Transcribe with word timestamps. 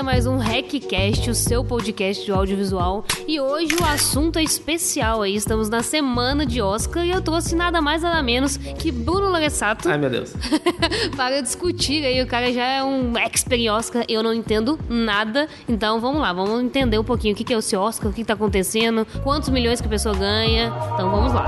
a 0.00 0.02
mais 0.02 0.26
um 0.26 0.38
RecCast, 0.38 1.28
o 1.28 1.34
seu 1.34 1.62
podcast 1.62 2.24
de 2.24 2.32
audiovisual. 2.32 3.04
E 3.28 3.38
hoje 3.38 3.74
o 3.78 3.84
assunto 3.84 4.38
é 4.38 4.42
especial 4.42 5.20
aí. 5.20 5.34
Estamos 5.34 5.68
na 5.68 5.82
semana 5.82 6.46
de 6.46 6.62
Oscar 6.62 7.04
e 7.04 7.10
eu 7.10 7.20
trouxe 7.20 7.54
nada 7.54 7.82
mais 7.82 8.00
nada 8.00 8.22
menos 8.22 8.56
que 8.56 8.90
Bruno 8.90 9.28
Lorenzato. 9.28 9.90
Ai, 9.90 9.98
meu 9.98 10.08
Deus. 10.08 10.32
para 11.14 11.42
discutir 11.42 12.02
aí. 12.02 12.22
O 12.22 12.26
cara 12.26 12.50
já 12.50 12.64
é 12.64 12.82
um 12.82 13.14
expert 13.18 13.60
em 13.60 13.68
Oscar, 13.68 14.02
eu 14.08 14.22
não 14.22 14.32
entendo 14.32 14.78
nada. 14.88 15.46
Então 15.68 16.00
vamos 16.00 16.22
lá, 16.22 16.32
vamos 16.32 16.62
entender 16.62 16.98
um 16.98 17.04
pouquinho 17.04 17.34
o 17.34 17.36
que 17.36 17.52
é 17.52 17.58
esse 17.58 17.76
Oscar, 17.76 18.10
o 18.10 18.14
que 18.14 18.22
está 18.22 18.32
acontecendo, 18.32 19.06
quantos 19.22 19.50
milhões 19.50 19.82
que 19.82 19.86
a 19.86 19.90
pessoa 19.90 20.14
ganha. 20.14 20.72
Então 20.94 21.10
vamos 21.10 21.34
lá. 21.34 21.44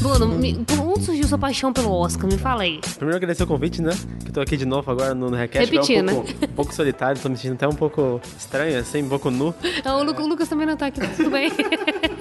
Bruno, 0.00 0.28
me, 0.28 0.54
por 0.64 0.78
onde 0.78 1.04
surgiu 1.04 1.26
sua 1.26 1.36
paixão 1.36 1.72
pelo 1.72 1.90
Oscar? 1.92 2.30
Me 2.30 2.38
fala 2.38 2.62
aí. 2.62 2.80
Primeiro 2.96 3.16
agradecer 3.16 3.42
o 3.42 3.46
convite, 3.46 3.82
né? 3.82 3.90
Que 4.22 4.28
eu 4.28 4.32
tô 4.32 4.40
aqui 4.40 4.56
de 4.56 4.64
novo 4.64 4.90
agora 4.90 5.14
no, 5.14 5.30
no 5.30 5.36
Request. 5.36 5.70
Repetindo, 5.70 6.10
é 6.10 6.12
um 6.12 6.14
pouco, 6.14 6.44
um 6.44 6.54
pouco 6.54 6.74
solitário, 6.74 7.20
tô 7.20 7.28
me 7.28 7.36
sentindo 7.36 7.54
até 7.54 7.66
um 7.66 7.74
pouco 7.74 8.20
estranho, 8.38 8.78
assim, 8.78 9.02
um 9.02 9.08
pouco 9.08 9.30
nu. 9.30 9.54
Não, 9.84 10.00
o, 10.00 10.04
Lu, 10.04 10.12
o 10.12 10.26
Lucas 10.26 10.48
também 10.48 10.66
não 10.66 10.76
tá 10.76 10.86
aqui, 10.86 11.00
tudo 11.16 11.30
bem. 11.30 11.50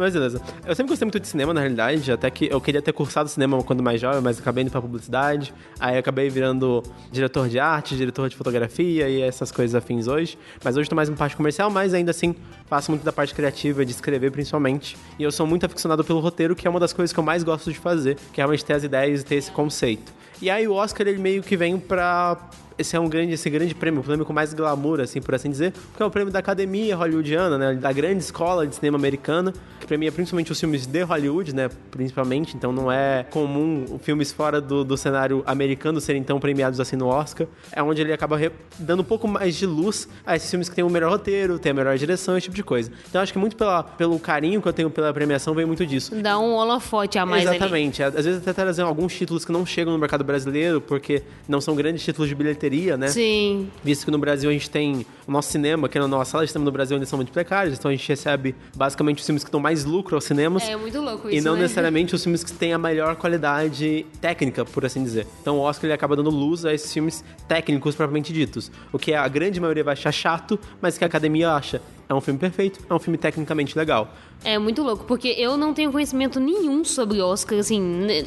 Mas 0.00 0.14
beleza. 0.14 0.40
Eu 0.64 0.74
sempre 0.74 0.90
gostei 0.90 1.04
muito 1.04 1.20
de 1.20 1.28
cinema, 1.28 1.52
na 1.52 1.60
realidade. 1.60 2.10
Até 2.10 2.30
que 2.30 2.46
eu 2.50 2.58
queria 2.58 2.80
ter 2.80 2.90
cursado 2.90 3.28
cinema 3.28 3.62
quando 3.62 3.82
mais 3.82 4.00
jovem, 4.00 4.22
mas 4.22 4.38
acabei 4.38 4.62
indo 4.62 4.70
pra 4.70 4.80
publicidade. 4.80 5.52
Aí 5.78 5.98
acabei 5.98 6.30
virando 6.30 6.82
diretor 7.12 7.50
de 7.50 7.58
arte, 7.58 7.94
diretor 7.94 8.26
de 8.30 8.34
fotografia 8.34 9.06
e 9.10 9.20
essas 9.20 9.52
coisas 9.52 9.74
afins 9.74 10.08
hoje. 10.08 10.38
Mas 10.64 10.78
hoje 10.78 10.88
tô 10.88 10.96
mais 10.96 11.10
em 11.10 11.14
parte 11.14 11.36
comercial, 11.36 11.70
mas 11.70 11.92
ainda 11.92 12.12
assim 12.12 12.34
faço 12.64 12.90
muito 12.90 13.04
da 13.04 13.12
parte 13.12 13.34
criativa, 13.34 13.84
de 13.84 13.90
escrever 13.90 14.32
principalmente. 14.32 14.96
E 15.18 15.22
eu 15.22 15.30
sou 15.30 15.46
muito 15.46 15.66
aficionado 15.66 16.02
pelo 16.02 16.20
roteiro, 16.20 16.56
que 16.56 16.66
é 16.66 16.70
uma 16.70 16.80
das 16.80 16.94
coisas 16.94 17.12
que 17.12 17.20
eu 17.20 17.24
mais 17.24 17.42
gosto 17.44 17.70
de 17.70 17.78
fazer, 17.78 18.16
que 18.32 18.40
é 18.40 18.42
realmente 18.42 18.64
ter 18.64 18.72
as 18.72 18.84
ideias 18.84 19.20
e 19.20 19.24
ter 19.24 19.34
esse 19.34 19.50
conceito. 19.50 20.14
E 20.40 20.48
aí 20.48 20.66
o 20.66 20.72
Oscar, 20.72 21.06
ele 21.06 21.18
meio 21.18 21.42
que 21.42 21.58
vem 21.58 21.78
pra 21.78 22.38
esse 22.80 22.96
é 22.96 23.00
um 23.00 23.08
grande, 23.08 23.34
esse 23.34 23.48
grande 23.50 23.74
prêmio, 23.74 24.00
o 24.00 24.04
prêmio 24.04 24.24
com 24.24 24.32
mais 24.32 24.54
glamour, 24.54 25.00
assim, 25.00 25.20
por 25.20 25.34
assim 25.34 25.50
dizer, 25.50 25.72
porque 25.72 26.02
é 26.02 26.06
o 26.06 26.10
prêmio 26.10 26.32
da 26.32 26.38
academia 26.38 26.96
hollywoodiana, 26.96 27.58
né, 27.58 27.74
da 27.74 27.92
grande 27.92 28.18
escola 28.18 28.66
de 28.66 28.74
cinema 28.74 28.96
americana, 28.96 29.52
que 29.78 29.86
premia 29.86 30.10
principalmente 30.10 30.50
os 30.50 30.58
filmes 30.58 30.86
de 30.86 31.02
Hollywood, 31.02 31.54
né, 31.54 31.68
principalmente, 31.90 32.56
então 32.56 32.72
não 32.72 32.90
é 32.90 33.24
comum 33.30 33.98
filmes 34.02 34.32
fora 34.32 34.60
do, 34.60 34.82
do 34.82 34.96
cenário 34.96 35.42
americano 35.46 36.00
serem 36.00 36.22
tão 36.22 36.40
premiados 36.40 36.80
assim 36.80 36.96
no 36.96 37.06
Oscar, 37.06 37.46
é 37.70 37.82
onde 37.82 38.00
ele 38.00 38.12
acaba 38.12 38.40
dando 38.78 39.00
um 39.00 39.04
pouco 39.04 39.28
mais 39.28 39.54
de 39.56 39.66
luz 39.66 40.08
a 40.24 40.34
esses 40.34 40.48
filmes 40.48 40.68
que 40.68 40.74
têm 40.74 40.84
o 40.84 40.90
melhor 40.90 41.10
roteiro, 41.10 41.58
têm 41.58 41.72
a 41.72 41.74
melhor 41.74 41.96
direção, 41.98 42.36
esse 42.36 42.44
tipo 42.44 42.56
de 42.56 42.64
coisa. 42.64 42.90
Então 43.08 43.20
acho 43.20 43.32
que 43.32 43.38
muito 43.38 43.56
pela, 43.56 43.82
pelo 43.82 44.18
carinho 44.18 44.62
que 44.62 44.68
eu 44.68 44.72
tenho 44.72 44.90
pela 44.90 45.12
premiação 45.12 45.54
vem 45.54 45.66
muito 45.66 45.84
disso. 45.84 46.14
Dá 46.16 46.38
um 46.38 46.54
holofote 46.54 47.18
a 47.18 47.26
mais 47.26 47.42
Exatamente, 47.42 48.02
ali. 48.02 48.16
às 48.16 48.24
vezes 48.24 48.40
até 48.40 48.52
trazendo 48.52 48.88
alguns 48.88 49.14
títulos 49.14 49.44
que 49.44 49.52
não 49.52 49.66
chegam 49.66 49.92
no 49.92 49.98
mercado 49.98 50.24
brasileiro, 50.24 50.80
porque 50.80 51.22
não 51.46 51.60
são 51.60 51.74
grandes 51.74 52.02
títulos 52.02 52.28
de 52.28 52.34
bilheteria, 52.34 52.69
né? 52.96 53.08
Sim. 53.08 53.68
Visto 53.82 54.04
que 54.04 54.10
no 54.10 54.18
Brasil 54.18 54.48
a 54.48 54.52
gente 54.52 54.70
tem 54.70 55.04
o 55.26 55.32
nosso 55.32 55.50
cinema, 55.50 55.88
que 55.88 55.98
é 55.98 56.00
na 56.00 56.08
nossa 56.08 56.30
sala 56.30 56.44
de 56.44 56.50
cinema 56.52 56.64
no 56.64 56.72
Brasil 56.72 56.96
ainda 56.96 57.06
são 57.06 57.16
muito 57.16 57.32
precários, 57.32 57.78
então 57.78 57.90
a 57.90 57.94
gente 57.94 58.08
recebe 58.08 58.54
basicamente 58.76 59.18
os 59.18 59.26
filmes 59.26 59.44
que 59.44 59.50
dão 59.50 59.60
mais 59.60 59.84
lucro 59.84 60.14
aos 60.14 60.24
cinemas. 60.24 60.62
É 60.62 60.76
muito 60.76 61.00
louco 61.00 61.28
isso, 61.28 61.36
E 61.36 61.40
não 61.40 61.54
né? 61.54 61.62
necessariamente 61.62 62.14
os 62.14 62.22
filmes 62.22 62.44
que 62.44 62.52
têm 62.52 62.72
a 62.72 62.78
melhor 62.78 63.16
qualidade 63.16 64.06
técnica, 64.20 64.64
por 64.64 64.84
assim 64.84 65.02
dizer. 65.02 65.26
Então 65.40 65.58
o 65.58 65.60
Oscar 65.60 65.86
ele 65.86 65.94
acaba 65.94 66.14
dando 66.16 66.30
luz 66.30 66.64
a 66.64 66.72
esses 66.72 66.92
filmes 66.92 67.24
técnicos 67.48 67.94
propriamente 67.94 68.32
ditos. 68.32 68.70
O 68.92 68.98
que 68.98 69.12
a 69.12 69.26
grande 69.28 69.60
maioria 69.60 69.84
vai 69.84 69.92
achar 69.92 70.12
chato, 70.12 70.58
mas 70.80 70.96
que 70.96 71.04
a 71.04 71.06
academia 71.06 71.52
acha. 71.52 71.80
É 72.08 72.14
um 72.14 72.20
filme 72.20 72.40
perfeito, 72.40 72.80
é 72.90 72.92
um 72.92 72.98
filme 72.98 73.16
tecnicamente 73.16 73.78
legal. 73.78 74.12
É 74.42 74.58
muito 74.58 74.82
louco, 74.82 75.04
porque 75.04 75.28
eu 75.28 75.56
não 75.58 75.74
tenho 75.74 75.92
conhecimento 75.92 76.40
nenhum 76.40 76.82
sobre 76.82 77.20
Oscar, 77.20 77.58
assim, 77.58 77.78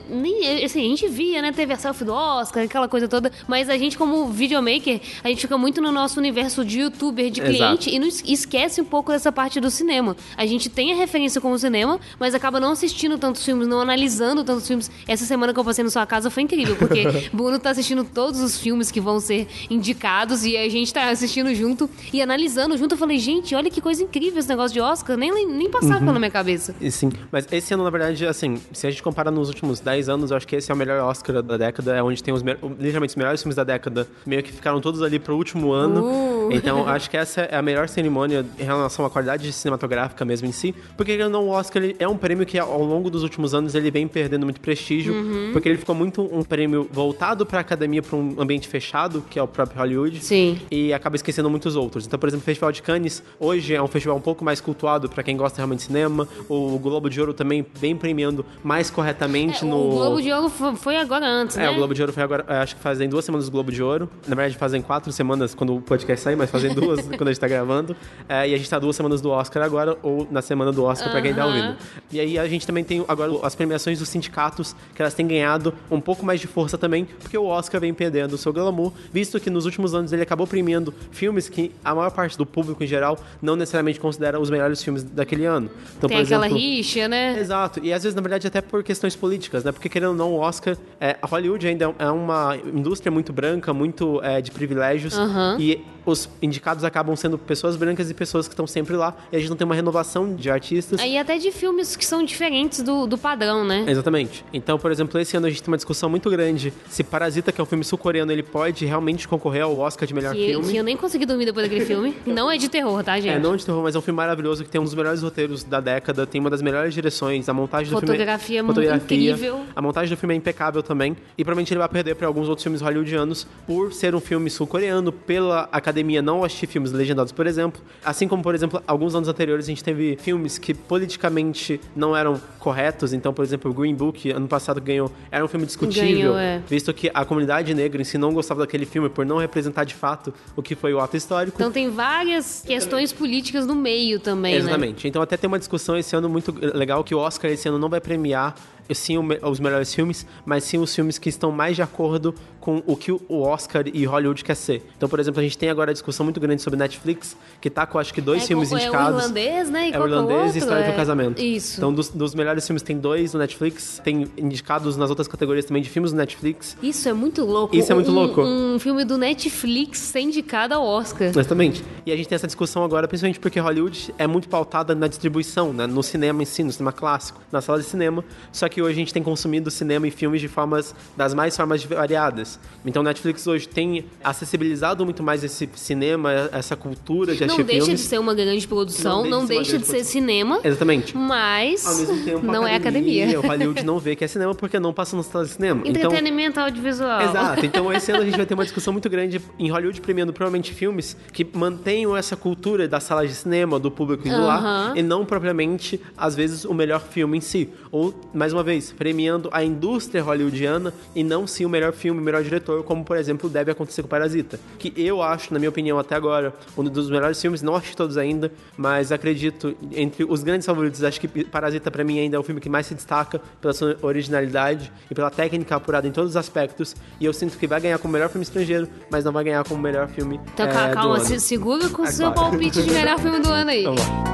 nem, 0.07 0.63
assim, 0.63 0.79
a 0.79 0.89
gente 0.89 1.07
via, 1.07 1.41
né, 1.41 1.51
teve 1.51 1.73
a 1.73 1.75
selfie 1.75 2.05
do 2.05 2.13
Oscar, 2.13 2.65
aquela 2.65 2.87
coisa 2.87 3.07
toda, 3.07 3.31
mas 3.47 3.67
a 3.67 3.77
gente 3.77 3.97
como 3.97 4.27
videomaker, 4.27 5.01
a 5.23 5.29
gente 5.29 5.41
fica 5.41 5.57
muito 5.57 5.81
no 5.81 5.91
nosso 5.91 6.19
universo 6.19 6.63
de 6.63 6.81
youtuber, 6.81 7.31
de 7.31 7.41
cliente, 7.41 7.89
Exato. 7.89 7.95
e 7.95 7.99
nos 7.99 8.21
esquece 8.25 8.79
um 8.79 8.85
pouco 8.85 9.11
dessa 9.11 9.31
parte 9.31 9.59
do 9.59 9.71
cinema. 9.71 10.15
A 10.37 10.45
gente 10.45 10.69
tem 10.69 10.93
a 10.93 10.95
referência 10.95 11.41
com 11.41 11.51
o 11.51 11.57
cinema, 11.57 11.99
mas 12.19 12.35
acaba 12.35 12.59
não 12.59 12.73
assistindo 12.73 13.17
tantos 13.17 13.43
filmes, 13.43 13.67
não 13.67 13.81
analisando 13.81 14.43
tantos 14.43 14.67
filmes. 14.67 14.91
Essa 15.07 15.25
semana 15.25 15.51
que 15.51 15.59
eu 15.59 15.65
passei 15.65 15.83
na 15.83 15.89
sua 15.89 16.05
casa 16.05 16.29
foi 16.29 16.43
incrível, 16.43 16.75
porque 16.75 17.05
Bruno 17.33 17.57
tá 17.57 17.71
assistindo 17.71 18.03
todos 18.03 18.39
os 18.39 18.59
filmes 18.59 18.91
que 18.91 19.01
vão 19.01 19.19
ser 19.19 19.47
indicados, 19.67 20.45
e 20.45 20.55
a 20.57 20.69
gente 20.69 20.93
tá 20.93 21.09
assistindo 21.09 21.53
junto 21.55 21.89
e 22.11 22.21
analisando 22.21 22.77
junto. 22.77 22.93
Eu 22.93 22.99
falei, 22.99 23.17
gente, 23.17 23.55
olha 23.55 23.71
que 23.71 23.81
coisa 23.81 24.03
incrível 24.03 24.37
esse 24.37 24.49
negócio 24.49 24.73
de 24.73 24.79
Oscar, 24.79 25.17
nem, 25.17 25.47
nem 25.47 25.71
passava 25.71 26.02
pela 26.03 26.19
minha 26.19 26.31
cabeça. 26.31 26.75
E 26.79 26.91
sim, 26.91 27.11
mas 27.31 27.47
esse 27.51 27.73
ano, 27.73 27.83
na 27.83 27.89
verdade, 27.89 28.25
assim, 28.25 28.59
se 28.71 28.85
a 28.87 28.89
gente 28.91 29.01
compara 29.03 29.31
nos 29.31 29.47
últimos 29.49 29.79
10 29.79 30.09
anos, 30.09 30.31
eu 30.31 30.37
acho 30.37 30.47
que 30.47 30.55
esse 30.55 30.71
é 30.71 30.73
o 30.73 30.77
melhor 30.77 31.01
Oscar 31.03 31.41
da 31.41 31.57
década, 31.57 31.95
é 31.95 32.03
onde 32.03 32.21
tem 32.21 32.33
os 32.33 32.43
me- 32.43 32.55
ligeiramente 32.79 33.11
os 33.11 33.15
melhores 33.15 33.41
filmes 33.41 33.55
da 33.55 33.63
década, 33.63 34.07
meio 34.25 34.41
que 34.43 34.51
ficaram 34.51 34.79
todos 34.81 35.01
ali 35.01 35.19
pro 35.19 35.35
último 35.35 35.71
ano. 35.71 36.03
Uh. 36.03 36.49
Então, 36.51 36.87
acho 36.87 37.09
que 37.09 37.17
essa 37.17 37.41
é 37.41 37.55
a 37.55 37.61
melhor 37.61 37.87
cerimônia 37.87 38.45
em 38.59 38.63
relação 38.63 39.05
à 39.05 39.09
qualidade 39.09 39.51
cinematográfica 39.51 40.23
mesmo 40.25 40.47
em 40.47 40.51
si, 40.51 40.73
porque 40.97 41.21
ou 41.23 41.29
não, 41.29 41.45
o 41.47 41.49
Oscar 41.49 41.81
ele 41.81 41.95
é 41.99 42.07
um 42.07 42.17
prêmio 42.17 42.45
que 42.45 42.57
ao 42.59 42.83
longo 42.83 43.09
dos 43.09 43.23
últimos 43.23 43.53
anos 43.53 43.75
ele 43.75 43.89
vem 43.89 44.07
perdendo 44.07 44.43
muito 44.45 44.59
prestígio, 44.59 45.13
Uhum. 45.13 45.49
porque 45.53 45.69
ele 45.69 45.77
ficou 45.77 45.95
muito 45.95 46.21
um 46.21 46.43
prêmio 46.43 46.87
voltado 46.91 47.45
pra 47.45 47.59
academia, 47.59 48.01
pra 48.01 48.15
um 48.17 48.35
ambiente 48.39 48.67
fechado, 48.67 49.23
que 49.29 49.39
é 49.39 49.43
o 49.43 49.47
próprio 49.47 49.79
Hollywood. 49.79 50.23
Sim. 50.23 50.59
E 50.69 50.93
acaba 50.93 51.15
esquecendo 51.15 51.49
muitos 51.49 51.75
outros. 51.75 52.05
Então, 52.05 52.19
por 52.19 52.27
exemplo, 52.27 52.41
o 52.41 52.45
Festival 52.45 52.71
de 52.71 52.81
Cannes 52.81 53.23
hoje 53.39 53.73
é 53.73 53.81
um 53.81 53.87
festival 53.87 54.17
um 54.17 54.21
pouco 54.21 54.43
mais 54.43 54.59
cultuado 54.59 55.07
pra 55.09 55.23
quem 55.23 55.37
gosta 55.37 55.57
realmente 55.57 55.87
de 55.87 55.92
cinema. 55.93 56.27
O 56.49 56.79
Globo 56.79 57.09
de 57.09 57.19
Ouro 57.19 57.33
também 57.33 57.65
vem 57.75 57.95
premiando 57.95 58.45
mais 58.63 58.89
corretamente 58.89 59.63
É, 59.63 59.67
no. 59.67 59.77
O 59.77 59.91
Globo 59.91 60.21
de 60.21 60.31
Ouro 60.31 60.49
fo- 60.49 60.75
foi 60.75 60.97
agora 60.97 61.25
antes, 61.27 61.57
É, 61.57 61.61
né? 61.61 61.69
o 61.69 61.75
Globo 61.75 61.93
de 61.93 62.01
Ouro 62.01 62.11
foi 62.11 62.23
agora, 62.23 62.43
é, 62.47 62.57
acho 62.57 62.75
que 62.75 62.81
fazem 62.81 63.07
duas 63.07 63.23
semanas 63.23 63.45
do 63.45 63.51
Globo 63.51 63.71
de 63.71 63.81
Ouro. 63.83 64.09
Na 64.27 64.35
verdade, 64.35 64.57
fazem 64.57 64.81
quatro 64.81 65.11
semanas 65.11 65.53
quando 65.53 65.75
o 65.75 65.81
podcast 65.81 66.23
sair, 66.23 66.35
mas 66.35 66.49
fazem 66.49 66.73
duas 66.73 67.01
quando 67.07 67.27
a 67.27 67.31
gente 67.31 67.39
tá 67.39 67.47
gravando. 67.47 67.95
É, 68.27 68.49
e 68.49 68.53
a 68.53 68.57
gente 68.57 68.69
tá 68.69 68.79
duas 68.79 68.95
semanas 68.95 69.21
do 69.21 69.29
Oscar 69.29 69.63
agora, 69.63 69.97
ou 70.01 70.27
na 70.31 70.41
semana 70.41 70.71
do 70.71 70.83
Oscar 70.83 71.11
pra 71.11 71.21
quem 71.21 71.33
tá 71.33 71.45
ouvindo. 71.45 71.75
E 72.11 72.19
aí 72.19 72.39
a 72.39 72.47
gente 72.47 72.65
também 72.65 72.83
tem 72.83 73.05
agora 73.07 73.31
as 73.43 73.53
premiações 73.55 73.99
dos 73.99 74.09
sindicatos, 74.09 74.75
que 74.95 75.01
elas 75.01 75.13
têm 75.13 75.27
ganhado 75.27 75.73
um 75.91 75.99
pouco 76.01 76.25
mais 76.25 76.39
de 76.41 76.47
força 76.47 76.77
também, 76.77 77.05
porque 77.05 77.37
o 77.37 77.45
Oscar 77.45 77.79
vem 77.79 77.93
perdendo 77.93 78.33
o 78.33 78.37
seu 78.37 78.51
glamour, 78.51 78.91
visto 79.11 79.39
que 79.39 79.49
nos 79.49 79.65
últimos 79.65 79.93
anos 79.93 80.11
ele 80.13 80.21
acabou 80.23 80.47
premiando 80.47 80.93
filmes 81.11 81.47
que 81.49 81.71
a 81.83 81.93
maior 81.93 82.11
parte 82.11 82.37
do 82.37 82.45
público 82.45 82.83
em 82.83 82.87
geral 82.87 83.17
não 83.41 83.55
necessariamente 83.55 83.99
considera 83.99 84.39
os 84.39 84.49
melhores 84.49 84.81
filmes 84.83 85.03
daquele 85.03 85.45
ano. 85.45 85.69
Então, 85.97 86.07
Tem 86.07 86.17
por 86.17 86.25
aquela 86.25 86.45
exemplo, 86.47 86.63
rixa, 86.63 87.07
né? 87.07 87.39
Exato, 87.39 87.79
e 87.83 87.93
às 87.93 88.03
vezes, 88.03 88.15
na 88.15 88.21
verdade, 88.21 88.47
até 88.47 88.61
por 88.61 88.83
questões 88.83 89.15
políticas, 89.15 89.63
né? 89.63 89.71
Porque 89.71 89.89
querendo 89.89 90.09
ou 90.09 90.15
não, 90.15 90.33
o 90.33 90.39
Oscar, 90.39 90.77
é, 90.99 91.17
a 91.21 91.27
Hollywood 91.27 91.67
ainda 91.67 91.93
é 91.97 92.09
uma 92.09 92.57
indústria 92.57 93.11
muito 93.11 93.31
branca, 93.31 93.73
muito 93.73 94.21
é, 94.23 94.41
de 94.41 94.51
privilégios, 94.51 95.17
Aham. 95.17 95.57
e 95.59 95.83
os 96.05 96.29
indicados 96.41 96.83
acabam 96.83 97.15
sendo 97.15 97.37
pessoas 97.37 97.75
brancas 97.75 98.09
e 98.09 98.13
pessoas 98.13 98.47
que 98.47 98.53
estão 98.53 98.67
sempre 98.67 98.95
lá, 98.95 99.15
e 99.31 99.35
a 99.35 99.39
gente 99.39 99.49
não 99.49 99.57
tem 99.57 99.65
uma 99.65 99.75
renovação 99.75 100.35
de 100.35 100.49
artistas. 100.49 100.99
Aí 100.99 101.17
até 101.17 101.37
de 101.37 101.51
filmes 101.51 101.95
que 101.95 102.05
são 102.05 102.23
diferentes 102.23 102.81
do, 102.81 103.07
do 103.07 103.17
padrão, 103.17 103.63
né? 103.65 103.85
Exatamente. 103.87 104.43
Então, 104.53 104.77
por 104.77 104.91
exemplo, 104.91 105.19
esse 105.19 105.35
ano 105.37 105.47
a 105.47 105.49
gente 105.49 105.63
tem 105.63 105.71
uma 105.71 105.77
discussão 105.77 106.09
muito 106.09 106.29
grande 106.29 106.73
se 106.89 107.03
Parasita, 107.03 107.51
que 107.51 107.59
é 107.59 107.63
um 107.63 107.67
filme 107.67 107.83
sul-coreano, 107.83 108.31
ele 108.31 108.43
pode 108.43 108.85
realmente 108.85 109.27
concorrer 109.27 109.63
ao 109.63 109.77
Oscar 109.77 110.07
de 110.07 110.13
melhor 110.13 110.33
Que, 110.33 110.47
filme. 110.47 110.71
que 110.71 110.77
eu 110.77 110.83
nem 110.83 110.97
consegui 110.97 111.25
dormir 111.25 111.45
depois 111.45 111.65
daquele 111.67 111.85
filme. 111.85 112.15
Não 112.25 112.49
é 112.49 112.57
de 112.57 112.69
terror, 112.69 113.03
tá, 113.03 113.15
gente? 113.19 113.33
É, 113.35 113.39
não 113.39 113.55
de 113.55 113.65
terror, 113.65 113.83
mas 113.83 113.95
é 113.95 113.99
um 113.99 114.01
filme 114.01 114.17
maravilhoso 114.17 114.63
que 114.63 114.69
tem 114.69 114.79
um 114.81 114.83
dos 114.83 114.93
melhores 114.95 115.21
roteiros 115.21 115.63
da 115.63 115.79
década, 115.79 116.25
tem 116.25 116.41
uma 116.41 116.49
das 116.49 116.61
melhores 116.61 116.93
direções, 116.93 117.47
a 117.47 117.53
montagem 117.53 117.93
do 117.93 117.99
Fotografia 117.99 118.63
filme 118.63 118.73
muito 118.73 118.81
incrível. 118.81 119.61
A 119.75 119.81
montagem 119.81 120.15
do 120.15 120.19
filme 120.19 120.33
é 120.33 120.37
impecável 120.37 120.81
também, 120.81 121.15
e 121.37 121.43
provavelmente 121.43 121.73
ele 121.73 121.79
vai 121.79 121.89
perder 121.89 122.15
para 122.15 122.27
alguns 122.27 122.49
outros 122.49 122.63
filmes 122.63 122.81
hollywoodianos 122.81 123.47
por 123.67 123.93
ser 123.93 124.15
um 124.15 124.19
filme 124.19 124.49
sul-coreano, 124.49 125.11
pela 125.11 125.69
academia 125.71 125.92
não 126.21 126.43
assistir 126.43 126.67
filmes 126.67 126.91
legendados, 126.91 127.31
por 127.31 127.45
exemplo. 127.45 127.81
Assim 128.03 128.27
como, 128.27 128.41
por 128.41 128.55
exemplo, 128.55 128.81
alguns 128.87 129.13
anos 129.15 129.27
anteriores 129.27 129.65
a 129.65 129.69
gente 129.69 129.83
teve 129.83 130.17
filmes 130.21 130.57
que 130.57 130.73
politicamente 130.73 131.79
não 131.95 132.15
eram 132.15 132.39
corretos, 132.59 133.13
então, 133.13 133.33
por 133.33 133.43
exemplo, 133.43 133.69
o 133.69 133.73
Green 133.73 133.93
Book, 133.93 134.31
ano 134.31 134.47
passado 134.47 134.79
ganhou, 134.79 135.11
era 135.29 135.43
um 135.43 135.47
filme 135.47 135.65
discutível, 135.65 136.33
Ganhou, 136.33 136.37
é. 136.37 136.61
visto 136.67 136.93
que 136.93 137.11
a 137.13 137.25
comunidade 137.25 137.73
negra 137.73 138.01
em 138.01 138.05
si 138.05 138.17
não 138.17 138.33
gostava 138.33 138.61
daquele 138.61 138.85
filme 138.85 139.09
por 139.09 139.25
não 139.25 139.37
representar 139.37 139.83
de 139.83 139.93
fato 139.93 140.33
o 140.55 140.61
que 140.61 140.75
foi 140.75 140.93
o 140.93 140.99
ato 140.99 141.17
histórico. 141.17 141.57
Então 141.57 141.71
tem 141.71 141.89
várias 141.89 142.63
questões 142.65 143.11
políticas 143.11 143.65
no 143.65 143.75
meio 143.75 144.19
também, 144.19 144.53
né? 144.53 144.59
Exatamente. 144.59 145.07
Então 145.07 145.21
até 145.21 145.35
tem 145.35 145.47
uma 145.47 145.59
discussão 145.59 145.97
esse 145.97 146.15
ano 146.15 146.29
muito 146.29 146.55
legal 146.73 147.03
que 147.03 147.13
o 147.13 147.17
Oscar 147.17 147.51
esse 147.51 147.67
ano 147.67 147.77
não 147.77 147.89
vai 147.89 147.99
premiar 147.99 148.55
sim 148.93 149.17
os 149.41 149.59
melhores 149.59 149.93
filmes, 149.93 150.25
mas 150.45 150.63
sim 150.63 150.77
os 150.77 150.93
filmes 150.93 151.17
que 151.17 151.29
estão 151.29 151.51
mais 151.51 151.75
de 151.75 151.81
acordo 151.81 152.33
com 152.59 152.81
o 152.87 152.95
que 152.95 153.11
o 153.11 153.41
Oscar 153.41 153.83
e 153.93 154.05
Hollywood 154.05 154.41
quer 154.43 154.55
ser. 154.55 154.81
Então, 154.95 155.09
por 155.09 155.19
exemplo, 155.19 155.39
a 155.41 155.43
gente 155.43 155.57
tem 155.57 155.69
agora 155.69 155.91
a 155.91 155.93
discussão 155.93 156.23
muito 156.23 156.39
grande 156.39 156.61
sobre 156.61 156.79
Netflix, 156.79 157.35
que 157.59 157.69
tá 157.69 157.85
com 157.85 157.99
acho 157.99 158.13
que 158.13 158.21
dois 158.21 158.43
É, 158.43 158.47
filmes 158.47 158.69
com- 158.69 158.77
é 158.77 158.79
o 158.79 158.83
indicados. 158.83 159.21
irlandês, 159.21 159.69
né? 159.69 159.89
E 159.89 159.93
É 159.93 159.99
o 159.99 160.05
irlandês 160.07 160.55
e 160.55 160.59
História 160.59 160.83
É- 160.85 160.89
do 160.91 160.95
Casamento. 160.95 161.41
Isso. 161.41 161.77
Então, 161.77 161.93
dos, 161.93 162.07
dos 162.09 162.33
melhores 162.33 162.65
filmes 162.65 162.81
tem 162.81 162.97
dois 162.97 163.33
no 163.33 163.39
Netflix, 163.39 163.99
tem 164.03 164.27
indicados 164.37 164.95
nas 164.95 165.09
outras 165.09 165.27
categorias 165.27 165.65
também 165.65 165.83
de 165.83 165.89
filmes 165.89 166.11
no 166.13 166.17
Netflix. 166.17 166.77
Isso 166.81 167.09
é 167.09 167.13
muito 167.13 167.43
louco. 167.43 167.75
Isso 167.75 167.91
é 167.91 167.95
muito 167.95 168.11
Um- 168.11 168.13
louco. 168.15 168.41
Um 168.41 168.79
filme 168.79 169.03
do 169.03 169.17
Netflix 169.17 169.99
ser 169.99 170.21
indicado 170.21 170.73
ao 170.73 170.85
Oscar. 170.85 171.27
Exatamente. 171.27 171.83
E 172.05 172.11
a 172.13 172.15
gente 172.15 172.29
tem 172.29 172.35
essa 172.37 172.47
discussão 172.47 172.83
agora, 172.85 173.07
principalmente 173.09 173.39
porque 173.41 173.59
Hollywood 173.59 174.13
é 174.17 174.25
muito 174.25 174.47
pautada 174.47 174.95
na 174.95 175.07
distribuição, 175.07 175.73
né? 175.73 175.85
no 175.85 176.01
cinema 176.01 176.41
em 176.41 176.45
si, 176.45 176.63
no 176.63 176.71
cinema 176.71 176.93
clássico, 176.93 177.41
na 177.51 177.59
sala 177.61 177.79
de 177.79 177.85
cinema. 177.85 178.23
Só 178.53 178.69
que 178.69 178.72
hoje 178.81 178.93
a 178.93 178.95
gente 178.95 179.13
tem 179.13 179.23
consumido 179.23 179.69
cinema 179.71 180.07
e 180.07 180.11
filmes 180.11 180.41
de 180.41 180.47
formas 180.47 180.93
das 181.15 181.33
mais 181.33 181.55
formas 181.55 181.83
variadas. 181.83 182.59
Então 182.85 183.03
Netflix 183.03 183.45
hoje 183.47 183.67
tem 183.67 184.05
acessibilizado 184.23 185.03
muito 185.05 185.21
mais 185.23 185.43
esse 185.43 185.69
cinema, 185.75 186.49
essa 186.51 186.75
cultura 186.75 187.33
de 187.35 187.41
Não 187.41 187.47
assistir 187.55 187.63
deixa 187.63 187.85
filmes. 187.85 188.01
de 188.01 188.07
ser 188.07 188.19
uma 188.19 188.33
grande 188.33 188.67
produção, 188.67 189.23
Não 189.23 189.41
não 189.41 189.45
deixa 189.45 189.73
deixa 189.73 189.77
de 189.77 189.83
de 189.83 189.85
ser 189.85 189.97
uma 189.97 190.03
ser 190.03 190.11
cinema, 190.11 190.59
Exatamente. 190.63 191.17
mas 191.17 191.85
Ao 191.85 191.95
mesmo 191.95 192.23
tempo, 192.23 192.45
não 192.45 192.63
a 192.65 192.69
é 192.71 192.75
academia. 192.75 193.39
O 193.39 193.43
Hollywood 193.47 193.83
não 193.83 193.99
vê 193.99 194.15
que 194.15 194.23
é 194.23 194.27
cinema 194.27 194.53
porque 194.55 194.79
não 194.79 194.93
passa 194.93 195.15
no 195.15 195.23
sala 195.23 195.45
de 195.45 195.51
cinema. 195.51 195.81
Então, 195.85 196.03
Entretenimento 196.11 196.59
audiovisual. 196.59 197.21
Exato. 197.21 197.65
Então, 197.65 197.91
esse 197.93 198.11
ano 198.11 198.21
a 198.21 198.25
gente 198.25 198.37
vai 198.37 198.45
ter 198.45 198.53
uma 198.53 198.63
discussão 198.65 198.93
muito 198.93 199.09
grande 199.09 199.41
em 199.59 199.69
Hollywood 199.69 199.99
premiando 200.01 200.33
provavelmente 200.33 200.73
filmes 200.73 201.15
que 201.31 201.45
mantenham 201.53 202.15
essa 202.15 202.35
cultura 202.35 202.87
da 202.87 202.99
sala 202.99 203.25
de 203.27 203.33
cinema, 203.33 203.79
do 203.79 203.89
público 203.91 204.27
indo 204.27 204.41
lá, 204.45 204.93
e 204.95 205.01
não 205.01 205.25
propriamente, 205.25 205.99
às 206.17 206.35
vezes, 206.35 206.65
o 206.65 206.73
melhor 206.73 207.01
filme 207.01 207.37
em 207.37 207.41
si. 207.41 207.69
Ou, 207.93 208.11
mais 208.33 208.51
uma 208.51 208.63
vez, 208.63 208.91
premiando 208.91 209.49
a 209.51 209.63
indústria 209.63 210.23
hollywoodiana 210.23 210.91
e 211.15 211.23
não 211.23 211.45
sim 211.45 211.63
o 211.63 211.69
melhor 211.69 211.93
filme, 211.93 212.19
o 212.19 212.23
melhor 212.23 212.41
diretor, 212.41 212.83
como, 212.83 213.05
por 213.05 213.15
exemplo, 213.15 213.47
deve 213.47 213.69
acontecer 213.69 214.01
com 214.01 214.07
Parasita. 214.07 214.59
Que 214.79 214.91
eu 214.97 215.21
acho, 215.21 215.53
na 215.53 215.59
minha 215.59 215.69
opinião, 215.69 215.99
até 215.99 216.15
agora, 216.15 216.55
um 216.75 216.83
dos 216.85 217.07
melhores 217.11 217.39
filmes. 217.39 217.61
Não 217.61 217.75
assisti 217.75 217.95
todos 217.95 218.17
ainda, 218.17 218.51
mas 218.75 219.11
acredito, 219.11 219.75
entre 219.91 220.23
os 220.23 220.41
grandes 220.41 220.65
favoritos, 220.65 221.03
acho 221.03 221.21
que 221.21 221.27
Parasita, 221.43 221.91
pra 221.91 222.03
mim, 222.03 222.17
ainda 222.17 222.35
é 222.35 222.39
o 222.39 222.41
filme 222.41 222.59
que 222.59 222.67
mais 222.67 222.87
se 222.87 222.95
destaca 222.95 223.39
pela 223.61 223.75
sua 223.75 223.95
originalidade 224.01 224.91
e 225.11 225.13
pela 225.13 225.29
técnica 225.29 225.75
apurada 225.75 226.07
em 226.07 226.11
todos 226.11 226.31
os 226.31 226.35
aspectos. 226.37 226.95
E 227.19 227.25
eu 227.25 227.31
sinto 227.31 227.59
que 227.59 227.67
vai 227.67 227.79
ganhar 227.79 227.99
como 227.99 228.11
melhor 228.11 228.29
filme 228.29 228.43
estrangeiro, 228.43 228.87
mas 229.11 229.23
não 229.23 229.31
vai 229.31 229.43
ganhar 229.43 229.63
como 229.65 229.79
melhor 229.79 230.07
filme 230.07 230.41
Então, 230.51 230.65
é, 230.65 230.89
calma, 230.91 231.19
se 231.19 231.39
segura 231.39 231.87
com 231.89 232.01
o 232.01 232.07
seu 232.07 232.31
palpite 232.31 232.81
de 232.81 232.91
melhor 232.91 233.19
filme 233.19 233.39
do 233.39 233.49
ano 233.49 233.69
aí. 233.69 233.83
Vamos 233.83 234.01
lá. 234.01 234.33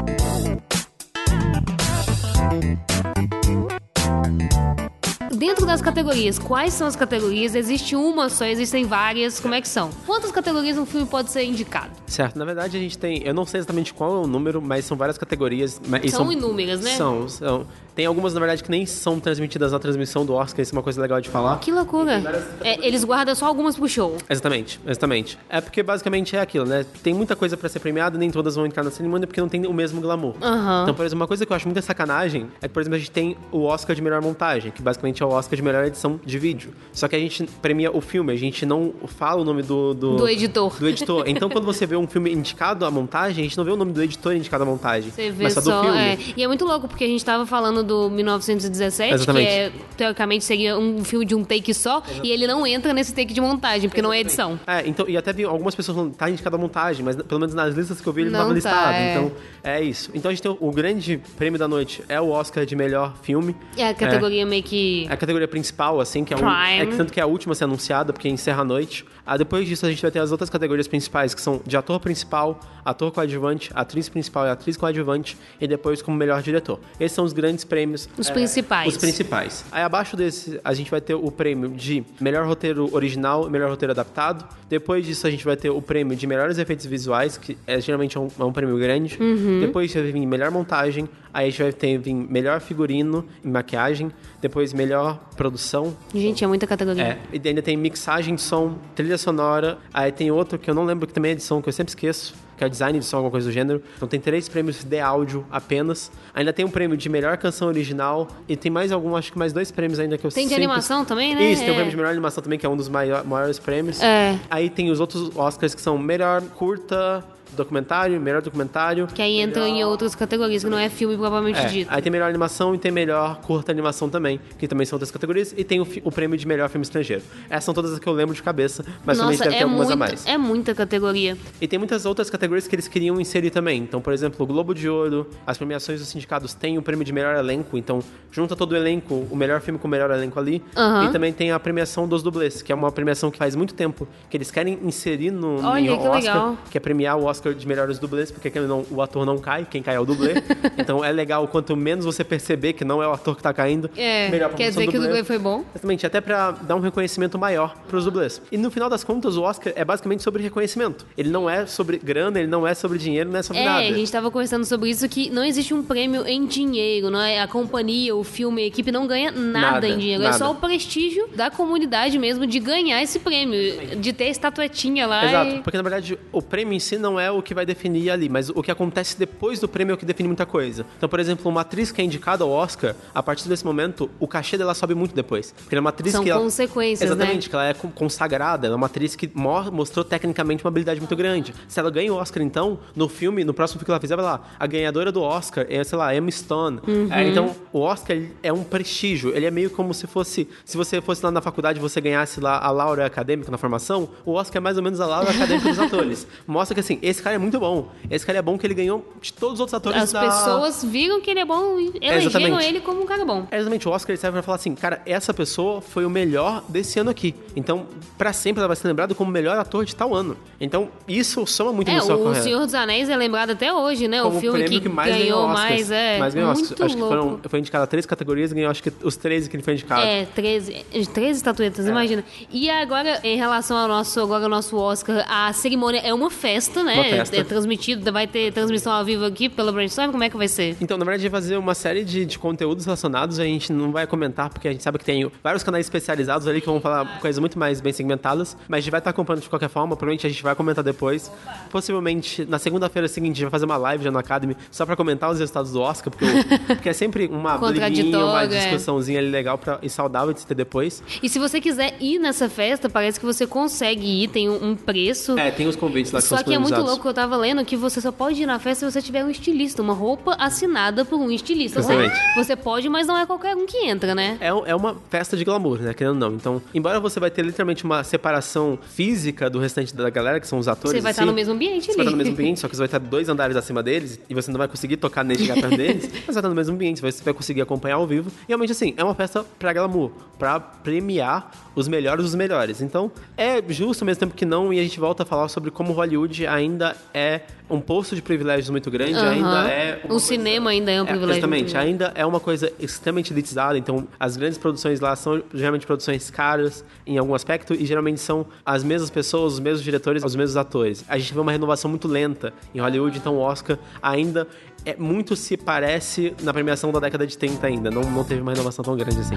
Dentro 5.40 5.66
das 5.66 5.82
categorias, 5.82 6.38
quais 6.38 6.74
são 6.74 6.86
as 6.86 6.98
categorias? 6.98 7.56
Existe 7.56 7.96
uma 7.96 8.28
só, 8.28 8.44
existem 8.44 8.84
várias, 8.84 9.40
como 9.40 9.54
é 9.54 9.62
que 9.62 9.70
são? 9.70 9.90
Quantas 10.06 10.34
categorias 10.34 10.78
um 10.78 10.86
filme 10.86 11.08
pode 11.08 11.32
ser 11.32 11.44
indicado? 11.46 11.92
Certo, 12.06 12.38
na 12.38 12.44
verdade 12.44 12.76
a 12.76 12.80
gente 12.80 12.98
tem, 12.98 13.24
eu 13.24 13.34
não 13.34 13.46
sei 13.46 13.60
exatamente 13.62 13.94
qual 13.94 14.18
é 14.18 14.20
o 14.20 14.28
número, 14.28 14.62
mas 14.62 14.84
são 14.84 14.98
várias 14.98 15.18
categorias. 15.18 15.80
e 16.04 16.12
São 16.12 16.30
inúmeras, 16.30 16.82
né? 16.82 16.92
São, 16.98 17.30
são. 17.30 17.66
Tem 18.00 18.06
algumas, 18.06 18.34
na 18.34 18.40
verdade, 18.40 18.64
que 18.64 18.72
nem 18.72 18.86
são 18.86 19.20
transmitidas 19.20 19.74
na 19.74 19.78
transmissão 19.78 20.26
do 20.26 20.34
Oscar, 20.34 20.62
isso 20.62 20.74
é 20.74 20.78
uma 20.78 20.82
coisa 20.82 21.02
legal 21.02 21.20
de 21.20 21.28
falar. 21.28 21.60
Que 21.60 21.70
loucura. 21.70 22.46
É, 22.64 22.88
eles 22.88 23.04
guardam 23.04 23.36
só 23.36 23.46
algumas 23.46 23.76
pro 23.76 23.90
show. 23.90 24.16
Exatamente, 24.30 24.80
exatamente. 24.88 25.38
É 25.50 25.60
porque 25.60 25.84
basicamente 25.84 26.34
é 26.34 26.40
aquilo, 26.40 26.66
né? 26.66 26.86
Tem 27.04 27.14
muita 27.14 27.36
coisa 27.36 27.58
pra 27.58 27.68
ser 27.68 27.82
premiada, 27.82 28.18
nem 28.18 28.32
todas 28.32 28.56
vão 28.56 28.66
entrar 28.66 28.84
na 28.86 28.90
cerimônia 28.90 29.28
porque 29.28 29.42
não 29.42 29.50
tem 29.50 29.68
o 29.68 29.74
mesmo 29.74 30.00
glamour. 30.00 30.36
Aham. 30.42 30.84
Então, 30.84 30.96
por 30.96 31.06
exemplo, 31.06 31.22
uma 31.24 31.28
coisa 31.28 31.46
que 31.46 31.52
eu 31.52 31.56
acho 31.58 31.68
muita 31.68 31.82
sacanagem 31.82 32.48
é 32.62 32.70
que, 32.70 32.74
por 32.74 32.80
exemplo, 32.80 32.96
a 32.96 33.00
gente 33.00 33.12
tem 33.12 33.36
o 33.52 33.66
Oscar 33.66 33.94
de 33.94 34.02
melhor 34.02 34.22
montagem, 34.22 34.72
que 34.72 34.82
basicamente 34.82 35.22
é 35.22 35.26
o 35.26 35.30
Oscar 35.32 35.58
de 35.58 35.62
melhor 35.62 35.84
edição 35.84 36.22
de 36.26 36.40
vídeo. 36.40 36.74
Só 36.94 37.06
que 37.10 37.18
a 37.18 37.20
gente 37.20 37.44
premia 37.62 37.92
o 37.92 38.00
filme, 38.00 38.32
a 38.32 38.38
gente 38.38 38.66
não 38.66 38.94
fala 39.08 39.42
o 39.42 39.44
nome 39.44 39.62
do. 39.62 39.94
Do, 39.94 40.16
Do 40.16 40.30
editor. 40.30 40.74
Do 40.80 40.88
editor. 40.88 41.24
Então, 41.28 41.50
quando 41.50 41.66
você 41.66 41.86
vê 41.86 41.98
um 41.98 42.08
filme 42.08 42.32
indicado 42.32 42.86
à 42.86 42.90
montagem, 42.92 43.42
a 43.42 43.44
gente 43.44 43.58
não 43.58 43.66
vê 43.66 43.72
o 43.72 43.76
nome 43.76 43.92
do 43.92 44.02
editor 44.02 44.34
indicado 44.34 44.64
à 44.64 44.66
montagem. 44.66 45.12
Você 45.12 45.32
vê 45.32 45.44
mas 45.44 45.54
só, 45.54 45.60
só. 45.60 45.82
do 45.82 45.84
filme. 45.84 46.00
é. 46.00 46.18
E 46.38 46.42
é 46.42 46.48
muito 46.48 46.64
louco, 46.64 46.88
porque 46.88 47.04
a 47.04 47.08
gente 47.08 47.26
tava 47.26 47.46
falando 47.46 47.89
do 47.90 48.10
1917, 48.10 49.14
Exatamente. 49.14 49.48
que 49.48 49.52
é, 49.52 49.72
teoricamente 49.98 50.46
seria 50.46 50.78
um 50.78 51.04
filme 51.04 51.26
de 51.26 51.34
um 51.34 51.44
take 51.44 51.74
só, 51.74 52.04
e 52.24 52.32
ele 52.32 52.46
não 52.46 52.66
entra 52.66 52.94
nesse 52.94 53.14
take 53.14 53.34
de 53.34 53.42
montagem, 53.42 53.90
porque 53.90 54.02
não 54.02 54.14
é 54.14 54.20
edição. 54.20 54.60
É, 54.68 54.88
então, 54.88 55.10
e 55.10 55.18
até 55.18 55.34
vi 55.34 55.44
algumas 55.44 55.74
pessoas 55.74 55.98
falando, 55.98 56.16
tá 56.16 56.30
indicado 56.30 56.56
a 56.56 56.60
montagem, 56.60 57.04
mas 57.04 57.16
pelo 57.16 57.40
menos 57.40 57.56
nas 57.56 57.74
listas 57.76 58.00
que 58.00 58.08
eu 58.08 58.14
vi 58.14 58.22
ele 58.22 58.30
não 58.30 58.56
estava 58.56 58.76
tá, 58.76 58.92
listado. 58.92 58.94
é. 58.94 59.12
Então, 59.12 59.32
é 59.64 59.84
isso. 59.84 60.12
Então 60.14 60.30
a 60.30 60.34
gente 60.34 60.44
tem 60.44 60.52
o, 60.52 60.58
o 60.60 60.72
grande 60.72 61.20
prêmio 61.36 61.58
da 61.58 61.68
noite, 61.68 62.04
é 62.08 62.22
o 62.22 62.30
Oscar 62.30 62.66
de 62.66 62.76
melhor 62.76 63.16
filme. 63.24 63.56
É 63.76 63.88
a 63.88 63.94
categoria 63.94 64.46
meio 64.46 64.64
que. 64.64 65.08
É 65.10 65.14
a 65.14 65.18
categoria 65.18 65.48
principal, 65.48 66.00
assim, 66.00 66.24
que 66.24 66.34
é, 66.34 66.38
um, 66.38 66.50
é 66.50 66.86
que 66.86 66.96
tanto 66.96 67.12
que 67.12 67.20
é 67.20 67.24
a 67.24 67.28
última 67.28 67.54
a 67.54 67.56
ser 67.56 67.64
anunciada, 67.64 68.14
porque 68.14 68.30
encerra 68.30 68.62
a 68.62 68.66
noite. 68.66 69.06
Ah, 69.32 69.38
depois 69.38 69.68
disso, 69.68 69.86
a 69.86 69.90
gente 69.92 70.02
vai 70.02 70.10
ter 70.10 70.18
as 70.18 70.32
outras 70.32 70.50
categorias 70.50 70.88
principais, 70.88 71.36
que 71.36 71.42
são 71.42 71.62
de 71.64 71.78
ator 71.78 72.00
principal, 72.00 72.60
ator 72.84 73.12
coadjuvante, 73.12 73.70
atriz 73.76 74.10
principal 74.10 74.48
e 74.48 74.50
atriz 74.50 74.76
coadjuvante, 74.76 75.38
e 75.62 75.68
depois 75.68 76.02
como 76.02 76.18
melhor 76.18 76.42
diretor. 76.42 76.80
Esses 77.00 77.14
são 77.14 77.24
os 77.24 77.32
grandes 77.32 77.64
prêmios. 77.64 78.10
Os 78.18 78.28
é, 78.28 78.34
principais. 78.34 78.88
Os 78.88 78.98
principais. 78.98 79.64
Aí 79.72 79.84
abaixo 79.84 80.18
desse, 80.18 80.60
a 80.64 80.74
gente 80.74 80.90
vai 80.90 81.00
ter 81.00 81.14
o 81.14 81.30
prêmio 81.30 81.70
de 81.70 82.04
melhor 82.20 82.48
roteiro 82.48 82.90
original 82.92 83.48
e 83.48 83.52
melhor 83.52 83.70
roteiro 83.70 83.92
adaptado. 83.92 84.48
Depois 84.68 85.06
disso, 85.06 85.28
a 85.28 85.30
gente 85.30 85.46
vai 85.46 85.56
ter 85.56 85.70
o 85.70 85.80
prêmio 85.80 86.18
de 86.18 86.26
melhores 86.26 86.58
efeitos 86.58 86.88
visuais, 86.88 87.38
que 87.38 87.56
é, 87.68 87.80
geralmente 87.80 88.18
é 88.18 88.20
um, 88.20 88.30
é 88.40 88.44
um 88.44 88.52
prêmio 88.52 88.80
grande. 88.80 89.16
Uhum. 89.22 89.60
Depois 89.62 89.94
vai 89.94 90.12
vir 90.12 90.26
melhor 90.26 90.50
montagem. 90.50 91.08
Aí 91.34 91.48
a 91.48 91.50
gente 91.50 91.62
vai 91.62 91.72
ter 91.72 91.98
vir 91.98 92.14
melhor 92.14 92.60
figurino 92.60 93.26
e 93.44 93.48
maquiagem. 93.48 94.12
Depois 94.42 94.74
melhor 94.74 95.20
produção. 95.36 95.96
Gente, 96.14 96.44
é 96.44 96.48
muita 96.48 96.66
categoria. 96.66 97.04
É, 97.04 97.18
e 97.34 97.48
ainda 97.48 97.62
tem 97.62 97.76
mixagem 97.78 98.36
de 98.36 98.42
som, 98.42 98.76
trilha 98.96 99.18
sonora. 99.18 99.78
Aí 99.94 100.12
tem 100.12 100.32
outro 100.32 100.58
que 100.58 100.70
eu 100.70 100.74
não 100.74 100.86
lembro 100.86 101.06
que 101.08 101.14
também 101.14 101.30
é 101.30 101.34
edição, 101.34 101.62
que 101.62 101.68
eu 101.70 101.74
sempre 101.74 101.92
esqueço, 101.92 102.34
que 102.58 102.64
é 102.64 102.70
design 102.70 102.98
de 103.00 103.06
som, 103.06 103.18
alguma 103.18 103.32
coisa 103.32 103.48
do 103.50 103.54
gênero. 103.54 103.82
Então 103.98 104.08
tem 104.08 104.20
três 104.20 104.48
prêmios 104.50 104.84
de 104.84 105.00
áudio 105.00 105.46
apenas. 105.52 106.12
Ainda 106.34 106.52
tem 106.54 106.66
um 106.66 106.70
prêmio 106.70 106.96
de 106.98 107.08
melhor 107.10 107.38
canção 107.38 107.68
original. 107.68 108.28
E 108.48 108.56
tem 108.56 108.72
mais 108.72 108.92
algum, 108.92 109.16
acho 109.16 109.32
que 109.32 109.38
mais 109.38 109.54
dois 109.54 109.72
prêmios 109.72 110.00
ainda 110.00 110.18
que 110.18 110.26
eu 110.26 110.32
Tem 110.32 110.44
de 110.46 110.50
sempre... 110.50 110.64
animação 110.66 111.04
também, 111.06 111.36
né? 111.36 111.52
Isso, 111.52 111.62
tem 111.62 111.70
o 111.70 111.74
É. 111.74 111.76
prêmio 111.76 111.92
de 111.92 111.98
melhor 111.98 112.12
animação 112.12 112.42
também, 112.44 112.58
que 112.58 112.66
é 112.66 112.70
um 112.70 112.78
dos 112.78 112.90
maior- 112.90 113.24
maiores 113.26 113.60
prêmios. 113.60 114.02
É. 114.02 114.38
Aí 114.50 114.70
tem 114.70 114.90
os 114.90 115.00
outros 115.00 115.36
Oscars 115.38 115.76
que 115.76 115.82
são 115.82 115.98
melhor 115.98 116.42
curta, 116.56 117.24
documentário, 117.56 118.20
melhor 118.20 118.42
documentário. 118.42 119.08
Que 119.08 119.22
aí 119.22 119.40
entra 119.40 119.68
em 119.68 119.84
outras 119.84 120.16
categorias, 120.16 120.64
que 120.64 120.70
não 120.70 120.78
é 120.78 120.90
filme 120.90 121.18
propriamente 121.18 121.60
É, 121.60 121.66
dito. 121.66 121.88
aí 121.92 122.02
tem 122.02 122.12
melhor 122.12 122.30
animação 122.30 122.74
e 122.74 122.78
tem 122.78 122.92
melhor 122.92 123.38
curta 123.42 123.72
animação 123.72 124.10
também, 124.10 124.40
que 124.58 124.68
também 124.68 124.86
são 124.86 124.96
outras 124.98 125.12
categorias, 125.12 125.54
e 125.58 125.64
tem 125.64 125.80
o, 125.80 125.88
o 126.04 126.12
prêmio 126.12 126.38
de 126.38 126.48
melhor 126.48 126.70
filme 126.70 126.84
estrangeiro. 126.84 127.22
Essas 127.50 127.66
são 127.66 127.74
todas 127.74 127.94
as 127.94 128.00
que 128.00 128.08
eu 128.08 128.14
lembro 128.14 128.34
de 128.36 128.42
cabeça, 128.44 128.84
mas 129.06 129.18
também 129.18 129.34
Nossa, 129.38 129.44
deve 129.44 129.56
ter 129.56 129.62
é, 129.62 129.64
algumas 129.64 129.88
muito, 129.88 129.94
a 129.94 130.08
mais. 130.08 130.26
é 130.26 130.38
muita 130.38 130.74
categoria. 130.76 131.38
E 131.62 131.68
tem 131.68 131.78
muitas 131.80 132.06
outras 132.06 132.30
categorias 132.30 132.68
que 132.68 132.76
eles 132.76 132.88
queriam 132.88 133.20
inserir 133.20 133.50
também. 133.50 133.82
Então, 133.82 134.02
por 134.02 134.14
exemplo, 134.14 134.44
o 134.44 134.48
Globo 134.48 134.74
de 134.74 134.88
Ouro, 134.90 135.28
as 135.46 135.58
premiações 135.58 136.00
dos 136.00 136.10
sindicatos 136.10 136.54
têm 136.54 136.78
o 136.78 136.82
prêmio 136.82 137.04
de 137.06 137.12
melhor 137.14 137.36
elenco, 137.36 137.78
então 137.78 138.00
junta 138.32 138.56
todo 138.56 138.72
o 138.74 138.76
elenco, 138.76 139.28
o 139.30 139.36
melhor 139.36 139.62
filme 139.62 139.80
com 139.80 139.88
o 139.88 139.92
melhor 139.92 140.12
elenco 140.12 140.40
ali. 140.40 140.64
Aham. 140.76 141.06
E 141.06 141.12
também 141.12 141.34
tem 141.34 141.52
a 141.52 141.60
premiação 141.60 142.08
dos 142.08 142.22
dublês, 142.24 142.62
que 142.62 142.72
é 142.72 142.76
uma 142.76 142.92
premiação 142.92 143.32
que 143.32 143.38
faz 143.38 143.56
muito 143.56 143.74
tempo 143.74 144.08
que 144.30 144.38
eles 144.38 144.52
querem 144.52 144.80
inserir 144.84 145.32
no, 145.32 145.62
no 145.62 145.68
Olha, 145.68 145.86
que 145.98 146.08
Oscar, 146.08 146.14
legal. 146.16 146.58
que 146.70 146.78
é 146.78 146.82
premiar 146.82 147.18
o 147.18 147.26
Oscar 147.26 147.39
de 147.42 147.68
melhores 147.68 147.98
dublês, 148.00 148.32
porque 148.32 148.50
não- 148.60 148.86
o 148.92 149.02
ator 149.02 149.26
não 149.26 149.38
cai, 149.38 149.66
quem 149.70 149.82
cai 149.82 149.96
é 149.96 150.00
o 150.00 150.06
dublê. 150.06 150.34
então 150.78 151.04
é 151.04 151.12
legal, 151.12 151.48
quanto 151.48 151.76
menos 151.76 152.06
você 152.06 152.24
perceber 152.24 152.74
que 152.74 152.84
não 152.84 153.02
é 153.02 153.08
o 153.08 153.12
ator 153.14 153.36
que 153.36 153.42
tá 153.44 153.54
caindo, 153.54 153.90
É, 153.96 154.30
melhor 154.30 154.50
pra 154.50 154.58
quer 154.58 154.70
dizer 154.70 154.82
que 154.84 154.90
o 154.90 154.92
dublê. 154.94 155.08
dublê 155.08 155.24
foi 155.24 155.38
bom? 155.38 155.64
Exatamente, 155.74 156.06
até 156.06 156.20
pra 156.22 156.52
dar 156.52 156.76
um 156.76 156.80
reconhecimento 156.80 157.38
maior 157.38 157.76
pros 157.88 158.06
dublês. 158.06 158.42
E 158.52 158.58
no 158.58 158.70
final 158.72 158.90
das 158.90 159.04
contas, 159.04 159.38
o 159.38 159.44
Oscar 159.44 159.74
é 159.76 159.86
basicamente 159.86 160.24
sobre 160.24 160.44
reconhecimento. 160.44 161.06
Ele 161.18 161.30
não 161.30 161.50
é 161.50 161.66
sobre 161.66 161.98
grana, 161.98 162.40
ele 162.40 162.48
não 162.48 162.68
é 162.68 162.74
sobre 162.74 162.98
dinheiro, 162.98 163.30
não 163.30 163.40
é 163.40 163.44
sobre 163.44 163.62
É, 163.62 163.66
nada. 163.66 163.80
a 163.80 163.92
gente 163.94 164.12
tava 164.12 164.30
conversando 164.32 164.66
sobre 164.66 164.90
isso, 164.90 165.08
que 165.08 165.30
não 165.30 165.44
existe 165.44 165.74
um 165.74 165.84
prêmio 165.84 166.26
em 166.28 166.46
dinheiro, 166.46 167.10
não 167.10 167.22
é? 167.22 167.40
A 167.42 167.48
companhia, 167.48 168.16
o 168.16 168.24
filme, 168.24 168.64
a 168.64 168.66
equipe 168.66 168.92
não 168.92 169.08
ganha 169.08 169.32
nada, 169.32 169.72
Nada, 169.72 169.88
em 169.88 169.98
dinheiro. 169.98 170.22
É 170.24 170.26
nada. 170.28 170.38
só 170.38 170.52
o 170.52 170.56
prestígio 170.56 171.28
da 171.36 171.50
comunidade 171.50 172.18
mesmo 172.18 172.46
de 172.48 172.60
ganhar 172.60 173.02
esse 173.02 173.20
prêmio, 173.20 173.98
de 173.98 174.14
ter 174.14 174.26
a 174.26 174.30
estatuetinha 174.30 175.06
lá. 175.08 175.26
Exato, 175.26 175.56
e- 175.56 175.60
porque 175.62 175.78
na 175.78 175.84
verdade 175.84 176.18
o 176.32 176.42
prêmio 176.42 176.74
em 176.74 176.80
si 176.80 176.98
não 176.98 177.20
é 177.20 177.29
o 177.32 177.42
que 177.42 177.54
vai 177.54 177.66
definir 177.66 178.10
ali, 178.10 178.30
mas 178.30 178.50
o 178.50 178.62
que 178.64 178.72
acontece 178.72 179.18
depois 179.18 179.60
do 179.60 179.68
prêmio 179.68 179.92
é 179.94 179.96
o 179.96 179.98
que 179.98 180.06
define 180.06 180.28
muita 180.28 180.46
coisa. 180.46 180.86
Então, 180.98 181.08
por 181.10 181.20
exemplo, 181.20 181.50
uma 181.50 181.62
atriz 181.62 181.92
que 181.92 182.02
é 182.02 182.04
indicada 182.06 182.44
ao 182.44 182.50
Oscar, 182.50 182.96
a 183.14 183.22
partir 183.24 183.48
desse 183.48 183.66
momento, 183.66 184.10
o 184.20 184.28
cachê 184.28 184.58
dela 184.58 184.74
sobe 184.74 184.96
muito 184.96 185.14
depois. 185.16 185.52
Porque 185.58 185.76
ela 185.76 185.80
é 185.80 185.82
uma 185.84 185.90
atriz 185.90 186.12
São 186.12 186.24
que 186.24 186.30
ela... 186.30 186.42
consequências, 186.42 187.10
né? 187.10 187.16
Exatamente, 187.16 187.50
que 187.50 187.56
ela 187.56 187.66
é 187.68 187.74
con- 187.74 187.92
consagrada, 187.92 188.68
ela 188.68 188.76
é 188.76 188.78
uma 188.78 188.88
atriz 188.88 189.16
que 189.16 189.30
mo- 189.34 189.72
mostrou 189.72 190.04
tecnicamente 190.06 190.64
uma 190.64 190.70
habilidade 190.70 191.00
muito 191.00 191.16
grande. 191.16 191.54
Se 191.68 191.80
ela 191.80 191.90
ganha 191.92 192.14
o 192.14 192.16
Oscar, 192.18 192.42
então, 192.44 192.80
no 192.96 193.08
filme, 193.10 193.44
no 193.44 193.54
próximo 193.54 193.80
filme 193.80 193.86
que 193.86 193.92
ela 193.92 194.00
fizer, 194.00 194.16
vai 194.16 194.26
lá, 194.26 194.42
a 194.60 194.68
ganhadora 194.68 195.12
do 195.12 195.22
Oscar 195.22 195.66
é, 195.70 195.84
sei 195.84 195.98
lá, 195.98 196.16
Emma 196.16 196.32
Stone. 196.32 196.80
Uhum. 196.88 197.08
É, 197.12 197.28
então, 197.28 197.56
o 197.74 197.80
Oscar 197.82 198.18
é 198.44 198.52
um 198.54 198.64
prestígio, 198.64 199.36
ele 199.36 199.46
é 199.46 199.52
meio 199.52 199.70
como 199.70 199.94
se 199.94 200.08
fosse, 200.08 200.48
se 200.66 200.78
você 200.78 201.02
fosse 201.02 201.24
lá 201.24 201.32
na 201.32 201.42
faculdade 201.42 201.80
e 201.80 201.82
você 201.82 202.00
ganhasse 202.02 202.40
lá 202.40 202.58
a 202.60 202.72
Laura 202.72 203.06
acadêmica 203.06 203.52
na 203.52 203.58
formação, 203.58 204.10
o 204.26 204.34
Oscar 204.34 204.58
é 204.58 204.64
mais 204.64 204.78
ou 204.78 204.84
menos 204.84 205.00
a 205.00 205.06
Laura 205.06 205.30
acadêmica 205.30 205.70
dos 205.70 205.80
atores. 205.80 206.28
Mostra 206.48 206.74
que, 206.74 206.80
assim, 206.82 207.00
esse 207.02 207.19
esse 207.20 207.24
cara 207.24 207.36
é 207.36 207.40
muito 207.40 207.60
bom. 207.60 207.90
Esse 208.10 208.26
cara 208.26 208.40
é 208.40 208.42
bom 208.42 208.58
que 208.58 208.66
ele 208.66 208.74
ganhou 208.74 209.06
de 209.22 209.34
todos 209.34 209.56
os 209.56 209.60
outros 209.60 209.74
atores 209.74 210.02
As 210.04 210.12
da... 210.12 210.22
pessoas 210.22 210.84
viram 210.84 211.20
que 211.20 211.30
ele 211.30 211.42
é 211.42 211.46
bom 211.46 211.78
e 211.80 211.92
elegeram 212.02 212.60
ele 212.60 212.80
como 212.80 213.02
um 213.02 213.06
cara 213.06 213.26
bom. 213.26 213.46
É 213.52 213.58
exatamente, 213.58 213.88
o 213.88 213.92
Oscar 213.92 214.18
serve 214.18 214.34
pra 214.36 214.44
falar 214.44 214.56
assim, 214.56 214.74
cara, 214.74 215.02
essa 215.06 215.34
pessoa 215.34 215.82
foi 215.82 216.06
o 216.06 216.10
melhor 216.10 216.64
desse 216.70 217.00
ano 217.00 217.10
aqui. 217.10 217.36
Então, 217.56 217.86
pra 218.18 218.32
sempre 218.34 218.60
ela 218.62 218.68
vai 218.68 218.76
ser 218.76 218.88
lembrada 218.88 219.14
como 219.14 219.30
o 219.30 219.34
melhor 219.34 219.58
ator 219.58 219.84
de 219.86 219.96
tal 219.96 220.16
ano. 220.16 220.38
Então, 220.60 220.90
isso 221.08 221.46
soma 221.46 221.72
muito 221.74 221.90
É, 221.92 221.96
no 221.96 222.02
seu 222.02 222.20
o. 222.20 222.36
Senhor 222.36 222.66
dos 222.66 222.74
Anéis 222.74 223.10
é 223.10 223.18
lembrado 223.18 223.52
até 223.52 223.74
hoje, 223.74 224.08
né? 224.08 224.22
Como 224.22 224.38
o 224.38 224.40
filme 224.40 224.60
prêmio 224.60 224.82
que, 224.82 224.90
mais 224.90 225.16
ganhou 225.16 225.46
Oscars. 225.46 225.70
mais, 225.70 225.92
é. 225.92 226.18
Mais 226.20 226.34
ganhou 226.34 226.54
muito 226.54 226.64
Oscars. 226.64 226.82
Acho 226.82 226.96
que 226.96 227.02
louco. 227.02 227.16
foram, 227.16 227.40
foi 227.50 227.60
indicado 227.60 227.84
a 227.84 227.88
três 227.88 228.06
categorias 228.06 228.52
e 228.52 228.56
ganhou 228.56 228.72
acho 228.72 228.82
que 228.84 228.92
os 229.04 229.18
13 229.18 229.50
que 229.50 229.56
ele 229.56 229.64
foi 229.64 229.74
indicado. 229.74 230.02
É, 230.02 230.26
13, 230.26 230.86
13 231.14 231.38
estatuetas, 231.38 231.86
É. 231.86 231.90
imagina. 231.90 232.24
E 232.52 232.70
agora, 232.70 233.20
em 233.24 233.36
relação 233.38 233.78
ao 233.78 233.88
nosso, 233.88 234.20
agora 234.22 234.44
ao 234.44 234.50
nosso 234.50 234.78
Oscar, 234.78 235.26
a 235.30 235.52
cerimônia 235.54 236.00
é 236.00 236.14
uma 236.14 236.30
festa, 236.30 236.84
né? 236.84 236.94
Uma 236.94 237.04
festa. 237.10 237.38
É 237.38 237.44
transmitido, 237.44 238.12
vai 238.12 238.28
ter 238.28 238.52
transmissão 238.52 238.92
ao 238.92 239.04
vivo 239.04 239.26
aqui 239.26 239.50
pelo 239.50 239.72
Brainstorm, 239.72 240.12
como 240.12 240.24
é 240.24 240.30
que 240.30 240.38
vai 240.38 240.48
ser? 240.48 240.78
Então, 240.82 240.98
na 240.98 241.06
verdade, 241.06 241.28
vai 241.28 241.42
fazer 241.42 241.58
uma 241.58 241.76
série 241.76 242.04
de, 242.04 242.26
de 242.26 242.40
conteúdos 242.40 242.86
relacionados, 242.86 243.40
a 243.40 243.44
gente 243.44 243.72
não 243.72 243.92
vai 243.92 244.06
comentar, 244.08 244.50
porque 244.50 244.68
a 244.68 244.72
gente 244.72 244.84
sabe 244.84 244.98
que 244.98 245.06
tem 245.06 245.30
vários 245.44 245.64
canais 245.64 245.86
especializados 245.86 246.48
ali 246.48 246.62
que 246.62 246.68
vão 246.68 246.80
falar 246.80 247.20
coisas 247.20 247.40
muito 247.40 247.58
mais 247.58 247.82
bem 247.82 247.94
segmentadas, 247.94 248.58
mas 248.68 248.80
a 248.80 248.82
gente 248.82 248.92
vai 248.92 249.00
estar 249.00 249.10
acompanhando 249.12 249.44
de 249.44 249.50
qualquer 249.50 249.70
forma, 249.70 249.96
provavelmente 249.96 250.26
a 250.26 250.30
gente 250.30 250.44
vai 250.44 250.56
comentar 250.56 250.84
depois. 250.84 251.32
Possivelmente, 251.70 252.46
na 252.46 252.60
segunda-feira 252.60 253.08
seguinte, 253.08 253.34
a 253.34 253.36
gente 253.36 253.44
vai 253.44 253.52
fazer 253.52 253.66
uma 253.66 253.78
live 253.78 254.04
já 254.04 254.12
no 254.12 254.20
Academy, 254.20 254.56
só 254.72 254.86
pra 254.86 254.96
comentar 254.96 255.30
os 255.30 255.40
resultados 255.40 255.72
do 255.72 255.82
Oscar, 255.82 256.12
porque, 256.12 256.26
porque 256.68 256.90
é 256.90 256.94
sempre 256.94 257.28
uma 257.28 257.58
briguinha, 257.58 258.20
uma 258.20 258.44
é. 258.44 258.48
discussãozinha 258.48 259.20
ali 259.20 259.30
legal 259.30 259.58
pra, 259.58 259.80
e 259.82 259.90
saudável 259.90 260.34
de 260.34 260.42
se 260.42 260.48
ter 260.48 260.56
depois. 260.56 261.04
E 261.22 261.30
se 261.30 261.40
você 261.40 261.60
quiser 261.60 261.96
ir 262.00 262.20
nessa 262.20 262.50
festa, 262.50 262.90
parece 262.90 263.20
que 263.20 263.26
você 263.26 263.46
consegue 263.46 264.24
ir, 264.24 264.28
tem 264.30 264.50
um, 264.50 264.70
um 264.70 264.76
preço. 264.76 265.38
É, 265.38 265.52
tem 265.52 265.68
os 265.68 265.76
convites 265.76 266.12
lá 266.12 266.22
que 266.22 266.28
Só 266.28 266.44
que 266.44 266.54
é 266.54 266.60
muito. 266.60 266.80
Louco, 266.90 267.08
eu 267.08 267.14
tava 267.14 267.38
lendo 267.38 267.64
que 267.64 267.76
você 267.76 268.02
só 268.02 268.12
pode 268.12 268.42
ir 268.42 268.46
na 268.46 268.60
festa 268.60 268.86
se 268.86 268.94
você 268.94 269.02
tiver 269.02 269.24
um 269.24 269.30
estilista, 269.30 269.82
uma 269.82 269.94
roupa 269.94 270.36
assinada 270.40 271.06
por 271.06 271.20
um 271.20 271.32
estilista. 271.32 271.82
Você, 271.82 271.94
Exatamente. 271.94 272.36
você 272.36 272.56
pode, 272.56 272.90
mas 272.90 273.08
não 273.08 273.18
é 273.18 273.26
qualquer 273.26 273.56
um 273.56 273.66
que 273.66 273.78
entra, 273.86 274.14
né? 274.16 274.38
É, 274.40 274.48
é 274.48 274.76
uma 274.76 274.96
festa 275.10 275.38
de 275.38 275.44
glamour, 275.44 275.80
né? 275.80 275.94
Querendo 275.94 276.14
ou 276.14 276.20
não. 276.30 276.36
Então, 276.36 276.62
embora 276.74 277.00
você 277.00 277.20
vai 277.20 277.30
ter 277.30 277.44
literalmente 277.44 277.84
uma 277.84 278.04
separação 278.04 278.78
física 278.82 279.50
do 279.50 279.60
restante 279.60 279.96
da 279.96 280.10
galera, 280.10 280.40
que 280.40 280.48
são 280.48 280.60
os 280.60 280.68
atores. 280.68 280.98
Você 280.98 281.02
vai 281.02 281.12
estar 281.12 281.24
si, 281.24 281.28
no 281.28 281.34
mesmo 281.34 281.54
ambiente 281.54 281.86
Você 281.86 281.92
ali. 281.92 281.98
vai 281.98 282.06
estar 282.06 282.12
no 282.12 282.18
mesmo 282.18 282.34
ambiente, 282.34 282.60
só 282.60 282.68
que 282.68 282.76
você 282.76 282.80
vai 282.80 282.88
estar 282.88 283.00
dois 283.00 283.30
andares 283.30 283.56
acima 283.56 283.84
deles 283.84 284.20
e 284.30 284.34
você 284.34 284.52
não 284.52 284.58
vai 284.58 284.68
conseguir 284.68 284.98
tocar 284.98 285.24
nem 285.24 285.38
chegar 285.38 285.56
perto 285.56 285.78
deles. 285.78 286.10
Mas 286.26 286.26
você 286.26 286.26
vai 286.26 286.36
estar 286.40 286.50
no 286.50 286.56
mesmo 286.56 286.74
ambiente, 286.74 287.02
você 287.02 287.24
vai 287.24 287.34
conseguir 287.34 287.62
acompanhar 287.62 287.96
ao 287.96 288.08
vivo. 288.08 288.32
E 288.44 288.50
realmente, 288.50 288.72
assim, 288.72 288.94
é 288.98 289.04
uma 289.04 289.16
festa 289.16 289.46
pra 289.58 289.74
glamour, 289.74 290.12
pra 290.38 290.60
premiar 290.60 291.52
os 291.76 291.88
melhores 291.88 292.24
dos 292.24 292.36
melhores. 292.36 292.82
Então, 292.82 293.12
é 293.38 293.62
justo 293.70 294.04
ao 294.04 294.06
mesmo 294.06 294.20
tempo 294.20 294.36
que 294.36 294.46
não, 294.46 294.74
e 294.74 294.80
a 294.80 294.84
gente 294.84 295.00
volta 295.00 295.24
a 295.24 295.26
falar 295.26 295.48
sobre 295.50 295.72
como 295.72 295.94
Hollywood 295.94 296.46
ainda 296.48 296.79
é 297.14 297.42
um 297.70 297.80
posto 297.80 298.16
de 298.16 298.22
privilégios 298.22 298.70
muito 298.70 298.90
grande, 298.90 299.14
Aham. 299.14 299.30
ainda 299.30 299.70
é. 299.70 300.02
O 300.10 300.20
cinema 300.20 300.72
ainda 300.72 300.92
é 300.92 301.02
um 301.02 301.06
privilégio 301.06 301.34
Exatamente, 301.40 301.62
muito 301.64 301.74
grande. 301.74 301.88
ainda 301.88 302.12
é 302.16 302.26
uma 302.26 302.40
coisa 302.40 302.72
extremamente 302.80 303.32
elitizada, 303.32 303.78
então 303.78 304.08
as 304.20 304.36
grandes 304.36 304.58
produções 304.58 305.00
lá 305.00 305.16
são 305.16 305.44
geralmente 305.54 305.86
produções 305.86 306.30
caras 306.32 306.84
em 307.06 307.18
algum 307.18 307.36
aspecto 307.36 307.74
e 307.74 307.86
geralmente 307.86 308.20
são 308.20 308.46
as 308.66 308.84
mesmas 308.84 309.10
pessoas, 309.10 309.54
os 309.54 309.60
mesmos 309.60 309.84
diretores, 309.84 310.24
os 310.24 310.36
mesmos 310.36 310.58
atores. 310.58 311.04
A 311.08 311.18
gente 311.18 311.34
vê 311.34 311.40
uma 311.40 311.52
renovação 311.52 311.90
muito 311.90 312.08
lenta 312.08 312.54
em 312.74 312.80
Hollywood, 312.80 313.18
então 313.18 313.36
o 313.36 313.40
Oscar 313.40 313.78
ainda 314.02 314.48
é 314.86 314.96
muito 314.98 315.36
se 315.36 315.56
parece 315.58 316.34
na 316.42 316.54
premiação 316.54 316.92
da 316.92 317.00
década 317.00 317.28
de 317.28 317.38
30 317.38 317.68
ainda, 317.68 317.92
não, 317.92 318.02
não 318.02 318.24
teve 318.24 318.42
uma 318.42 318.52
renovação 318.52 318.84
tão 318.84 318.96
grande 318.96 319.20
assim. 319.20 319.36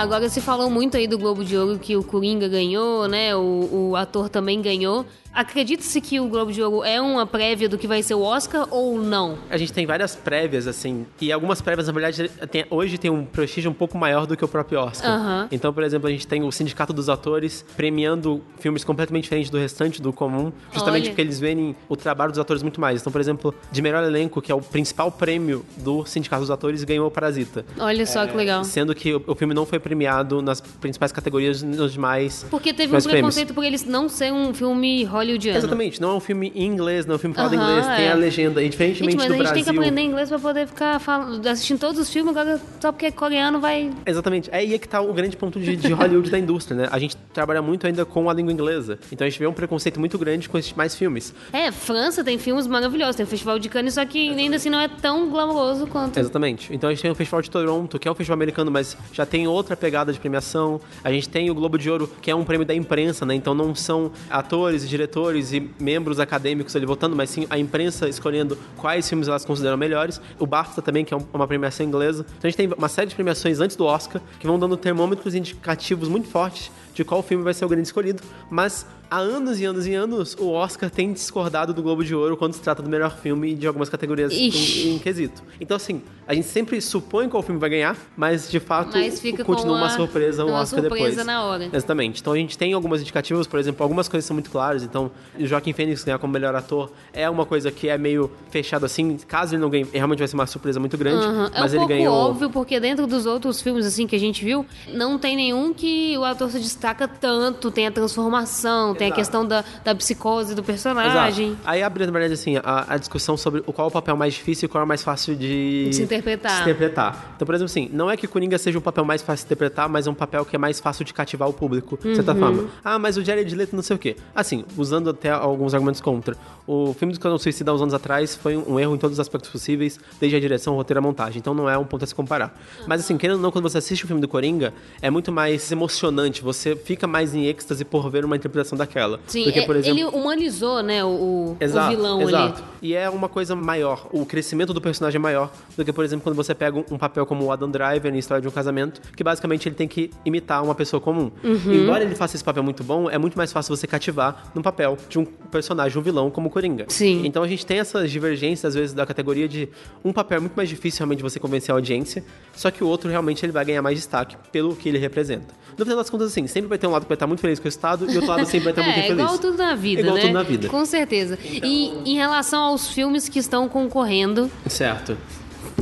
Agora 0.00 0.30
se 0.30 0.40
falou 0.40 0.70
muito 0.70 0.96
aí 0.96 1.06
do 1.06 1.18
Globo 1.18 1.44
de 1.44 1.54
Ouro 1.58 1.78
que 1.78 1.94
o 1.94 2.02
Coringa 2.02 2.48
ganhou, 2.48 3.06
né? 3.06 3.36
O, 3.36 3.90
o 3.90 3.96
ator 3.96 4.30
também 4.30 4.62
ganhou. 4.62 5.04
Acredita-se 5.32 6.00
que 6.00 6.18
o 6.18 6.26
Globo 6.28 6.52
de 6.52 6.60
Ouro 6.62 6.82
é 6.84 7.00
uma 7.00 7.24
prévia 7.24 7.68
do 7.68 7.78
que 7.78 7.86
vai 7.86 8.02
ser 8.02 8.14
o 8.14 8.20
Oscar 8.22 8.66
ou 8.70 8.98
não? 9.00 9.38
A 9.48 9.56
gente 9.56 9.72
tem 9.72 9.86
várias 9.86 10.16
prévias, 10.16 10.66
assim, 10.66 11.06
e 11.20 11.30
algumas 11.30 11.60
prévias, 11.60 11.86
na 11.86 11.92
verdade, 11.92 12.28
tem- 12.50 12.66
hoje 12.68 12.98
tem 12.98 13.10
um 13.10 13.24
prestígio 13.24 13.70
um 13.70 13.74
pouco 13.74 13.96
maior 13.96 14.26
do 14.26 14.36
que 14.36 14.44
o 14.44 14.48
próprio 14.48 14.80
Oscar. 14.80 15.10
Aham. 15.10 15.48
Então, 15.52 15.72
por 15.72 15.82
exemplo, 15.84 16.08
a 16.08 16.10
gente 16.10 16.26
tem 16.26 16.42
o 16.42 16.50
Sindicato 16.50 16.92
dos 16.92 17.08
Atores 17.08 17.64
premiando 17.76 18.42
filmes 18.58 18.82
completamente 18.82 19.22
diferentes 19.24 19.50
do 19.50 19.58
restante, 19.58 20.02
do 20.02 20.12
comum, 20.12 20.52
justamente 20.72 21.04
Olha. 21.04 21.10
porque 21.10 21.20
eles 21.20 21.38
veem 21.38 21.76
o 21.88 21.96
trabalho 21.96 22.32
dos 22.32 22.38
atores 22.38 22.62
muito 22.62 22.80
mais. 22.80 23.00
Então, 23.00 23.12
por 23.12 23.20
exemplo, 23.20 23.54
de 23.70 23.80
melhor 23.82 24.02
elenco, 24.04 24.42
que 24.42 24.50
é 24.50 24.54
o 24.54 24.60
principal 24.60 25.10
prêmio 25.12 25.64
do 25.76 26.04
Sindicato 26.04 26.40
dos 26.42 26.50
Atores, 26.50 26.82
ganhou 26.84 27.06
o 27.06 27.10
Parasita. 27.10 27.64
Olha 27.78 28.04
só 28.04 28.26
que 28.26 28.36
legal. 28.36 28.64
Sendo 28.64 28.94
que 28.94 29.14
o, 29.14 29.22
o 29.26 29.34
filme 29.34 29.54
não 29.54 29.64
foi 29.64 29.78
premiado 29.78 30.42
nas 30.42 30.60
principais 30.60 31.12
categorias 31.12 31.62
nos 31.62 31.92
demais. 31.92 32.44
Porque 32.50 32.72
teve 32.72 32.84
um 32.88 32.98
demais 32.98 33.04
prêmios. 33.06 33.34
preconceito 33.34 33.54
por 33.54 33.64
eles 33.64 33.84
não 33.84 34.08
ser 34.08 34.32
um 34.32 34.52
filme 34.52 35.04
hollywoodiano. 35.20 35.58
Exatamente, 35.58 36.00
não 36.00 36.10
é 36.10 36.14
um 36.14 36.20
filme 36.20 36.52
em 36.54 36.66
inglês, 36.66 37.06
não 37.06 37.14
é 37.14 37.16
um 37.16 37.18
filme 37.18 37.34
falado 37.34 37.54
em 37.54 37.58
inglês, 37.58 37.86
tem 37.86 38.04
é. 38.06 38.12
a 38.12 38.14
legenda. 38.14 38.60
E 38.60 38.64
Gente, 38.64 38.72
diferentemente 38.72 39.16
mas 39.16 39.26
do 39.26 39.32
a 39.32 39.36
gente 39.36 39.42
Brasil. 39.46 39.54
tem 39.64 39.64
que 39.72 39.78
aprender 39.78 40.00
inglês 40.02 40.28
pra 40.28 40.38
poder 40.38 40.66
ficar 40.66 40.98
fal- 41.00 41.26
assistindo 41.50 41.78
todos 41.78 41.98
os 42.00 42.10
filmes, 42.10 42.36
agora 42.36 42.60
só 42.80 42.92
porque 42.92 43.06
é 43.06 43.10
coreano 43.10 43.60
vai. 43.60 43.90
Exatamente. 44.06 44.48
É 44.52 44.58
aí 44.58 44.74
é 44.74 44.78
que 44.78 44.88
tá 44.88 45.00
o 45.00 45.12
grande 45.12 45.36
ponto 45.36 45.58
de, 45.58 45.76
de 45.76 45.92
Hollywood 45.92 46.30
da 46.30 46.38
indústria, 46.38 46.76
né? 46.76 46.88
A 46.90 46.98
gente 46.98 47.16
trabalha 47.32 47.62
muito 47.62 47.86
ainda 47.86 48.04
com 48.04 48.28
a 48.28 48.32
língua 48.34 48.52
inglesa. 48.52 48.98
Então 49.10 49.26
a 49.26 49.30
gente 49.30 49.38
vê 49.38 49.46
um 49.46 49.52
preconceito 49.52 49.98
muito 49.98 50.18
grande 50.18 50.48
com 50.48 50.58
esses 50.58 50.72
mais 50.72 50.94
filmes. 50.94 51.34
É, 51.52 51.70
França 51.72 52.22
tem 52.24 52.38
filmes 52.38 52.66
maravilhosos, 52.66 53.16
tem 53.16 53.24
o 53.24 53.28
Festival 53.28 53.58
de 53.58 53.68
Cannes, 53.68 53.94
só 53.94 54.04
que 54.04 54.30
ainda 54.30 54.56
assim 54.56 54.70
não 54.70 54.80
é 54.80 54.88
tão 54.88 55.30
glamouroso 55.30 55.86
quanto. 55.86 56.18
Exatamente. 56.18 56.72
Então 56.74 56.88
a 56.88 56.92
gente 56.92 57.02
tem 57.02 57.10
o 57.10 57.14
Festival 57.14 57.42
de 57.42 57.50
Toronto, 57.50 57.98
que 57.98 58.06
é 58.08 58.10
um 58.10 58.14
festival 58.14 58.34
americano, 58.36 58.70
mas 58.70 58.96
já 59.12 59.24
tem 59.26 59.46
outra 59.46 59.76
pegada 59.76 60.12
de 60.12 60.18
premiação. 60.20 60.80
A 61.02 61.10
gente 61.10 61.28
tem 61.28 61.50
o 61.50 61.54
Globo 61.54 61.78
de 61.78 61.90
Ouro, 61.90 62.10
que 62.20 62.30
é 62.30 62.34
um 62.34 62.44
prêmio 62.44 62.66
da 62.66 62.74
imprensa, 62.74 63.24
né? 63.26 63.34
Então 63.34 63.54
não 63.54 63.74
são 63.74 64.10
atores, 64.28 64.88
diretores 64.88 65.09
e 65.52 65.70
membros 65.78 66.20
acadêmicos 66.20 66.74
ali 66.76 66.86
votando, 66.86 67.16
mas 67.16 67.30
sim 67.30 67.46
a 67.50 67.58
imprensa 67.58 68.08
escolhendo 68.08 68.56
quais 68.76 69.08
filmes 69.08 69.28
elas 69.28 69.44
consideram 69.44 69.76
melhores. 69.76 70.20
O 70.38 70.46
BAFTA 70.46 70.80
também, 70.80 71.04
que 71.04 71.12
é 71.12 71.16
um- 71.16 71.26
uma 71.32 71.46
premiação 71.46 71.84
inglesa. 71.84 72.24
Então 72.38 72.48
a 72.48 72.50
gente 72.50 72.56
tem 72.56 72.68
uma 72.76 72.88
série 72.88 73.08
de 73.08 73.14
premiações 73.14 73.60
antes 73.60 73.76
do 73.76 73.84
Oscar, 73.84 74.22
que 74.38 74.46
vão 74.46 74.58
dando 74.58 74.76
termômetros 74.76 75.34
indicativos 75.34 76.08
muito 76.08 76.28
fortes 76.28 76.70
de 76.94 77.04
qual 77.04 77.22
filme 77.22 77.42
vai 77.44 77.54
ser 77.54 77.64
o 77.64 77.68
grande 77.68 77.86
escolhido, 77.86 78.22
mas 78.50 78.86
há 79.10 79.18
anos 79.18 79.58
e 79.60 79.64
anos 79.64 79.86
e 79.86 79.94
anos 79.94 80.36
o 80.38 80.50
Oscar 80.50 80.88
tem 80.90 81.12
discordado 81.12 81.74
do 81.74 81.82
Globo 81.82 82.04
de 82.04 82.14
Ouro 82.14 82.36
quando 82.36 82.52
se 82.52 82.60
trata 82.60 82.80
do 82.82 82.88
melhor 82.88 83.16
filme 83.16 83.54
de 83.54 83.66
algumas 83.66 83.88
categorias 83.88 84.32
em, 84.32 84.94
em 84.94 84.98
quesito. 84.98 85.42
Então, 85.60 85.76
assim, 85.76 86.00
a 86.28 86.34
gente 86.34 86.46
sempre 86.46 86.80
supõe 86.80 87.28
qual 87.28 87.42
filme 87.42 87.60
vai 87.60 87.70
ganhar, 87.70 87.96
mas 88.16 88.48
de 88.48 88.60
fato 88.60 88.96
Mas 88.96 89.20
fica 89.20 89.44
continua 89.44 89.76
uma 89.76 89.86
a- 89.86 89.90
surpresa 89.90 90.44
o 90.44 90.48
uma 90.48 90.60
Oscar 90.60 90.80
surpresa 90.80 91.06
depois. 91.10 91.26
na 91.26 91.44
hora. 91.44 91.68
Exatamente. 91.72 92.20
Então 92.20 92.32
a 92.32 92.36
gente 92.36 92.56
tem 92.56 92.72
algumas 92.72 93.00
indicativas, 93.00 93.46
por 93.48 93.58
exemplo, 93.58 93.82
algumas 93.82 94.06
coisas 94.08 94.24
são 94.26 94.34
muito 94.34 94.48
claras. 94.50 94.84
Então, 94.84 95.10
o 95.38 95.44
Joaquim 95.46 95.72
Fênix 95.72 96.04
ganhar 96.04 96.18
como 96.18 96.32
melhor 96.32 96.54
ator 96.54 96.92
é 97.12 97.28
uma 97.28 97.44
coisa 97.44 97.70
que 97.72 97.88
é 97.88 97.98
meio 97.98 98.30
fechado 98.50 98.86
assim. 98.86 99.16
Caso 99.26 99.54
ele 99.54 99.62
não 99.62 99.70
ganhe, 99.70 99.86
realmente 99.92 100.18
vai 100.20 100.28
ser 100.28 100.34
uma 100.36 100.46
surpresa 100.46 100.78
muito 100.78 100.96
grande. 100.96 101.24
Aham. 101.24 101.50
É 101.52 101.58
um 101.58 101.60
Mas 101.62 101.72
ele 101.72 101.78
pouco 101.80 101.94
ganhou. 101.94 102.14
óbvio, 102.14 102.50
porque 102.50 102.78
dentro 102.78 103.08
dos 103.08 103.26
outros 103.26 103.60
filmes 103.60 103.84
assim 103.84 104.06
que 104.06 104.14
a 104.14 104.20
gente 104.20 104.44
viu, 104.44 104.64
não 104.92 105.18
tem 105.18 105.34
nenhum 105.34 105.74
que 105.74 106.16
o 106.16 106.24
ator 106.24 106.48
se 106.48 106.60
destaca 106.80 107.06
tanto. 107.06 107.70
Tem 107.70 107.86
a 107.86 107.90
transformação, 107.90 108.94
tem 108.94 109.06
a 109.06 109.08
Exato. 109.08 109.20
questão 109.20 109.46
da, 109.46 109.62
da 109.84 109.94
psicose 109.94 110.54
do 110.54 110.62
personagem. 110.62 111.48
Exato. 111.48 111.60
Aí 111.64 111.82
abre, 111.82 112.06
na 112.06 112.12
verdade, 112.12 112.32
assim, 112.34 112.56
a, 112.56 112.86
a 112.94 112.96
discussão 112.96 113.36
sobre 113.36 113.60
qual 113.60 113.86
é 113.86 113.88
o 113.88 113.92
papel 113.92 114.16
mais 114.16 114.34
difícil 114.34 114.66
e 114.66 114.68
qual 114.68 114.80
é 114.80 114.84
o 114.84 114.88
mais 114.88 115.02
fácil 115.02 115.36
de... 115.36 115.84
De 115.90 115.94
se 115.94 116.02
interpretar. 116.02 116.56
se 116.56 116.62
interpretar. 116.62 117.32
Então, 117.36 117.44
por 117.46 117.54
exemplo, 117.54 117.70
assim, 117.70 117.90
não 117.92 118.10
é 118.10 118.16
que 118.16 118.26
Coringa 118.26 118.56
seja 118.58 118.78
o 118.78 118.80
papel 118.80 119.04
mais 119.04 119.20
fácil 119.22 119.44
de 119.44 119.48
interpretar, 119.48 119.88
mas 119.88 120.06
é 120.06 120.10
um 120.10 120.14
papel 120.14 120.44
que 120.44 120.56
é 120.56 120.58
mais 120.58 120.80
fácil 120.80 121.04
de 121.04 121.12
cativar 121.12 121.48
o 121.48 121.52
público, 121.52 121.98
de 122.02 122.14
certa 122.16 122.32
Uhum. 122.32 122.38
forma. 122.38 122.68
Ah, 122.84 122.98
mas 122.98 123.16
o 123.16 123.24
Jared 123.24 123.54
Leto 123.54 123.76
não 123.76 123.82
sei 123.82 123.96
o 123.96 123.98
quê. 123.98 124.16
Assim, 124.34 124.64
usando 124.76 125.10
até 125.10 125.30
alguns 125.30 125.74
argumentos 125.74 126.00
contra. 126.00 126.36
O 126.66 126.94
filme 126.94 127.12
do 127.12 127.16
Esquadrão 127.16 127.38
Suicida, 127.38 127.70
há 127.70 127.74
uns 127.74 127.82
anos 127.82 127.94
atrás, 127.94 128.36
foi 128.36 128.56
um 128.56 128.78
erro 128.78 128.94
em 128.94 128.98
todos 128.98 129.14
os 129.16 129.20
aspectos 129.20 129.50
possíveis, 129.50 129.98
desde 130.20 130.36
a 130.36 130.40
direção, 130.40 130.74
o 130.74 130.76
roteiro, 130.76 131.00
a 131.00 131.02
montagem. 131.02 131.38
Então 131.40 131.52
não 131.52 131.68
é 131.68 131.76
um 131.76 131.84
ponto 131.84 132.04
a 132.04 132.06
se 132.06 132.14
comparar. 132.14 132.56
Mas 132.86 133.00
assim, 133.00 133.18
querendo 133.18 133.36
ou 133.36 133.42
não, 133.42 133.50
quando 133.50 133.68
você 133.68 133.78
assiste 133.78 134.04
o 134.04 134.06
filme 134.06 134.20
do 134.22 134.28
Coringa, 134.28 134.72
é 135.02 135.10
muito 135.10 135.32
mais 135.32 135.70
emocionante. 135.72 136.42
Você 136.42 136.69
fica 136.76 137.06
mais 137.06 137.34
em 137.34 137.46
êxtase 137.46 137.84
por 137.84 138.08
ver 138.10 138.24
uma 138.24 138.36
interpretação 138.36 138.76
daquela. 138.76 139.20
Sim, 139.26 139.44
do 139.44 139.52
que, 139.52 139.60
é- 139.60 139.66
por 139.66 139.76
exemplo, 139.76 139.98
ele 139.98 140.04
humanizou, 140.08 140.82
né, 140.82 141.04
o, 141.04 141.08
o- 141.08 141.50
o 141.52 141.56
Exato, 141.60 141.90
vilão 141.96 142.22
exato. 142.22 142.62
ali. 142.62 142.70
E 142.82 142.94
é 142.94 143.08
uma 143.10 143.28
coisa 143.28 143.54
maior. 143.54 144.08
O 144.12 144.24
crescimento 144.24 144.72
do 144.72 144.80
personagem 144.80 145.16
é 145.18 145.20
maior 145.20 145.50
do 145.76 145.84
que, 145.84 145.92
por 145.92 146.04
exemplo, 146.04 146.22
quando 146.24 146.36
você 146.36 146.54
pega 146.54 146.78
um- 146.90 146.98
papel 146.98 147.24
como 147.26 147.44
o 147.44 147.52
Adam 147.52 147.70
Driver 147.70 148.14
em 148.14 148.18
História 148.18 148.40
de 148.42 148.48
um 148.48 148.50
Casamento, 148.50 149.00
que 149.16 149.24
basicamente 149.24 149.68
ele 149.68 149.74
tem 149.74 149.88
que 149.88 150.10
imitar 150.24 150.62
uma 150.62 150.74
pessoa 150.74 151.00
comum. 151.00 151.30
Uhum. 151.42 151.72
Embora 151.72 152.04
ele 152.04 152.14
faça 152.14 152.36
esse 152.36 152.44
papel 152.44 152.62
muito 152.62 152.84
bom, 152.84 153.08
é 153.10 153.16
muito 153.18 153.36
mais 153.38 153.52
fácil 153.52 153.74
você 153.74 153.86
cativar 153.86 154.50
num 154.54 154.62
papel 154.62 154.96
de 155.08 155.18
um 155.18 155.24
personagem, 155.24 155.98
um 155.98 156.02
vilão 156.02 156.30
como 156.30 156.48
o 156.48 156.50
Coringa. 156.50 156.84
Sim. 156.88 157.22
Então 157.24 157.42
a 157.42 157.48
gente 157.48 157.64
tem 157.64 157.78
essas 157.78 158.10
divergências, 158.10 158.66
às 158.66 158.74
vezes, 158.74 158.92
da 158.94 159.06
categoria 159.06 159.48
de 159.48 159.68
um 160.04 160.12
papel 160.12 160.36
é 160.36 160.40
muito 160.40 160.54
mais 160.54 160.68
difícil 160.68 160.98
realmente 160.98 161.22
você 161.22 161.38
convencer 161.40 161.70
a 161.72 161.76
audiência, 161.76 162.22
só 162.54 162.70
que 162.70 162.84
o 162.84 162.86
outro 162.88 163.08
realmente 163.10 163.44
ele 163.44 163.52
vai 163.52 163.64
ganhar 163.64 163.80
mais 163.82 163.96
destaque 163.96 164.36
pelo 164.52 164.76
que 164.76 164.88
ele 164.88 164.98
representa. 164.98 165.54
No 165.78 165.84
final 165.84 165.96
das 165.98 166.10
contas, 166.10 166.28
assim, 166.28 166.46
sempre 166.46 166.59
vai 166.68 166.78
ter 166.78 166.86
um 166.86 166.90
lado 166.90 167.02
que 167.02 167.08
vai 167.08 167.16
estar 167.16 167.26
muito 167.26 167.40
feliz 167.40 167.58
com 167.58 167.66
o 167.66 167.68
Estado 167.68 168.04
e 168.10 168.14
outro 168.16 168.26
lado 168.30 168.44
sempre 168.44 168.72
vai 168.72 168.72
estar 168.72 168.82
muito 168.84 168.96
É, 168.96 169.00
infeliz. 169.04 169.22
igual 169.22 169.38
tudo 169.38 169.56
na 169.58 169.74
vida, 169.74 170.00
Igual 170.02 170.14
né? 170.16 170.20
tudo 170.22 170.32
na 170.32 170.42
vida. 170.42 170.68
Com 170.68 170.84
certeza. 170.84 171.38
E 171.42 171.92
em 172.04 172.16
relação 172.16 172.62
aos 172.62 172.88
filmes 172.88 173.28
que 173.28 173.38
estão 173.38 173.68
concorrendo, 173.68 174.50
Certo. 174.66 175.16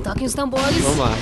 toquem 0.03 0.27
os 0.27 0.35
tambores. 0.35 0.77
Vamos 0.79 0.99
lá. 0.99 1.13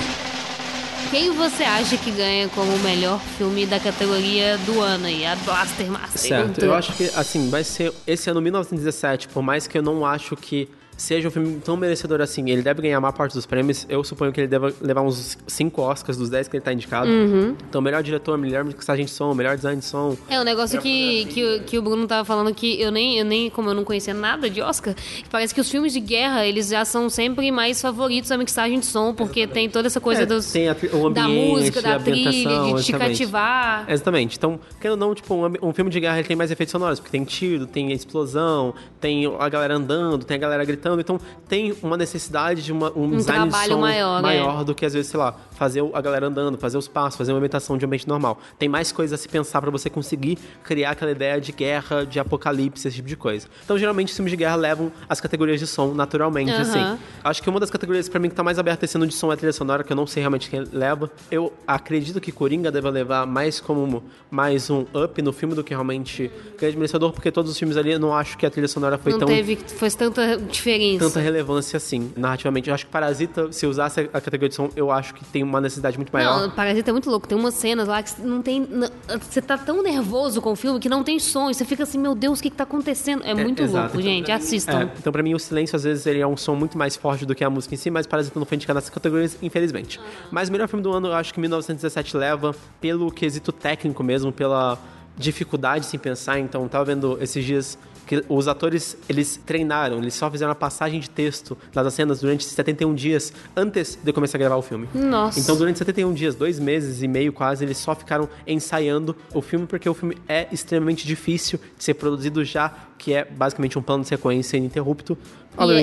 Quem 1.09 1.31
você 1.31 1.63
acha 1.63 1.95
que 1.97 2.11
ganha 2.11 2.49
como 2.49 2.69
o 2.73 2.79
melhor 2.79 3.19
filme 3.37 3.65
da 3.65 3.79
categoria 3.79 4.57
do 4.65 4.81
ano 4.81 5.05
aí? 5.05 5.25
A 5.25 5.37
Blaster 5.37 5.89
Master. 5.89 6.19
Certo, 6.19 6.65
eu 6.65 6.73
acho 6.73 6.91
que, 6.93 7.05
assim, 7.15 7.49
vai 7.49 7.63
ser 7.63 7.93
esse 8.05 8.29
ano 8.29 8.41
1917, 8.41 9.29
por 9.29 9.41
mais 9.41 9.67
que 9.67 9.77
eu 9.77 9.81
não 9.81 10.05
acho 10.05 10.35
que 10.35 10.67
seja 10.97 11.27
um 11.27 11.31
filme 11.31 11.61
tão 11.63 11.77
merecedor 11.77 12.19
assim. 12.19 12.49
Ele 12.49 12.61
deve 12.63 12.81
ganhar 12.81 12.97
a 12.97 12.99
maior 13.01 13.11
parte 13.13 13.33
dos 13.33 13.45
prêmios. 13.45 13.85
Eu 13.87 14.03
suponho 14.03 14.33
que 14.33 14.41
ele 14.41 14.47
deve 14.47 14.73
levar 14.81 15.01
uns 15.01 15.37
5 15.47 15.79
Oscars 15.81 16.17
dos 16.17 16.29
10 16.29 16.47
que 16.47 16.57
ele 16.57 16.63
tá 16.63 16.73
indicado. 16.73 17.07
Uhum. 17.09 17.55
Então, 17.69 17.79
melhor 17.81 18.01
diretor, 18.03 18.37
melhor 18.37 18.63
mixagem 18.65 19.05
de 19.05 19.11
som, 19.11 19.33
melhor 19.33 19.55
design 19.55 19.79
de 19.79 19.85
som. 19.85 20.17
É 20.27 20.39
um 20.39 20.43
negócio 20.43 20.81
que, 20.81 21.25
que, 21.25 21.45
o- 21.45 21.59
que 21.63 21.77
o 21.77 21.81
Bruno 21.81 22.07
tava 22.07 22.25
falando 22.25 22.53
que 22.53 22.81
eu 22.81 22.91
nem, 22.91 23.19
eu 23.19 23.25
nem, 23.25 23.49
como 23.49 23.69
eu 23.69 23.73
não 23.75 23.83
conhecia 23.83 24.13
nada 24.13 24.49
de 24.49 24.59
Oscar, 24.61 24.95
parece 25.29 25.53
que 25.53 25.61
os 25.61 25.69
filmes 25.69 25.93
de 25.93 25.99
guerra, 25.99 26.45
eles 26.45 26.69
já 26.69 26.83
são 26.83 27.09
sempre 27.09 27.51
mais 27.51 27.79
favoritos 27.79 28.29
da 28.31 28.37
mixagem 28.37 28.79
de 28.79 28.85
som, 28.87 29.13
porque 29.13 29.45
tem 29.45 29.69
toda 29.69 29.85
essa 29.87 30.01
coisa 30.01 30.23
É, 30.23 30.25
dos, 30.25 30.51
tem 30.51 30.67
a 30.67 30.75
o 30.93 31.09
da 31.11 31.25
ambiente, 31.25 31.49
música, 31.51 31.81
da 31.81 31.95
a 31.95 31.99
trilha, 31.99 32.31
de 32.31 32.33
te 32.37 32.45
exatamente. 32.47 32.91
cativar. 32.93 33.85
Exatamente. 33.87 34.37
Então, 34.37 34.59
querendo 34.81 34.99
ou 35.01 35.07
não, 35.09 35.13
tipo, 35.15 35.33
um, 35.35 35.69
um 35.69 35.73
filme 35.73 35.91
de 35.91 35.99
guerra 35.99 36.17
ele 36.17 36.27
tem 36.27 36.35
mais 36.35 36.49
efeitos 36.49 36.71
sonoros, 36.71 36.99
porque 36.99 37.11
tem 37.11 37.23
tiro, 37.23 37.65
tem 37.67 37.91
explosão, 37.91 38.73
tem 38.99 39.25
a 39.39 39.47
galera 39.49 39.75
andando, 39.75 40.23
tem 40.25 40.35
a 40.35 40.39
galera 40.39 40.65
gritando. 40.65 40.86
Então, 40.99 41.19
tem 41.47 41.73
uma 41.83 41.97
necessidade 41.97 42.63
de 42.63 42.71
uma- 42.71 42.91
um, 42.95 43.09
design 43.17 43.49
de 43.49 43.55
som 43.67 43.79
maior, 43.79 44.15
né? 44.21 44.27
maior 44.27 44.63
do 44.63 44.73
que, 44.75 44.85
às 44.85 44.93
vezes, 44.93 45.09
sei 45.09 45.19
lá, 45.19 45.35
fazer 45.57 45.83
a 45.93 46.01
galera 46.01 46.27
andando, 46.27 46.57
fazer 46.57 46.77
os 46.77 46.87
passos, 46.87 47.17
fazer 47.17 47.31
uma 47.31 47.37
ambientação 47.37 47.77
de 47.77 47.85
ambiente 47.85 48.07
normal. 48.07 48.39
Tem 48.57 48.69
mais 48.69 48.91
coisas 48.91 49.19
a 49.19 49.21
se 49.21 49.27
pensar 49.27 49.61
pra 49.61 49.71
você 49.71 49.89
conseguir 49.89 50.37
criar 50.63 50.91
aquela 50.91 51.11
ideia 51.11 51.39
de 51.41 51.51
guerra, 51.51 52.05
de 52.05 52.19
apocalipse, 52.19 52.87
esse 52.87 52.97
tipo 52.97 53.07
de 53.07 53.15
coisa. 53.15 53.47
Então, 53.63 53.77
geralmente, 53.77 54.09
os 54.09 54.15
filmes 54.15 54.31
de 54.31 54.37
guerra 54.37 54.55
levam 54.55 54.91
as 55.09 55.19
categorias 55.19 55.59
de 55.59 55.67
som 55.67 55.93
naturalmente, 55.93 56.51
Aham. 56.51 56.61
assim. 56.61 56.99
Acho 57.23 57.41
que 57.43 57.49
uma 57.49 57.59
das 57.59 57.69
categorias 57.69 58.07
pra 58.07 58.19
mim 58.19 58.29
que 58.29 58.35
tá 58.35 58.43
mais 58.43 58.59
aberta 58.59 58.85
esse 58.85 58.95
ano 58.97 59.07
de 59.07 59.13
som 59.13 59.31
é 59.31 59.33
a 59.33 59.37
trilha 59.37 59.53
sonora, 59.53 59.83
que 59.83 59.91
eu 59.91 59.95
não 59.95 60.07
sei 60.07 60.21
realmente 60.21 60.49
quem 60.49 60.63
leva. 60.71 61.09
Eu 61.31 61.51
acredito 61.65 62.21
que 62.21 62.31
Coringa 62.31 62.71
deve 62.71 62.89
levar 62.89 63.25
mais 63.25 63.59
como 63.59 64.03
mais 64.29 64.69
um 64.69 64.85
up 64.93 65.21
no 65.21 65.31
filme 65.33 65.55
do 65.55 65.63
que 65.63 65.73
realmente 65.73 66.31
grande 66.59 66.75
merecedor, 66.77 67.11
porque 67.11 67.31
todos 67.31 67.51
os 67.51 67.57
filmes 67.57 67.77
ali 67.77 67.91
eu 67.91 67.99
não 67.99 68.13
acho 68.13 68.37
que 68.37 68.45
a 68.45 68.49
trilha 68.49 68.67
sonora 68.67 68.97
foi 68.97 69.13
não 69.13 69.19
tão 69.19 69.27
teve 69.27 69.55
fosse 69.55 69.97
tanta 69.97 70.37
diferença. 70.37 71.05
tanta 71.05 71.19
relevância 71.19 71.77
assim, 71.77 72.11
narrativamente. 72.15 72.69
Eu 72.69 72.75
acho 72.75 72.85
que 72.85 72.91
Parasita, 72.91 73.51
se 73.51 73.65
usasse 73.65 74.01
a 74.13 74.21
categoria 74.21 74.49
de 74.49 74.55
som, 74.55 74.69
eu 74.75 74.91
acho 74.91 75.13
que 75.13 75.23
tem 75.25 75.43
uma 75.47 75.61
necessidade 75.61 75.97
muito 75.97 76.11
maior. 76.11 76.41
Não, 76.41 76.49
Parasita 76.51 76.89
é 76.89 76.93
muito 76.93 77.09
louco. 77.09 77.27
Tem 77.27 77.37
umas 77.37 77.53
cenas 77.55 77.87
lá 77.87 78.01
que 78.03 78.21
não 78.21 78.41
tem. 78.41 78.61
não- 78.69 78.89
Você 79.21 79.41
tá 79.41 79.57
tão 79.57 79.81
nervoso 79.81 80.41
com 80.41 80.51
o 80.51 80.55
filme 80.55 80.79
que 80.79 80.89
não 80.89 81.03
tem 81.03 81.17
som. 81.19 81.51
Você 81.51 81.65
fica 81.65 81.83
assim, 81.83 81.97
meu 81.97 82.13
Deus, 82.13 82.39
o 82.39 82.43
que, 82.43 82.49
que 82.49 82.55
tá 82.55 82.63
acontecendo? 82.63 83.23
É 83.25 83.33
muito 83.33 83.61
exato. 83.63 83.77
louco, 83.95 83.99
Então, 83.99 84.01
gente. 84.01 84.31
Assistam. 84.31 84.81
É, 84.81 84.89
então, 84.99 85.11
pra 85.11 85.23
mim, 85.23 85.33
o 85.33 85.39
silêncio, 85.39 85.75
às 85.75 85.83
vezes, 85.83 86.05
ele 86.05 86.19
é 86.19 86.27
um 86.27 86.37
som 86.37 86.55
muito 86.55 86.77
mais 86.77 86.95
forte 86.95 87.25
do 87.25 87.33
que 87.33 87.43
a 87.43 87.49
música 87.49 87.73
em 87.73 87.77
si, 87.77 87.89
mas 87.89 88.05
Parasita 88.05 88.37
não 88.39 88.45
foi 88.45 88.55
indicado 88.55 88.75
nessas 88.77 88.89
categorias, 88.89 89.37
infelizmente. 89.41 89.99
Mas 90.31 90.49
o 90.49 90.51
melhor 90.51 90.67
filme 90.67 90.83
do 90.83 90.91
ano, 90.93 91.07
eu 91.07 91.13
acho 91.13 91.33
que 91.33 91.39
1917 91.39 92.15
leva 92.17 92.53
pelo 92.81 93.11
quesito 93.11 93.51
técnico 93.51 94.03
mesmo, 94.03 94.31
pela 94.31 94.77
dificuldade 95.17 95.85
de 95.85 95.91
se 95.91 95.97
pensar. 95.97 96.39
Então, 96.39 96.67
tava 96.67 96.85
vendo 96.85 97.17
esses 97.21 97.43
dias 97.43 97.77
que 98.07 98.23
os 98.29 98.47
atores, 98.47 98.97
eles 99.09 99.39
treinaram, 99.45 99.99
eles 99.99 100.13
só 100.13 100.31
fizeram 100.31 100.51
a 100.51 100.55
passagem 100.55 100.99
de 100.99 101.09
texto 101.09 101.57
das 101.73 101.93
cenas 101.93 102.21
durante 102.21 102.45
71 102.45 102.95
dias 102.95 103.33
antes 103.55 103.99
de 104.01 104.13
começar 104.13 104.37
a 104.37 104.39
gravar 104.39 104.55
o 104.55 104.61
filme. 104.61 104.87
Nossa. 104.95 105.39
Então, 105.39 105.57
durante 105.57 105.77
71 105.77 106.13
dias, 106.13 106.33
dois 106.33 106.57
meses 106.57 107.03
e 107.03 107.07
meio 107.07 107.33
quase, 107.33 107.65
eles 107.65 107.77
só 107.77 107.93
ficaram 107.93 108.29
ensaiando 108.47 109.15
o 109.33 109.41
filme, 109.41 109.67
porque 109.67 109.87
o 109.89 109.93
filme 109.93 110.17
é 110.27 110.47
extremamente 110.51 111.05
difícil 111.05 111.59
de 111.77 111.83
ser 111.83 111.95
produzido 111.95 112.43
já, 112.45 112.73
que 112.97 113.13
é 113.13 113.25
basicamente 113.25 113.77
um 113.77 113.81
plano 113.81 114.03
de 114.03 114.09
sequência 114.09 114.57
ininterrupto. 114.57 115.17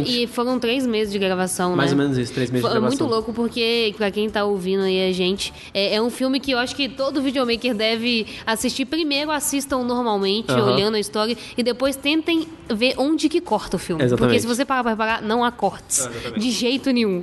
E, 0.06 0.24
e 0.24 0.26
foram 0.26 0.58
três 0.58 0.86
meses 0.86 1.12
de 1.12 1.18
gravação, 1.18 1.74
mais 1.74 1.92
né? 1.92 1.96
ou 1.96 2.02
menos 2.02 2.18
isso, 2.18 2.32
três 2.32 2.50
meses 2.50 2.62
Foi 2.62 2.70
de 2.70 2.80
gravação. 2.80 2.98
muito 3.06 3.12
louco 3.12 3.32
porque, 3.32 3.92
pra 3.96 4.10
quem 4.10 4.30
tá 4.30 4.44
ouvindo 4.44 4.82
aí 4.84 5.08
a 5.08 5.12
gente, 5.12 5.52
é, 5.72 5.96
é 5.96 6.02
um 6.02 6.10
filme 6.10 6.38
que 6.38 6.52
eu 6.52 6.58
acho 6.58 6.76
que 6.76 6.88
todo 6.88 7.20
videomaker 7.20 7.74
deve 7.74 8.26
assistir. 8.46 8.84
Primeiro 8.84 9.30
assistam 9.30 9.82
normalmente, 9.82 10.52
olhando 10.52 10.94
a 10.94 11.00
história, 11.00 11.36
e 11.56 11.62
depois 11.62 11.96
tentem 11.96 12.46
ver 12.72 12.94
onde 12.98 13.28
que 13.28 13.40
corta 13.40 13.76
o 13.76 13.78
filme. 13.78 14.02
Exatamente. 14.04 14.28
Porque 14.28 14.40
se 14.40 14.46
você 14.46 14.64
parar 14.64 14.82
pra 14.82 14.92
reparar, 14.92 15.22
não 15.22 15.44
há 15.44 15.50
cortes. 15.50 16.08
de 16.36 16.50
jeito 16.50 16.90
nenhum. 16.90 17.22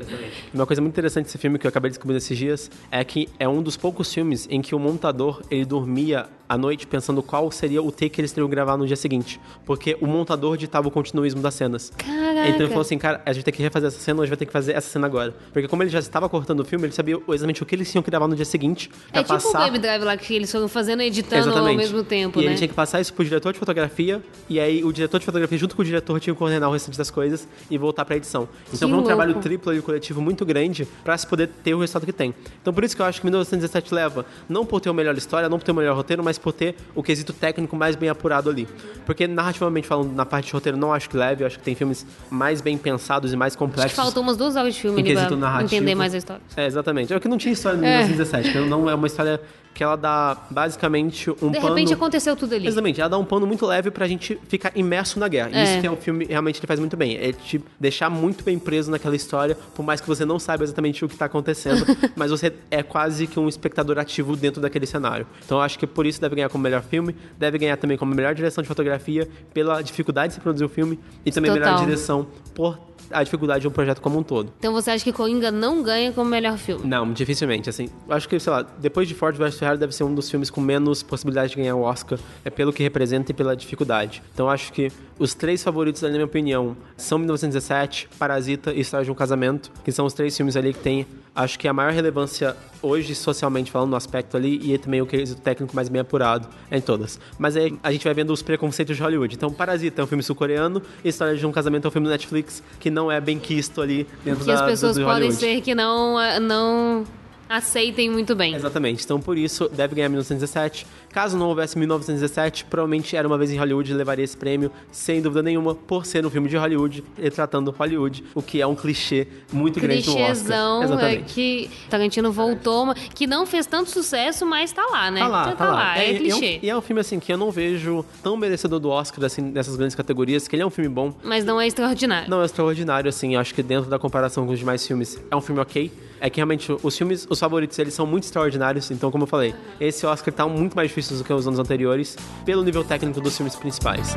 Uma 0.54 0.66
coisa 0.66 0.82
muito 0.82 0.94
interessante 0.94 1.26
desse 1.26 1.38
filme 1.38 1.58
que 1.58 1.66
eu 1.66 1.70
acabei 1.70 1.90
de 1.90 1.98
descobrir 1.98 2.18
esses 2.18 2.38
dias 2.38 2.70
é 2.92 3.04
que 3.04 3.28
é 3.40 3.48
um 3.48 3.62
dos 3.62 3.78
poucos 3.78 4.14
filmes 4.14 4.48
em 4.50 4.62
que 4.62 4.76
o 4.76 4.80
montador 4.80 5.42
ele 5.50 5.66
dormia 5.66 6.28
à 6.48 6.58
noite 6.58 6.86
pensando 6.86 7.24
qual 7.24 7.50
seria 7.50 7.82
o 7.82 7.92
take 7.92 8.10
que 8.10 8.20
eles 8.20 8.34
teriam 8.34 8.50
que 8.50 8.52
gravar 8.54 8.76
no 8.76 8.86
dia 8.86 8.98
seguinte. 8.98 9.40
Porque 9.66 9.98
o 10.02 10.06
montador 10.06 10.58
ditava 10.58 10.88
o 10.88 10.92
continuismo 10.92 11.42
das 11.42 11.54
cenas. 11.54 11.94
Caraca. 12.42 12.50
Então 12.50 12.62
ele 12.62 12.70
falou 12.70 12.82
assim, 12.82 12.98
cara, 12.98 13.22
a 13.26 13.34
gente 13.34 13.44
tem 13.44 13.54
que 13.54 13.62
refazer 13.62 13.88
essa 13.88 14.00
cena, 14.00 14.22
hoje 14.22 14.30
vai 14.30 14.38
ter 14.38 14.46
que 14.46 14.52
fazer 14.52 14.74
essa 14.74 14.90
cena 14.90 15.06
agora. 15.08 15.34
Porque 15.54 15.68
como 15.68 15.84
ele 15.84 15.90
já 15.90 16.00
estava 16.00 16.28
cortando 16.28 16.62
o 16.62 16.66
filme, 16.66 16.86
ele 16.86 16.94
sabia 16.94 17.20
exatamente 17.30 17.64
o 17.64 17.66
que 17.66 17.76
eles 17.76 17.90
tinham 17.92 18.02
que 18.02 18.10
gravar 18.10 18.28
no 18.28 18.36
dia 18.36 18.46
seguinte 18.46 18.90
pra 19.12 19.22
É 19.22 19.24
tipo 19.24 19.34
o 19.34 19.38
passar... 19.38 19.60
Baby 19.60 19.80
Drive 19.80 20.04
lá 20.04 20.18
que 20.18 20.34
eles 20.34 20.52
foram 20.52 20.68
fazendo 20.68 21.02
e 21.02 21.08
editando 21.08 21.42
Exatamente. 21.42 21.72
ao 21.72 21.78
mesmo 21.78 22.04
tempo, 22.04 22.40
e 22.40 22.44
né? 22.44 22.52
ele 22.52 22.58
tinha 22.58 22.68
que 22.68 22.74
passar 22.74 23.00
isso 23.00 23.14
pro 23.14 23.24
diretor 23.24 23.54
de 23.54 23.60
fotografia, 23.60 24.22
e 24.50 24.60
aí 24.60 24.84
o 24.84 24.92
diretor 24.92 25.20
de 25.20 25.26
fotografia, 25.26 25.58
junto 25.58 25.76
com 25.76 25.82
o 25.82 25.86
diretor, 25.86 26.20
tinha 26.20 26.34
que 26.34 26.38
coordenar 26.40 26.70
o 26.70 26.74
restante 26.74 26.98
das 26.98 27.12
coisas 27.12 27.48
e 27.70 27.78
voltar 27.78 28.06
pra 28.06 28.16
edição. 28.16 28.48
Então 28.74 28.90
foi 28.90 28.98
um 28.98 29.04
trabalho 29.04 29.36
triplo 29.36 29.74
e 29.74 29.82
coletivo 29.82 30.22
muito 30.22 30.46
grande 30.46 30.88
pra 31.04 31.18
se 31.18 31.28
poder 31.28 31.48
ter 31.64 31.74
o 31.74 31.80
resultado 31.80 32.06
que 32.06 32.14
tem. 32.14 32.34
Então 32.62 32.74
por 32.74 32.84
isso 32.84 32.96
que 32.96 33.02
eu 33.02 33.06
acho 33.06 33.20
que 33.20 33.26
1917 33.26 33.94
leva, 33.94 34.26
não 34.50 34.66
por 34.66 34.80
ter 34.80 34.90
a 34.90 34.94
melhor 34.94 35.18
história, 35.18 35.48
não 35.50 35.58
por 35.58 35.66
ter 35.66 35.72
o 35.72 35.76
melhor 35.76 35.96
roteiro, 35.96 36.24
mas 36.24 36.38
por 36.38 36.54
ter 36.54 36.76
o 36.96 37.04
quesito 37.04 37.34
técnico 37.34 37.76
mais 37.76 37.96
bem 37.96 38.10
apurado 38.10 38.50
ali. 38.50 38.68
Porque 39.06 39.28
narrativamente 39.28 39.88
falando, 39.88 40.14
na 40.14 40.26
parte 40.26 40.48
de 40.48 40.54
roteiro, 40.54 40.78
não 40.78 40.94
acho 40.94 41.10
que 41.10 41.18
leve, 41.18 41.44
eu 41.44 41.48
acho 41.48 41.58
que 41.58 41.64
tem 41.64 41.76
filmes 41.76 42.06
mais 42.32 42.62
bem 42.62 42.78
pensados 42.78 43.34
e 43.34 43.36
mais 43.36 43.52
Acho 43.54 43.60
complexos. 43.60 43.92
que 43.92 43.96
faltou 44.02 44.24
umas 44.24 44.38
duas 44.38 44.56
horas 44.56 44.74
de 44.74 44.80
filme 44.82 45.04
pra 45.04 45.62
entender 45.64 45.94
mais 45.96 46.14
a 46.14 46.18
história. 46.18 46.42
É, 46.56 46.66
exatamente. 46.66 47.12
É 47.14 47.18
o 47.18 47.20
que 47.20 47.28
não 47.28 47.38
tinha 47.38 47.52
história 47.52 47.78
em 47.78 47.86
É. 47.86 47.98
1917, 48.06 48.52
que 48.54 48.60
não 48.70 48.90
é 48.90 48.96
uma 48.96 49.06
história 49.06 49.40
que 49.74 49.84
ela 49.84 49.96
dá 49.96 50.38
basicamente 50.50 51.30
um 51.30 51.52
De 51.52 51.60
pano... 51.60 51.70
repente 51.70 51.94
aconteceu 51.94 52.36
tudo 52.36 52.56
ali. 52.56 52.68
Exatamente, 52.68 53.00
ela 53.00 53.10
dá 53.10 53.18
um 53.18 53.26
pano 53.26 53.48
muito 53.48 53.66
leve 53.66 53.90
pra 53.92 54.08
gente 54.08 54.40
ficar 54.48 54.72
imerso 54.76 55.20
na 55.20 55.28
guerra. 55.28 55.50
É. 55.54 55.64
Isso 55.64 55.82
que 55.82 55.88
é 55.88 55.92
o 55.92 55.96
filme 55.96 56.26
realmente 56.26 56.60
ele 56.60 56.68
faz 56.68 56.80
muito 56.80 56.98
bem. 56.98 57.18
É 57.18 57.32
te 57.32 57.62
deixar 57.80 58.10
muito 58.10 58.44
bem 58.44 58.60
preso 58.60 58.92
naquela 58.92 59.16
história, 59.16 59.58
por 59.76 59.84
mais 59.84 60.02
que 60.02 60.08
você 60.08 60.26
não 60.26 60.40
saiba 60.40 60.64
exatamente 60.64 61.04
o 61.06 61.10
que 61.10 61.16
tá 61.16 61.26
acontecendo, 61.26 61.86
mas 62.16 62.32
você 62.32 62.54
é 62.70 62.84
quase 62.84 63.28
que 63.28 63.40
um 63.40 63.48
espectador 63.48 63.98
ativo 63.98 64.36
dentro 64.36 64.62
daquele 64.62 64.86
cenário. 64.86 65.26
Então 65.46 65.58
eu 65.58 65.62
acho 65.62 65.80
que 65.80 65.88
por 65.88 66.06
isso 66.06 66.20
deve 66.20 66.36
ganhar 66.36 66.50
como 66.50 66.64
melhor 66.64 66.84
filme, 66.84 67.16
deve 67.38 67.58
ganhar 67.58 67.78
também 67.78 67.98
como 67.98 68.14
melhor 68.14 68.36
direção 68.36 68.62
de 68.62 68.68
fotografia, 68.68 69.28
pela 69.54 69.82
dificuldade 69.82 70.30
de 70.30 70.34
se 70.36 70.42
produzir 70.42 70.66
o 70.66 70.70
filme, 70.70 71.00
e 71.26 71.32
também 71.32 71.52
melhor 71.52 71.70
Total. 71.70 71.86
direção 71.86 72.28
por 72.54 72.78
a 73.12 73.24
dificuldade 73.24 73.62
de 73.62 73.68
um 73.68 73.72
projeto 73.72 74.02
como 74.02 74.20
um 74.20 74.24
todo. 74.24 74.52
Então 74.60 74.74
você 74.74 74.92
acha 74.92 75.04
que 75.04 75.12
Coringa 75.12 75.52
não 75.52 75.84
ganha 75.84 76.12
como 76.12 76.30
melhor 76.30 76.58
filme? 76.58 76.88
Não, 76.88 77.12
dificilmente. 77.12 77.70
Assim, 77.70 77.90
eu 78.08 78.16
acho 78.16 78.28
que, 78.28 78.40
sei 78.40 78.52
lá, 78.52 78.62
depois 78.80 79.08
de 79.08 79.14
Ford 79.14 79.36
vs 79.36 79.58
Ferrari 79.58 79.78
deve 79.78 79.94
ser 79.94 80.04
um 80.04 80.14
dos 80.14 80.30
filmes 80.30 80.50
com 80.50 80.62
menos 80.62 81.04
possibilidade 81.04 81.52
de 81.52 81.58
ganhar 81.58 81.76
o 81.76 81.82
Oscar, 81.82 82.20
é 82.44 82.50
pelo 82.50 82.72
que 82.74 82.84
representa 82.84 83.32
e 83.32 83.34
pela 83.34 83.56
dificuldade. 83.56 84.22
Então 84.34 84.48
eu 84.48 84.50
acho 84.52 84.72
que 84.74 84.92
os 85.20 85.34
três 85.34 85.64
favoritos, 85.64 86.02
na 86.02 86.10
minha 86.10 86.26
opinião, 86.26 86.76
são 86.98 87.18
1917, 87.18 88.10
Parasita 88.18 88.74
e 88.74 88.82
História 88.82 89.06
de 89.06 89.12
um 89.12 89.16
Casamento, 89.16 89.72
que 89.84 89.92
são 89.92 90.06
os 90.06 90.14
três 90.14 90.36
filmes 90.36 90.56
ali 90.56 90.74
que 90.74 90.80
têm, 90.80 91.06
acho 91.36 91.58
que 91.58 91.68
a 91.68 91.74
maior 91.74 91.92
relevância 91.94 92.56
hoje, 92.82 93.14
socialmente 93.14 93.72
falando, 93.72 93.92
no 93.92 93.96
aspecto 93.96 94.36
ali, 94.36 94.60
e 94.74 94.78
também 94.78 95.02
o 95.02 95.06
quesito 95.06 95.40
técnico 95.42 95.76
mais 95.76 95.88
bem 95.88 96.02
apurado 96.02 96.48
em 96.72 96.82
todas. 96.82 97.20
Mas 97.38 97.56
aí 97.56 97.78
a 97.84 97.92
gente 97.92 98.04
vai 98.04 98.14
vendo 98.14 98.34
os 98.34 98.42
preconceitos 98.42 98.96
de 98.98 99.04
Hollywood. 99.04 99.36
Então, 99.36 99.52
Parasita 99.52 100.02
é 100.02 100.04
um 100.04 100.08
filme 100.08 100.24
sul-coreano, 100.24 100.82
e 101.04 101.10
História 101.10 101.36
de 101.36 101.46
um 101.46 101.52
Casamento 101.52 101.86
é 101.86 101.88
um 101.88 101.92
filme 101.92 102.08
do 102.08 102.12
Netflix, 102.12 102.64
que 102.80 102.90
não 102.90 103.12
é 103.12 103.22
bem 103.22 103.38
quisto 103.40 103.82
ali 103.82 104.08
dentro 104.26 104.42
Que 104.42 104.48
da, 104.48 104.56
as 104.56 104.62
pessoas 104.62 104.96
do, 104.96 105.02
do 105.02 105.06
podem 105.06 105.30
Hollywood. 105.30 105.40
ser 105.40 105.62
que 105.62 105.76
não, 105.76 106.18
ah, 106.18 106.40
não 106.40 107.06
aceitem 107.48 108.10
muito 108.10 108.36
bem. 108.36 108.56
Exatamente. 108.56 109.04
Então, 109.04 109.20
por 109.20 109.38
isso, 109.38 109.70
deve 109.70 109.96
ganhar 109.96 110.10
1917. 110.10 110.88
Caso 111.12 111.38
não 111.38 111.50
houvesse 111.50 111.78
1917, 111.78 112.66
provavelmente 112.66 113.16
Era 113.16 113.28
Uma 113.28 113.38
Vez 113.38 113.52
em 113.52 113.58
Hollywood 113.58 113.94
levaria 113.94 114.24
esse 114.24 114.38
prêmio, 114.38 114.72
sem 114.92 115.22
dúvida 115.22 115.42
nenhuma, 115.44 115.76
por 115.76 116.06
ser 116.06 116.26
um 116.26 116.30
filme 116.30 116.48
de 116.48 116.56
Hollywood, 116.58 117.04
retratando 117.18 117.72
Hollywood, 117.72 118.24
o 118.34 118.42
que 118.42 118.62
é 118.62 118.68
um 118.68 118.76
clichê 118.76 119.28
muito 119.52 119.80
grande 119.80 120.06
no 120.08 120.14
Oscar. 120.14 120.26
Clichêzão 120.28 120.82
é 120.82 120.86
Exatamente. 120.86 121.34
que 121.34 121.70
Tarantino 121.90 122.32
voltou, 122.32 122.86
mas- 122.86 122.98
que 123.14 123.28
não 123.28 123.46
fez 123.46 123.66
tanto 123.66 123.90
sucesso, 123.90 124.46
mas 124.46 124.72
tá 124.72 124.86
lá, 124.90 125.12
né? 125.12 125.20
Tá 125.20 125.28
lá, 125.28 125.52
tá, 125.54 125.72
lá. 125.72 125.98
É, 126.00 126.12
e- 126.12 126.14
e 126.14 126.16
um- 126.34 126.38
clichê. 126.40 126.60
E 126.64 126.70
é 126.70 126.78
um 126.78 126.82
filme, 126.82 127.02
assim, 127.02 127.20
que 127.20 127.32
eu 127.34 127.38
não 127.38 127.52
vejo 127.52 128.06
tão 128.24 128.38
merecedor 128.38 128.80
do 128.80 128.90
Oscar, 128.90 129.26
assim, 129.26 129.42
nessas 129.42 129.76
grandes 129.76 129.96
categorias, 129.96 130.48
que 130.48 130.56
ele 130.56 130.64
é 130.64 130.66
um 130.66 130.70
filme 130.70 130.90
bom, 130.90 131.14
Mas 131.24 131.44
não 131.44 131.60
é 131.60 131.68
extraordinário. 131.68 132.30
Não 132.30 132.42
é 132.42 132.46
extraordinário, 132.46 133.10
assim. 133.10 133.36
Acho 133.36 133.54
que 133.54 133.62
dentro 133.62 133.90
da 133.90 134.00
comparação 134.00 134.46
com 134.46 134.54
os 134.54 134.60
demais 134.60 134.86
filmes, 134.86 135.20
é 135.30 135.36
um 135.36 135.42
filme 135.42 135.60
ok. 135.62 135.92
É 136.24 136.30
que 136.30 136.38
realmente 136.38 136.72
os 136.84 136.96
filmes, 136.96 137.26
os 137.28 137.40
favoritos, 137.40 137.80
eles 137.80 137.96
são 137.96 138.06
muito 138.06 138.26
extraordinários. 138.26 138.92
Então, 138.92 139.10
como 139.10 139.24
eu 139.24 139.28
falei, 139.28 139.56
esse 139.80 140.06
Oscar 140.06 140.32
tá 140.32 140.48
muito 140.48 140.76
mais 140.76 140.90
difícil 140.90 141.01
do 141.10 141.24
que 141.24 141.34
os 141.34 141.48
anos 141.48 141.60
anteriores, 141.60 142.16
pelo 142.46 142.64
nível 142.64 142.84
técnico 142.84 143.22
dos 143.22 143.36
filmes 143.36 143.56
principais. 143.56 144.16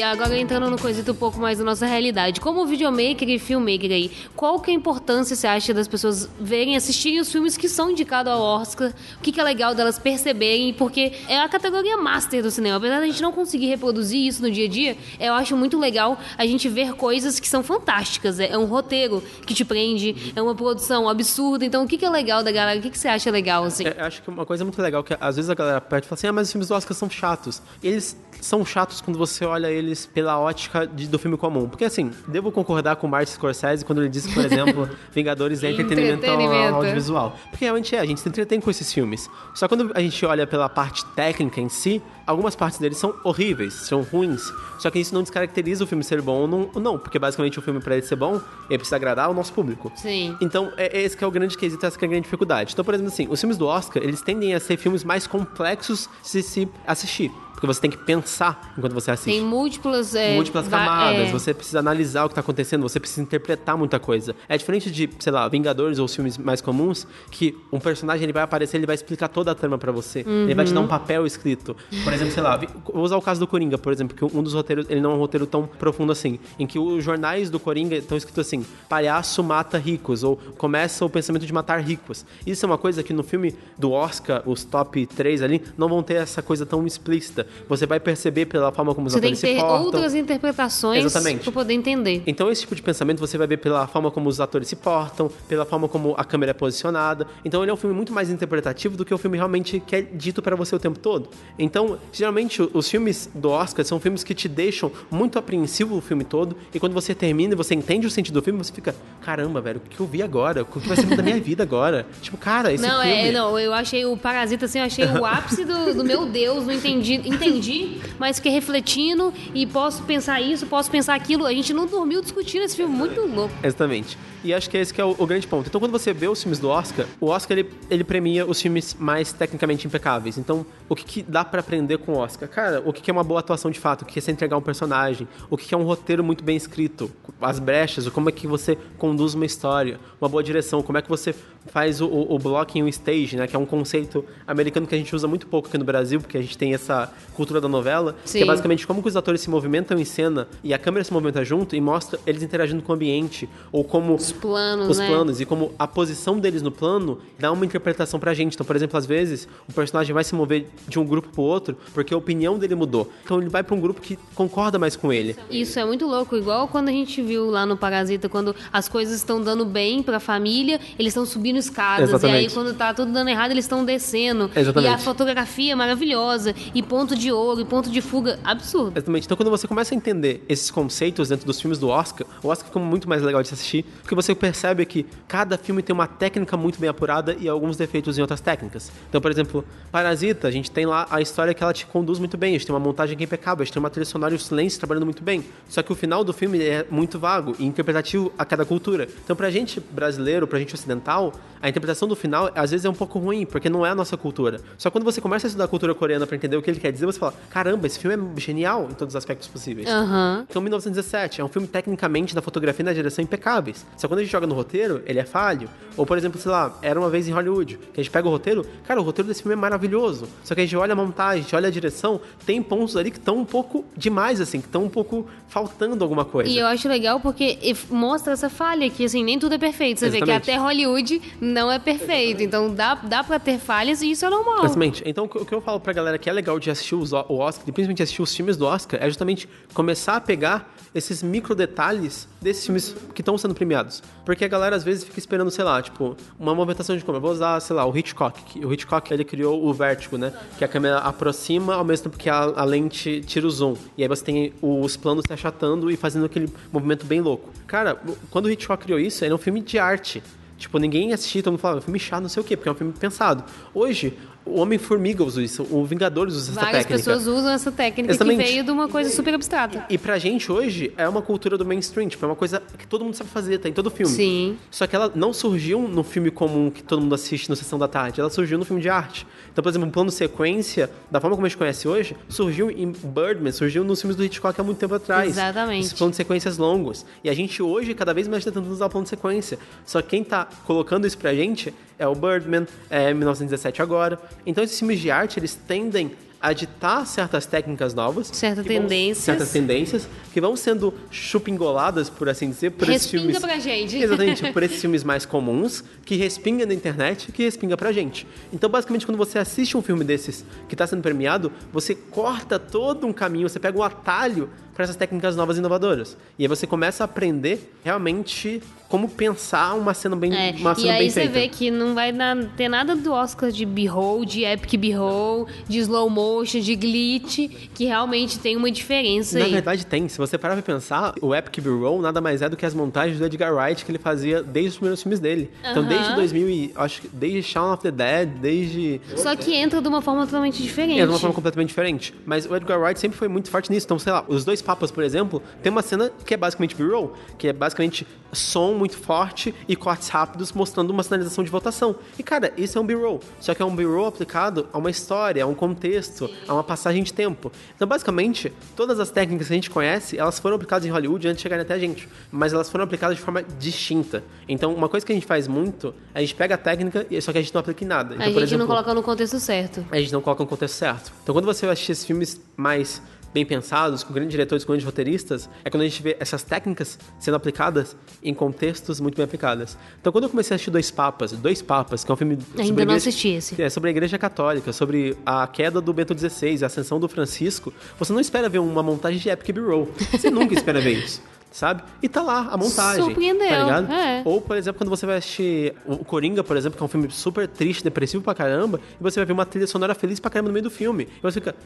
E 0.00 0.02
agora 0.02 0.34
entrando 0.34 0.70
no 0.70 0.78
quesito 0.78 1.12
um 1.12 1.14
pouco 1.14 1.38
mais 1.38 1.58
da 1.58 1.64
nossa 1.64 1.84
realidade, 1.84 2.40
como 2.40 2.64
videomaker 2.64 3.28
e 3.28 3.38
filmmaker 3.38 3.90
aí, 3.90 4.10
qual 4.34 4.58
que 4.58 4.70
é 4.70 4.72
a 4.72 4.76
importância, 4.78 5.36
você 5.36 5.46
acha, 5.46 5.74
das 5.74 5.86
pessoas 5.86 6.26
verem, 6.40 6.74
assistirem 6.74 7.20
os 7.20 7.30
filmes 7.30 7.54
que 7.54 7.68
são 7.68 7.90
indicados 7.90 8.32
ao 8.32 8.40
Oscar? 8.40 8.94
O 9.18 9.20
que, 9.20 9.30
que 9.30 9.38
é 9.38 9.44
legal 9.44 9.74
delas 9.74 9.98
perceberem? 9.98 10.72
Porque 10.72 11.12
é 11.28 11.38
a 11.38 11.46
categoria 11.50 11.98
master 11.98 12.42
do 12.42 12.50
cinema. 12.50 12.78
Apesar 12.78 13.00
da 13.00 13.04
gente 13.04 13.20
não 13.20 13.30
conseguir 13.30 13.66
reproduzir 13.66 14.26
isso 14.26 14.40
no 14.40 14.50
dia 14.50 14.64
a 14.64 14.68
dia, 14.70 14.96
eu 15.20 15.34
acho 15.34 15.54
muito 15.54 15.78
legal 15.78 16.18
a 16.38 16.46
gente 16.46 16.66
ver 16.66 16.94
coisas 16.94 17.38
que 17.38 17.46
são 17.46 17.62
fantásticas. 17.62 18.40
É 18.40 18.56
um 18.56 18.64
roteiro 18.64 19.22
que 19.44 19.52
te 19.52 19.66
prende, 19.66 20.32
é 20.34 20.40
uma 20.40 20.54
produção 20.54 21.10
absurda. 21.10 21.62
Então, 21.62 21.84
o 21.84 21.86
que, 21.86 21.98
que 21.98 22.06
é 22.06 22.10
legal 22.10 22.42
da 22.42 22.50
galera? 22.50 22.78
O 22.78 22.82
que, 22.82 22.88
que 22.88 22.98
você 22.98 23.08
acha 23.08 23.30
legal, 23.30 23.64
assim? 23.64 23.86
É, 23.86 23.96
eu 23.98 24.06
acho 24.06 24.22
que 24.22 24.30
uma 24.30 24.46
coisa 24.46 24.64
muito 24.64 24.80
legal 24.80 25.04
que 25.04 25.14
às 25.20 25.36
vezes 25.36 25.50
a 25.50 25.54
galera 25.54 25.78
perde 25.78 26.06
e 26.06 26.08
fala 26.08 26.18
assim: 26.18 26.26
ah, 26.26 26.32
mas 26.32 26.46
os 26.46 26.52
filmes 26.52 26.68
do 26.68 26.74
Oscar 26.74 26.96
são 26.96 27.10
chatos. 27.10 27.60
Eles 27.84 28.16
são 28.40 28.64
chatos 28.64 29.00
quando 29.00 29.18
você 29.18 29.44
olha 29.44 29.70
eles 29.70 30.06
pela 30.06 30.38
ótica 30.38 30.86
de, 30.86 31.06
do 31.06 31.18
filme 31.18 31.36
comum. 31.36 31.68
Porque, 31.68 31.84
assim, 31.84 32.10
devo 32.26 32.50
concordar 32.50 32.96
com 32.96 33.06
o 33.06 33.10
Martin 33.10 33.32
Scorsese 33.32 33.84
quando 33.84 34.00
ele 34.00 34.08
disse, 34.08 34.32
por 34.32 34.44
exemplo, 34.44 34.88
Vingadores 35.12 35.62
é 35.62 35.70
entretenimento, 35.70 36.24
Entretenimento. 36.24 36.74
audiovisual. 36.76 37.36
Porque 37.50 37.64
realmente 37.64 37.94
é, 37.94 38.00
a 38.00 38.04
gente 38.04 38.20
se 38.20 38.28
entretém 38.28 38.60
com 38.60 38.70
esses 38.70 38.92
filmes. 38.92 39.28
Só 39.54 39.68
quando 39.68 39.90
a 39.94 40.00
gente 40.00 40.24
olha 40.24 40.46
pela 40.46 40.68
parte 40.68 41.04
técnica 41.14 41.60
em 41.60 41.68
si, 41.68 42.02
algumas 42.26 42.54
partes 42.54 42.78
deles 42.78 42.98
são 42.98 43.14
horríveis, 43.24 43.74
são 43.74 44.02
ruins. 44.02 44.52
Só 44.78 44.90
que 44.90 44.98
isso 44.98 45.14
não 45.14 45.22
descaracteriza 45.22 45.84
o 45.84 45.86
filme 45.86 46.02
ser 46.02 46.22
bom 46.22 46.40
ou 46.40 46.48
não, 46.48 46.70
não 46.76 46.98
porque 46.98 47.18
basicamente 47.18 47.58
o 47.58 47.62
filme, 47.62 47.80
pra 47.80 47.96
ele 47.96 48.06
ser 48.06 48.16
bom, 48.16 48.40
ele 48.68 48.78
precisa 48.78 48.96
agradar 48.96 49.30
o 49.30 49.34
nosso 49.34 49.52
público. 49.52 49.92
Sim. 49.96 50.36
Então, 50.40 50.72
é, 50.76 50.98
é 50.98 51.02
esse 51.02 51.16
que 51.16 51.24
é 51.24 51.26
o 51.26 51.30
grande 51.30 51.56
quesito, 51.56 51.84
essa 51.84 51.98
que 51.98 52.04
é 52.04 52.06
a 52.06 52.10
grande 52.10 52.24
dificuldade. 52.24 52.72
Então, 52.72 52.84
por 52.84 52.94
exemplo, 52.94 53.12
assim, 53.12 53.26
os 53.28 53.38
filmes 53.40 53.58
do 53.58 53.66
Oscar, 53.66 54.02
eles 54.02 54.22
tendem 54.22 54.54
a 54.54 54.60
ser 54.60 54.76
filmes 54.76 55.04
mais 55.04 55.26
complexos 55.26 56.08
de 56.22 56.42
se 56.42 56.68
assistir. 56.86 57.30
Porque 57.60 57.66
você 57.66 57.80
tem 57.80 57.90
que 57.90 57.98
pensar 57.98 58.72
enquanto 58.78 58.94
você 58.94 59.10
assiste. 59.10 59.36
Tem 59.36 59.44
múltiplas... 59.44 60.14
É, 60.14 60.34
Múltiplas 60.34 60.66
camadas, 60.66 61.28
é, 61.28 61.30
você 61.30 61.52
precisa 61.52 61.78
analisar 61.78 62.24
o 62.24 62.28
que 62.30 62.34
tá 62.34 62.40
acontecendo, 62.40 62.80
você 62.82 62.98
precisa 62.98 63.20
interpretar 63.20 63.76
muita 63.76 64.00
coisa. 64.00 64.34
É 64.48 64.56
diferente 64.56 64.90
de, 64.90 65.10
sei 65.18 65.30
lá, 65.30 65.46
Vingadores 65.46 65.98
ou 65.98 66.08
filmes 66.08 66.38
mais 66.38 66.62
comuns, 66.62 67.06
que 67.30 67.54
um 67.70 67.78
personagem 67.78 68.24
ele 68.24 68.32
vai 68.32 68.42
aparecer, 68.42 68.78
ele 68.78 68.86
vai 68.86 68.94
explicar 68.94 69.28
toda 69.28 69.50
a 69.50 69.54
trama 69.54 69.76
pra 69.76 69.92
você. 69.92 70.20
Ele 70.20 70.54
vai 70.54 70.64
te 70.64 70.68
Uhum. 70.68 70.74
dar 70.76 70.80
um 70.80 70.86
papel 70.88 71.26
escrito. 71.26 71.76
Por 72.02 72.12
exemplo, 72.14 72.32
sei 72.32 72.42
lá, 72.42 72.58
vou 72.92 73.02
usar 73.04 73.16
o 73.18 73.22
caso 73.22 73.38
do 73.40 73.46
Coringa, 73.46 73.76
por 73.76 73.92
exemplo, 73.92 74.16
que 74.16 74.24
um 74.24 74.42
dos 74.42 74.54
roteiros, 74.54 74.86
ele 74.88 75.00
não 75.02 75.10
é 75.12 75.14
um 75.14 75.18
roteiro 75.18 75.46
tão 75.46 75.66
profundo 75.66 76.12
assim, 76.12 76.38
em 76.58 76.66
que 76.66 76.78
os 76.78 77.04
jornais 77.04 77.50
do 77.50 77.60
Coringa 77.60 77.96
estão 77.96 78.16
escritos 78.16 78.46
assim: 78.46 78.64
palhaço 78.88 79.42
mata 79.44 79.76
ricos, 79.76 80.22
ou 80.24 80.36
começa 80.56 81.04
o 81.04 81.10
pensamento 81.10 81.44
de 81.44 81.52
matar 81.52 81.78
ricos. 81.80 82.24
Isso 82.46 82.64
é 82.64 82.66
uma 82.66 82.78
coisa 82.78 83.02
que 83.02 83.12
no 83.12 83.22
filme 83.22 83.54
do 83.76 83.90
Oscar, 83.92 84.42
os 84.46 84.64
top 84.64 85.04
3 85.06 85.42
ali, 85.42 85.62
não 85.76 85.88
vão 85.88 86.02
ter 86.02 86.14
essa 86.14 86.40
coisa 86.40 86.64
tão 86.64 86.86
explícita. 86.86 87.46
Você 87.68 87.86
vai 87.86 88.00
perceber 88.00 88.46
pela 88.46 88.72
forma 88.72 88.94
como 88.94 89.06
os 89.06 89.12
Você 89.12 89.20
tem 89.20 89.32
atores 89.32 89.40
que 89.40 89.46
ter 89.46 89.54
se 89.54 89.60
portam. 89.60 89.84
outras 89.84 90.14
interpretações 90.14 91.04
Exatamente. 91.04 91.42
pra 91.42 91.52
poder 91.52 91.74
entender. 91.74 92.22
Então 92.26 92.50
esse 92.50 92.62
tipo 92.62 92.74
de 92.74 92.82
pensamento 92.82 93.18
você 93.18 93.36
vai 93.38 93.46
ver 93.46 93.58
pela 93.58 93.86
forma 93.86 94.10
como 94.10 94.28
os 94.28 94.40
atores 94.40 94.68
se 94.68 94.76
portam, 94.76 95.30
pela 95.48 95.64
forma 95.64 95.88
como 95.88 96.14
a 96.16 96.24
câmera 96.24 96.50
é 96.50 96.54
posicionada. 96.54 97.26
Então 97.44 97.62
ele 97.62 97.70
é 97.70 97.74
um 97.74 97.76
filme 97.76 97.94
muito 97.94 98.12
mais 98.12 98.30
interpretativo 98.30 98.96
do 98.96 99.04
que 99.04 99.12
o 99.12 99.18
filme 99.18 99.36
realmente 99.36 99.80
que 99.80 99.96
é 99.96 100.02
dito 100.02 100.42
para 100.42 100.56
você 100.56 100.74
o 100.74 100.78
tempo 100.78 100.98
todo. 100.98 101.28
Então, 101.58 101.98
geralmente 102.12 102.62
os 102.72 102.88
filmes 102.88 103.30
do 103.34 103.50
Oscar 103.50 103.84
são 103.84 104.00
filmes 104.00 104.24
que 104.24 104.34
te 104.34 104.48
deixam 104.48 104.90
muito 105.10 105.38
apreensivo 105.38 105.96
o 105.96 106.00
filme 106.00 106.24
todo 106.24 106.56
e 106.74 106.80
quando 106.80 106.92
você 106.92 107.14
termina 107.14 107.54
e 107.54 107.56
você 107.56 107.74
entende 107.74 108.06
o 108.06 108.10
sentido 108.10 108.34
do 108.34 108.42
filme, 108.42 108.58
você 108.58 108.72
fica, 108.72 108.94
caramba, 109.20 109.60
velho, 109.60 109.78
o 109.84 109.88
que 109.88 110.00
eu 110.00 110.06
vi 110.06 110.22
agora? 110.22 110.62
O 110.62 110.64
que 110.64 110.78
vai 110.86 110.96
ser 110.96 111.06
da 111.16 111.22
minha 111.22 111.40
vida 111.40 111.62
agora? 111.62 112.06
Tipo, 112.20 112.36
cara, 112.36 112.72
esse 112.72 112.86
não, 112.86 113.02
filme 113.02 113.28
é, 113.28 113.32
não, 113.32 113.58
eu 113.58 113.72
achei 113.72 114.04
o 114.04 114.16
Parasita 114.16 114.66
assim, 114.66 114.78
eu 114.78 114.84
achei 114.84 115.04
o 115.04 115.24
ápice 115.24 115.64
do, 115.64 115.94
do 115.94 116.04
meu 116.04 116.26
Deus, 116.26 116.66
não 116.66 116.72
entendi, 116.72 117.14
entendi, 117.48 118.00
mas 118.18 118.36
fiquei 118.36 118.52
refletindo 118.52 119.32
e 119.54 119.66
posso 119.66 120.02
pensar 120.02 120.40
isso, 120.40 120.66
posso 120.66 120.90
pensar 120.90 121.14
aquilo. 121.14 121.46
A 121.46 121.52
gente 121.52 121.72
não 121.72 121.86
dormiu 121.86 122.20
discutindo 122.20 122.62
esse 122.62 122.76
filme 122.76 122.94
muito 122.94 123.20
louco. 123.26 123.54
Exatamente. 123.62 124.18
E 124.42 124.54
acho 124.54 124.70
que 124.70 124.76
esse 124.76 124.92
que 124.92 125.00
é 125.00 125.04
o, 125.04 125.14
o 125.18 125.26
grande 125.26 125.46
ponto. 125.46 125.66
Então, 125.68 125.80
quando 125.80 125.92
você 125.92 126.12
vê 126.12 126.26
os 126.26 126.42
filmes 126.42 126.58
do 126.58 126.68
Oscar, 126.68 127.06
o 127.20 127.26
Oscar 127.26 127.58
ele, 127.58 127.70
ele 127.90 128.02
premia 128.02 128.46
os 128.46 128.60
filmes 128.60 128.96
mais 128.98 129.32
tecnicamente 129.32 129.86
impecáveis. 129.86 130.38
Então, 130.38 130.64
o 130.88 130.96
que, 130.96 131.04
que 131.04 131.22
dá 131.22 131.44
pra 131.44 131.60
aprender 131.60 131.98
com 131.98 132.12
o 132.12 132.16
Oscar? 132.16 132.48
Cara, 132.48 132.82
o 132.84 132.92
que, 132.92 133.02
que 133.02 133.10
é 133.10 133.12
uma 133.12 133.24
boa 133.24 133.40
atuação 133.40 133.70
de 133.70 133.78
fato? 133.78 134.02
O 134.02 134.06
que 134.06 134.18
é 134.18 134.22
você 134.22 134.32
entregar 134.32 134.56
um 134.56 134.62
personagem? 134.62 135.28
O 135.50 135.56
que, 135.56 135.66
que 135.66 135.74
é 135.74 135.78
um 135.78 135.82
roteiro 135.82 136.24
muito 136.24 136.42
bem 136.42 136.56
escrito? 136.56 137.10
As 137.40 137.58
brechas, 137.58 138.08
como 138.08 138.28
é 138.30 138.32
que 138.32 138.46
você 138.46 138.78
conduz 138.96 139.34
uma 139.34 139.44
história? 139.44 140.00
Uma 140.20 140.28
boa 140.28 140.42
direção, 140.42 140.82
como 140.82 140.96
é 140.96 141.02
que 141.02 141.08
você 141.08 141.34
faz 141.66 142.00
o, 142.00 142.06
o, 142.06 142.34
o 142.34 142.38
blocking 142.38 142.86
stage, 142.88 143.36
né? 143.36 143.46
Que 143.46 143.54
é 143.54 143.58
um 143.58 143.66
conceito 143.66 144.24
americano 144.46 144.86
que 144.86 144.94
a 144.94 144.98
gente 144.98 145.14
usa 145.14 145.28
muito 145.28 145.46
pouco 145.46 145.68
aqui 145.68 145.78
no 145.78 145.84
Brasil, 145.84 146.20
porque 146.20 146.36
a 146.36 146.42
gente 146.42 146.56
tem 146.56 146.74
essa 146.74 147.12
cultura 147.34 147.60
da 147.60 147.68
novela, 147.68 148.14
que 148.24 148.38
é 148.38 148.40
Sim. 148.40 148.46
basicamente 148.46 148.86
como 148.86 149.02
que 149.02 149.08
os 149.08 149.16
atores 149.16 149.40
se 149.40 149.50
movimentam 149.50 149.98
em 149.98 150.04
cena 150.04 150.48
e 150.64 150.72
a 150.74 150.78
câmera 150.78 151.04
se 151.04 151.12
movimenta 151.12 151.44
junto 151.44 151.76
e 151.76 151.80
mostra 151.80 152.18
eles 152.26 152.42
interagindo 152.42 152.82
com 152.82 152.92
o 152.92 152.94
ambiente, 152.94 153.48
ou 153.70 153.84
como 153.84 154.14
Os 154.14 154.32
planos, 154.32 154.88
os 154.88 154.98
né? 154.98 155.06
planos 155.06 155.40
e 155.40 155.44
como 155.46 155.72
a 155.78 155.86
posição 155.86 156.38
deles 156.38 156.62
no 156.62 156.70
plano 156.70 157.18
dá 157.38 157.52
uma 157.52 157.64
interpretação 157.64 158.18
pra 158.18 158.34
gente. 158.34 158.54
Então, 158.54 158.66
por 158.66 158.74
exemplo, 158.76 158.96
às 158.98 159.06
vezes 159.06 159.48
o 159.68 159.72
personagem 159.72 160.12
vai 160.12 160.24
se 160.24 160.34
mover 160.34 160.66
de 160.88 160.98
um 160.98 161.04
grupo 161.04 161.28
pro 161.28 161.42
outro 161.42 161.76
porque 161.94 162.12
a 162.12 162.16
opinião 162.16 162.58
dele 162.58 162.74
mudou. 162.74 163.10
Então 163.24 163.38
ele 163.40 163.48
vai 163.48 163.62
pra 163.62 163.74
um 163.74 163.80
grupo 163.80 164.00
que 164.00 164.18
concorda 164.34 164.78
mais 164.78 164.96
com 164.96 165.12
ele. 165.12 165.36
Isso 165.50 165.78
é 165.78 165.84
muito 165.84 166.06
louco, 166.06 166.36
igual 166.36 166.68
quando 166.68 166.88
a 166.88 166.92
gente 166.92 167.20
viu 167.22 167.50
lá 167.50 167.64
no 167.64 167.76
Parasita, 167.76 168.28
quando 168.28 168.54
as 168.72 168.88
coisas 168.88 169.14
estão 169.16 169.40
dando 169.40 169.64
bem 169.64 170.02
pra 170.02 170.18
família, 170.18 170.80
eles 170.98 171.10
estão 171.12 171.24
subindo 171.24 171.59
escadas. 171.60 172.08
Exatamente. 172.08 172.42
E 172.42 172.46
aí, 172.46 172.52
quando 172.52 172.74
tá 172.74 172.92
tudo 172.92 173.12
dando 173.12 173.28
errado, 173.28 173.50
eles 173.52 173.64
estão 173.64 173.84
descendo. 173.84 174.50
Exatamente. 174.54 174.90
E 174.90 174.94
a 174.94 174.98
fotografia 174.98 175.72
é 175.72 175.74
maravilhosa. 175.74 176.54
E 176.74 176.82
ponto 176.82 177.16
de 177.16 177.30
ouro, 177.30 177.60
e 177.60 177.64
ponto 177.64 177.90
de 177.90 178.00
fuga. 178.00 178.38
Absurdo. 178.44 178.92
Exatamente. 178.96 179.26
Então, 179.26 179.36
quando 179.36 179.50
você 179.50 179.68
começa 179.68 179.94
a 179.94 179.96
entender 179.96 180.44
esses 180.48 180.70
conceitos 180.70 181.28
dentro 181.28 181.46
dos 181.46 181.60
filmes 181.60 181.78
do 181.78 181.88
Oscar, 181.88 182.26
o 182.42 182.48
Oscar 182.48 182.66
fica 182.68 182.80
muito 182.80 183.08
mais 183.08 183.22
legal 183.22 183.42
de 183.42 183.48
se 183.48 183.54
assistir, 183.54 183.84
porque 184.02 184.14
você 184.14 184.34
percebe 184.34 184.84
que 184.84 185.06
cada 185.28 185.56
filme 185.56 185.82
tem 185.82 185.94
uma 185.94 186.06
técnica 186.06 186.56
muito 186.56 186.80
bem 186.80 186.88
apurada 186.88 187.36
e 187.38 187.48
alguns 187.48 187.76
defeitos 187.76 188.18
em 188.18 188.20
outras 188.20 188.40
técnicas. 188.40 188.90
Então, 189.08 189.20
por 189.20 189.30
exemplo, 189.30 189.64
Parasita, 189.90 190.48
a 190.48 190.50
gente 190.50 190.70
tem 190.70 190.86
lá 190.86 191.06
a 191.10 191.20
história 191.20 191.52
que 191.54 191.62
ela 191.62 191.72
te 191.72 191.86
conduz 191.86 192.18
muito 192.18 192.36
bem, 192.36 192.50
a 192.50 192.58
gente 192.58 192.66
tem 192.66 192.74
uma 192.74 192.80
montagem 192.80 193.16
que 193.16 193.22
é 193.22 193.26
impecável, 193.26 193.62
a 193.62 193.64
gente 193.64 193.72
tem 193.72 193.80
uma 193.80 193.90
trilha 193.90 194.06
sonora 194.06 194.32
e 194.32 194.36
o 194.36 194.40
silêncio 194.40 194.78
trabalhando 194.78 195.04
muito 195.04 195.22
bem. 195.22 195.44
Só 195.68 195.82
que 195.82 195.92
o 195.92 195.94
final 195.94 196.24
do 196.24 196.32
filme 196.32 196.60
é 196.62 196.86
muito 196.90 197.18
vago 197.18 197.54
e 197.58 197.64
interpretativo 197.64 198.32
a 198.38 198.44
cada 198.44 198.64
cultura. 198.64 199.08
Então, 199.24 199.36
pra 199.36 199.50
gente 199.50 199.80
brasileiro, 199.80 200.46
pra 200.46 200.58
gente 200.58 200.74
ocidental, 200.74 201.32
a 201.62 201.68
interpretação 201.68 202.08
do 202.08 202.16
final 202.16 202.50
às 202.54 202.70
vezes 202.70 202.84
é 202.84 202.90
um 202.90 202.94
pouco 202.94 203.18
ruim, 203.18 203.44
porque 203.44 203.68
não 203.68 203.84
é 203.84 203.90
a 203.90 203.94
nossa 203.94 204.16
cultura. 204.16 204.60
Só 204.78 204.90
quando 204.90 205.04
você 205.04 205.20
começa 205.20 205.46
a 205.46 205.48
estudar 205.48 205.64
a 205.64 205.68
cultura 205.68 205.94
coreana 205.94 206.26
pra 206.26 206.36
entender 206.36 206.56
o 206.56 206.62
que 206.62 206.70
ele 206.70 206.80
quer 206.80 206.92
dizer, 206.92 207.06
você 207.06 207.18
fala: 207.18 207.34
caramba, 207.50 207.86
esse 207.86 207.98
filme 207.98 208.16
é 208.36 208.40
genial 208.40 208.88
em 208.90 208.94
todos 208.94 209.12
os 209.14 209.16
aspectos 209.16 209.48
possíveis. 209.48 209.88
Aham. 209.88 210.46
Então, 210.48 210.62
1917 210.62 211.40
é 211.40 211.44
um 211.44 211.48
filme 211.48 211.68
tecnicamente 211.68 212.34
na 212.34 212.42
fotografia 212.42 212.82
e 212.82 212.86
na 212.86 212.92
direção 212.92 213.22
impecáveis. 213.22 213.84
Só 213.96 214.08
quando 214.08 214.20
a 214.20 214.22
gente 214.22 214.32
joga 214.32 214.46
no 214.46 214.54
roteiro, 214.54 215.02
ele 215.06 215.18
é 215.18 215.24
falho. 215.24 215.68
Ou, 215.96 216.06
por 216.06 216.16
exemplo, 216.16 216.40
sei 216.40 216.50
lá, 216.50 216.78
Era 216.82 216.98
uma 216.98 217.10
vez 217.10 217.28
em 217.28 217.32
Hollywood, 217.32 217.78
que 217.92 218.00
a 218.00 218.02
gente 218.02 218.12
pega 218.12 218.26
o 218.26 218.30
roteiro, 218.30 218.64
cara, 218.86 219.00
o 219.00 219.04
roteiro 219.04 219.28
desse 219.28 219.42
filme 219.42 219.52
é 219.52 219.56
maravilhoso. 219.56 220.28
Só 220.42 220.54
que 220.54 220.60
a 220.60 220.64
gente 220.64 220.76
olha 220.76 220.92
a 220.92 220.96
montagem, 220.96 221.40
a 221.40 221.42
gente 221.42 221.54
olha 221.54 221.68
a 221.68 221.70
direção, 221.70 222.20
tem 222.46 222.62
pontos 222.62 222.96
ali 222.96 223.10
que 223.10 223.18
estão 223.18 223.36
um 223.36 223.44
pouco 223.44 223.84
demais, 223.96 224.40
assim, 224.40 224.60
que 224.60 224.66
estão 224.66 224.84
um 224.84 224.88
pouco 224.88 225.26
faltando 225.48 226.02
alguma 226.02 226.24
coisa. 226.24 226.50
E 226.50 226.58
eu 226.58 226.66
acho 226.66 226.88
legal 226.88 227.20
porque 227.20 227.58
mostra 227.90 228.32
essa 228.32 228.48
falha 228.48 228.88
que, 228.88 229.04
assim, 229.04 229.22
nem 229.22 229.38
tudo 229.38 229.54
é 229.54 229.58
perfeito. 229.58 230.00
Você 230.00 230.08
vê 230.08 230.18
que 230.18 230.24
Exatamente. 230.24 230.50
até 230.50 230.58
Hollywood 230.58 231.20
não 231.40 231.70
é 231.70 231.78
perfeito. 231.78 232.42
Então 232.42 232.74
dá, 232.74 232.94
dá 232.94 233.22
pra 233.22 233.38
ter 233.38 233.58
falhas 233.58 234.02
e 234.02 234.10
isso 234.10 234.24
é 234.24 234.30
normal. 234.30 234.64
Exatamente. 234.64 235.02
Então, 235.04 235.24
o 235.24 235.44
que 235.44 235.54
eu 235.54 235.60
falo 235.60 235.80
pra 235.80 235.92
galera 235.92 236.18
que 236.18 236.28
é 236.28 236.32
legal 236.32 236.58
de 236.58 236.70
assistir 236.70 236.94
os, 236.94 237.12
o 237.12 237.38
Oscar, 237.38 237.64
principalmente 237.64 238.02
assistir 238.02 238.22
os 238.22 238.34
filmes 238.34 238.56
do 238.56 238.66
Oscar, 238.66 239.02
é 239.02 239.06
justamente 239.06 239.48
começar 239.74 240.16
a 240.16 240.20
pegar 240.20 240.74
esses 240.94 241.22
micro 241.22 241.54
detalhes 241.54 242.28
desses 242.40 242.64
filmes 242.64 242.94
que 243.14 243.20
estão 243.20 243.36
sendo 243.38 243.54
premiados. 243.54 244.02
Porque 244.24 244.44
a 244.44 244.48
galera 244.48 244.74
às 244.76 244.82
vezes 244.82 245.04
fica 245.04 245.18
esperando, 245.18 245.50
sei 245.50 245.64
lá, 245.64 245.80
tipo, 245.80 246.16
uma 246.38 246.54
movimentação 246.54 246.96
de 246.96 247.04
câmera. 247.04 247.20
Vou 247.20 247.32
usar, 247.32 247.60
sei 247.60 247.76
lá, 247.76 247.86
o 247.86 247.96
Hitchcock. 247.96 248.64
O 248.64 248.72
Hitchcock, 248.72 249.12
ele 249.12 249.24
criou 249.24 249.64
o 249.64 249.72
vértigo, 249.72 250.18
né? 250.18 250.32
Que 250.58 250.64
a 250.64 250.68
câmera 250.68 250.98
aproxima 250.98 251.74
ao 251.74 251.84
mesmo 251.84 252.04
tempo 252.04 252.18
que 252.18 252.28
a, 252.28 252.38
a 252.38 252.64
lente 252.64 253.20
tira 253.26 253.46
o 253.46 253.50
zoom. 253.50 253.76
E 253.96 254.02
aí 254.02 254.08
você 254.08 254.24
tem 254.24 254.52
os 254.60 254.96
planos 254.96 255.24
se 255.26 255.32
achatando 255.32 255.90
e 255.90 255.96
fazendo 255.96 256.26
aquele 256.26 256.52
movimento 256.72 257.04
bem 257.06 257.20
louco. 257.20 257.50
Cara, 257.66 257.98
quando 258.30 258.46
o 258.46 258.50
Hitchcock 258.50 258.82
criou 258.82 258.98
isso, 258.98 259.24
ele 259.24 259.32
é 259.32 259.34
um 259.34 259.38
filme 259.38 259.60
de 259.60 259.78
arte. 259.78 260.22
Tipo, 260.60 260.78
ninguém 260.78 261.14
assistia, 261.14 261.42
todo 261.42 261.54
mundo 261.54 261.60
falava, 261.60 261.80
filme 261.80 261.98
chato, 261.98 262.20
não 262.20 262.28
sei 262.28 262.42
o 262.42 262.44
quê, 262.44 262.54
porque 262.54 262.68
é 262.68 262.72
um 262.72 262.74
filme 262.74 262.92
pensado. 262.92 263.42
Hoje, 263.72 264.14
o 264.44 264.60
Homem-Formiga 264.60 265.24
usa 265.24 265.42
isso, 265.42 265.66
o 265.70 265.84
Vingadores 265.86 266.34
usa 266.34 266.52
essa 266.52 266.60
Várias 266.60 266.84
técnica. 266.84 267.10
pessoas 267.10 267.26
usam 267.26 267.50
essa 267.50 267.72
técnica 267.72 268.12
Exatamente. 268.12 268.44
que 268.44 268.50
veio 268.50 268.64
de 268.64 268.70
uma 268.70 268.86
coisa 268.88 269.08
super 269.10 269.32
abstrata. 269.32 269.86
E 269.88 269.96
pra 269.96 270.18
gente 270.18 270.52
hoje 270.52 270.92
é 270.98 271.08
uma 271.08 271.22
cultura 271.22 271.56
do 271.56 271.64
mainstream, 271.64 272.08
tipo, 272.08 272.22
é 272.24 272.28
uma 272.28 272.36
coisa 272.36 272.62
que 272.76 272.86
todo 272.86 273.04
mundo 273.04 273.14
sabe 273.14 273.30
fazer, 273.30 273.58
tá 273.58 273.70
em 273.70 273.72
todo 273.72 273.90
filme. 273.90 274.12
Sim. 274.12 274.58
Só 274.70 274.86
que 274.86 274.94
ela 274.94 275.10
não 275.14 275.32
surgiu 275.32 275.80
no 275.88 276.02
filme 276.02 276.30
comum 276.30 276.70
que 276.70 276.82
todo 276.82 277.00
mundo 277.00 277.14
assiste 277.14 277.48
no 277.48 277.56
Sessão 277.56 277.78
da 277.78 277.88
Tarde, 277.88 278.20
ela 278.20 278.28
surgiu 278.28 278.58
no 278.58 278.64
filme 278.66 278.82
de 278.82 278.88
arte. 278.90 279.26
Então, 279.52 279.62
por 279.62 279.68
exemplo, 279.70 279.88
um 279.88 279.90
plano 279.90 280.10
sequência, 280.10 280.90
da 281.10 281.20
forma 281.20 281.36
como 281.36 281.46
a 281.46 281.48
gente 281.48 281.58
conhece 281.58 281.88
hoje, 281.88 282.16
surgiu 282.28 282.70
em 282.70 282.92
Birdman, 282.92 283.52
surgiu 283.52 283.82
nos 283.82 284.00
filmes 284.00 284.16
do 284.16 284.24
Hitchcock 284.24 284.60
há 284.60 284.64
muito 284.64 284.78
tempo 284.78 284.94
atrás. 284.94 285.30
Exatamente. 285.30 285.86
Esses 285.86 285.92
planos 285.94 286.12
de 286.12 286.16
sequências 286.16 286.58
longos. 286.58 287.06
E 287.24 287.30
a 287.30 287.34
gente 287.34 287.62
hoje, 287.62 287.94
cada 287.94 288.12
vez 288.12 288.28
mais, 288.28 288.44
tá 288.44 288.50
tentando 288.50 288.70
usar 288.70 288.86
o 288.86 288.90
plano 288.90 289.04
de 289.04 289.10
sequência. 289.10 289.58
Só 289.84 290.02
que 290.02 290.08
quem 290.10 290.24
tá 290.24 290.48
colocando 290.64 291.06
isso 291.06 291.18
pra 291.18 291.34
gente 291.34 291.72
é 291.98 292.06
o 292.06 292.14
Birdman, 292.14 292.66
é 292.88 293.12
1917 293.12 293.82
agora. 293.82 294.18
Então, 294.46 294.64
esses 294.64 294.78
filmes 294.78 294.98
de 295.00 295.10
arte, 295.10 295.38
eles 295.38 295.54
tendem 295.54 296.12
a 296.42 296.54
ditar 296.54 297.06
certas 297.06 297.44
técnicas 297.44 297.92
novas. 297.92 298.28
Certas 298.32 298.66
que 298.66 298.72
vão- 298.72 298.82
tendências. 298.88 299.24
certas 299.24 299.50
tendências 299.52 300.08
que 300.32 300.40
vão 300.40 300.56
sendo 300.56 300.94
chupingoladas, 301.10 302.08
por 302.10 302.28
assim 302.30 302.48
dizer, 302.48 302.70
por 302.70 302.88
esses 302.88 303.02
Respinga 303.10 303.22
filmes. 303.34 303.38
pra 303.40 303.58
gente. 303.58 303.96
Exatamente, 303.98 304.52
por 304.52 304.62
esses 304.64 304.80
filmes 304.80 305.04
mais 305.04 305.26
comuns, 305.26 305.84
que 306.04 306.16
respinga 306.16 306.64
na 306.66 306.72
internet, 306.74 307.30
que 307.30 307.42
respinga 307.42 307.76
pra 307.76 307.92
gente. 307.92 308.26
Então, 308.52 308.68
basicamente, 308.70 309.04
quando 309.06 309.18
você 309.18 309.38
assiste 309.38 309.76
um 309.76 309.82
filme 309.82 310.02
desses 310.02 310.42
que 310.68 310.74
tá 310.74 310.86
sendo 310.86 311.02
premiado, 311.02 311.52
você 311.72 311.94
corta 311.94 312.58
todo 312.58 313.06
um 313.06 313.12
caminho, 313.12 313.46
você 313.48 313.58
pega 313.58 313.78
um 313.78 313.82
atalho 313.82 314.48
para 314.80 314.84
essas 314.84 314.96
técnicas 314.96 315.36
novas 315.36 315.56
e 315.58 315.60
inovadoras. 315.60 316.16
E 316.38 316.44
aí 316.44 316.48
você 316.48 316.66
começa 316.66 317.04
a 317.04 317.06
aprender 317.06 317.70
realmente 317.84 318.62
como 318.88 319.08
pensar 319.08 319.74
uma 319.74 319.94
cena 319.94 320.16
bem, 320.16 320.34
É, 320.34 320.52
uma 320.58 320.72
e 320.72 320.76
cena 320.76 320.92
aí 320.94 320.98
bem 320.98 321.10
você 321.10 321.20
feita. 321.20 321.32
vê 321.34 321.48
que 321.48 321.70
não 321.70 321.94
vai 321.94 322.10
na- 322.10 322.44
ter 322.56 322.68
nada 322.68 322.96
do 322.96 323.12
Oscar 323.12 323.50
de 323.52 323.64
B-roll, 323.64 324.24
de 324.24 324.42
epic 324.44 324.74
B-roll, 324.80 325.46
de 325.68 325.78
slow 325.78 326.10
motion, 326.10 326.58
de 326.58 326.74
glitch, 326.74 327.38
que 327.72 327.84
realmente 327.84 328.38
tem 328.40 328.56
uma 328.56 328.68
diferença 328.70 329.38
Na 329.38 329.44
aí. 329.44 329.52
verdade 329.52 329.86
tem. 329.86 330.08
Se 330.08 330.18
você 330.18 330.36
parar 330.36 330.54
pra 330.54 330.62
pensar, 330.62 331.14
o 331.20 331.32
Epic 331.34 331.60
B-Roll 331.62 332.00
nada 332.02 332.20
mais 332.20 332.42
é 332.42 332.48
do 332.48 332.56
que 332.56 332.66
as 332.66 332.74
montagens 332.74 333.18
do 333.18 333.24
Edgar 333.26 333.54
Wright 333.54 333.84
que 333.84 333.90
ele 333.92 333.98
fazia 333.98 334.42
desde 334.42 334.70
os 334.70 334.76
primeiros 334.76 335.02
filmes 335.02 335.20
dele. 335.20 335.50
Então 335.60 335.82
Aham. 335.82 335.88
desde 335.88 336.14
2000 336.14 336.48
e... 336.48 336.72
Acho 336.74 337.02
que 337.02 337.08
desde 337.12 337.42
Shaun 337.44 337.72
of 337.74 337.82
the 337.84 337.90
Dead, 337.92 338.28
desde... 338.40 339.00
Só 339.14 339.36
que 339.36 339.54
entra 339.54 339.80
de 339.80 339.86
uma 339.88 340.02
forma 340.02 340.24
totalmente 340.24 340.60
diferente. 340.60 341.00
É 341.00 341.04
de 341.04 341.12
uma 341.12 341.18
forma 341.18 341.34
completamente 341.34 341.68
diferente. 341.68 342.12
Mas 342.26 342.44
o 342.46 342.56
Edgar 342.56 342.80
Wright 342.80 342.98
sempre 342.98 343.16
foi 343.18 343.28
muito 343.28 343.50
forte 343.50 343.70
nisso. 343.70 343.86
Então, 343.86 343.98
sei 344.00 344.12
lá, 344.12 344.24
os 344.26 344.44
dois 344.44 344.60
papas, 344.70 344.90
por 344.92 345.02
exemplo, 345.02 345.42
tem 345.62 345.72
uma 345.72 345.82
cena 345.82 346.10
que 346.24 346.32
é 346.32 346.36
basicamente 346.36 346.76
B-roll, 346.76 347.12
que 347.36 347.48
é 347.48 347.52
basicamente 347.52 348.06
som 348.32 348.72
muito 348.74 348.96
forte 348.96 349.52
e 349.66 349.74
cortes 349.74 350.08
rápidos 350.08 350.52
mostrando 350.52 350.90
uma 350.90 351.02
sinalização 351.02 351.42
de 351.42 351.50
votação. 351.50 351.96
E, 352.16 352.22
cara, 352.22 352.52
isso 352.56 352.78
é 352.78 352.80
um 352.80 352.86
B-roll. 352.86 353.18
Só 353.40 353.52
que 353.52 353.60
é 353.60 353.64
um 353.64 353.74
B-roll 353.74 354.06
aplicado 354.06 354.68
a 354.72 354.78
uma 354.78 354.88
história, 354.90 355.42
a 355.42 355.46
um 355.48 355.54
contexto, 355.54 356.30
a 356.46 356.54
uma 356.54 356.62
passagem 356.62 357.02
de 357.02 357.12
tempo. 357.12 357.50
Então, 357.74 357.88
basicamente, 357.88 358.52
todas 358.76 359.00
as 359.00 359.10
técnicas 359.10 359.48
que 359.48 359.52
a 359.52 359.56
gente 359.56 359.68
conhece, 359.70 360.16
elas 360.16 360.38
foram 360.38 360.54
aplicadas 360.54 360.86
em 360.86 360.90
Hollywood 360.90 361.26
antes 361.26 361.38
de 361.38 361.42
chegarem 361.42 361.62
até 361.64 361.74
a 361.74 361.78
gente. 361.80 362.08
Mas 362.30 362.52
elas 362.52 362.70
foram 362.70 362.84
aplicadas 362.84 363.16
de 363.16 363.22
forma 363.22 363.42
distinta. 363.58 364.22
Então, 364.48 364.72
uma 364.72 364.88
coisa 364.88 365.04
que 365.04 365.10
a 365.10 365.14
gente 365.16 365.26
faz 365.26 365.48
muito, 365.48 365.92
a 366.14 366.20
gente 366.20 366.34
pega 366.36 366.54
a 366.54 366.58
técnica, 366.58 367.04
e- 367.10 367.20
só 367.20 367.32
que 367.32 367.38
a 367.38 367.42
gente 367.42 367.52
não 367.52 367.60
aplica 367.60 367.82
em 367.82 367.88
nada. 367.88 368.14
Então, 368.14 368.26
a 368.26 368.28
gente 368.30 368.42
exemplo, 368.42 368.58
não 368.58 368.66
coloca 368.68 368.94
no 368.94 369.02
contexto 369.02 369.40
certo. 369.40 369.84
a 369.90 369.98
gente 369.98 370.12
não 370.12 370.20
coloca 370.20 370.44
no 370.44 370.48
contexto 370.48 370.74
certo. 370.76 371.12
Então, 371.24 371.34
quando 371.34 371.46
você 371.46 371.66
vai 371.66 371.72
assistir 371.72 371.92
esses 371.92 372.04
filmes 372.04 372.40
mais 372.56 373.02
bem 373.32 373.44
pensados, 373.46 374.02
com 374.02 374.12
grandes 374.12 374.30
diretores, 374.32 374.64
com 374.64 374.72
grandes 374.72 374.84
roteiristas, 374.84 375.48
é 375.64 375.70
quando 375.70 375.82
a 375.82 375.86
gente 375.86 376.02
vê 376.02 376.16
essas 376.18 376.42
técnicas 376.42 376.98
sendo 377.18 377.34
aplicadas 377.36 377.96
em 378.22 378.34
contextos 378.34 379.00
muito 379.00 379.16
bem 379.16 379.24
aplicadas. 379.24 379.78
Então, 380.00 380.12
quando 380.12 380.24
eu 380.24 380.30
comecei 380.30 380.54
a 380.54 380.56
assistir 380.56 380.70
Dois 380.70 380.90
Papas, 380.90 381.32
Dois 381.32 381.62
Papas, 381.62 382.04
que 382.04 382.10
é 382.10 382.14
um 382.14 382.16
filme 382.16 382.36
sobre 382.40 382.62
Ainda 382.62 382.82
a 382.82 382.84
não 382.86 382.92
igreja- 382.94 382.96
assisti 383.10 383.28
esse. 383.28 383.62
É 383.62 383.70
sobre 383.70 383.88
a 383.88 383.92
Igreja 383.92 384.18
Católica, 384.18 384.72
sobre 384.72 385.16
a 385.24 385.46
queda 385.46 385.80
do 385.80 385.92
Bento 385.92 386.16
XVI, 386.18 386.62
a 386.62 386.66
ascensão 386.66 386.98
do 386.98 387.08
Francisco, 387.08 387.72
você 387.98 388.12
não 388.12 388.20
espera 388.20 388.48
ver 388.48 388.58
uma 388.58 388.82
montagem 388.82 389.18
de 389.20 389.28
Epic 389.28 389.54
B-Roll. 389.54 389.88
Você 390.12 390.28
nunca 390.30 390.54
espera 390.54 390.80
ver 390.80 390.92
isso. 390.98 391.22
Sabe? 391.52 391.82
E 392.00 392.08
tá 392.08 392.22
lá 392.22 392.46
a 392.48 392.56
montagem. 392.56 393.02
Surpreendeu, 393.04 393.48
Tá 393.48 393.62
ligado? 393.64 393.92
é. 393.92 394.22
Ou, 394.24 394.40
por 394.40 394.56
exemplo, 394.56 394.78
quando 394.78 394.88
você 394.88 395.04
vai 395.04 395.16
assistir 395.16 395.74
o 395.84 396.04
Coringa, 396.04 396.44
por 396.44 396.56
exemplo, 396.56 396.76
que 396.76 396.82
é 396.82 396.86
um 396.86 396.88
filme 396.88 397.10
super 397.10 397.48
triste, 397.48 397.82
depressivo 397.82 398.22
pra 398.22 398.36
caramba, 398.36 398.78
e 399.00 399.02
você 399.02 399.18
vai 399.18 399.26
ver 399.26 399.32
uma 399.32 399.44
trilha 399.44 399.66
sonora 399.66 399.92
feliz 399.92 400.20
pra 400.20 400.30
caramba 400.30 400.48
no 400.48 400.52
meio 400.52 400.62
do 400.62 400.70
filme. 400.70 401.08
E 401.18 401.20
você 401.20 401.40
fica. 401.40 401.56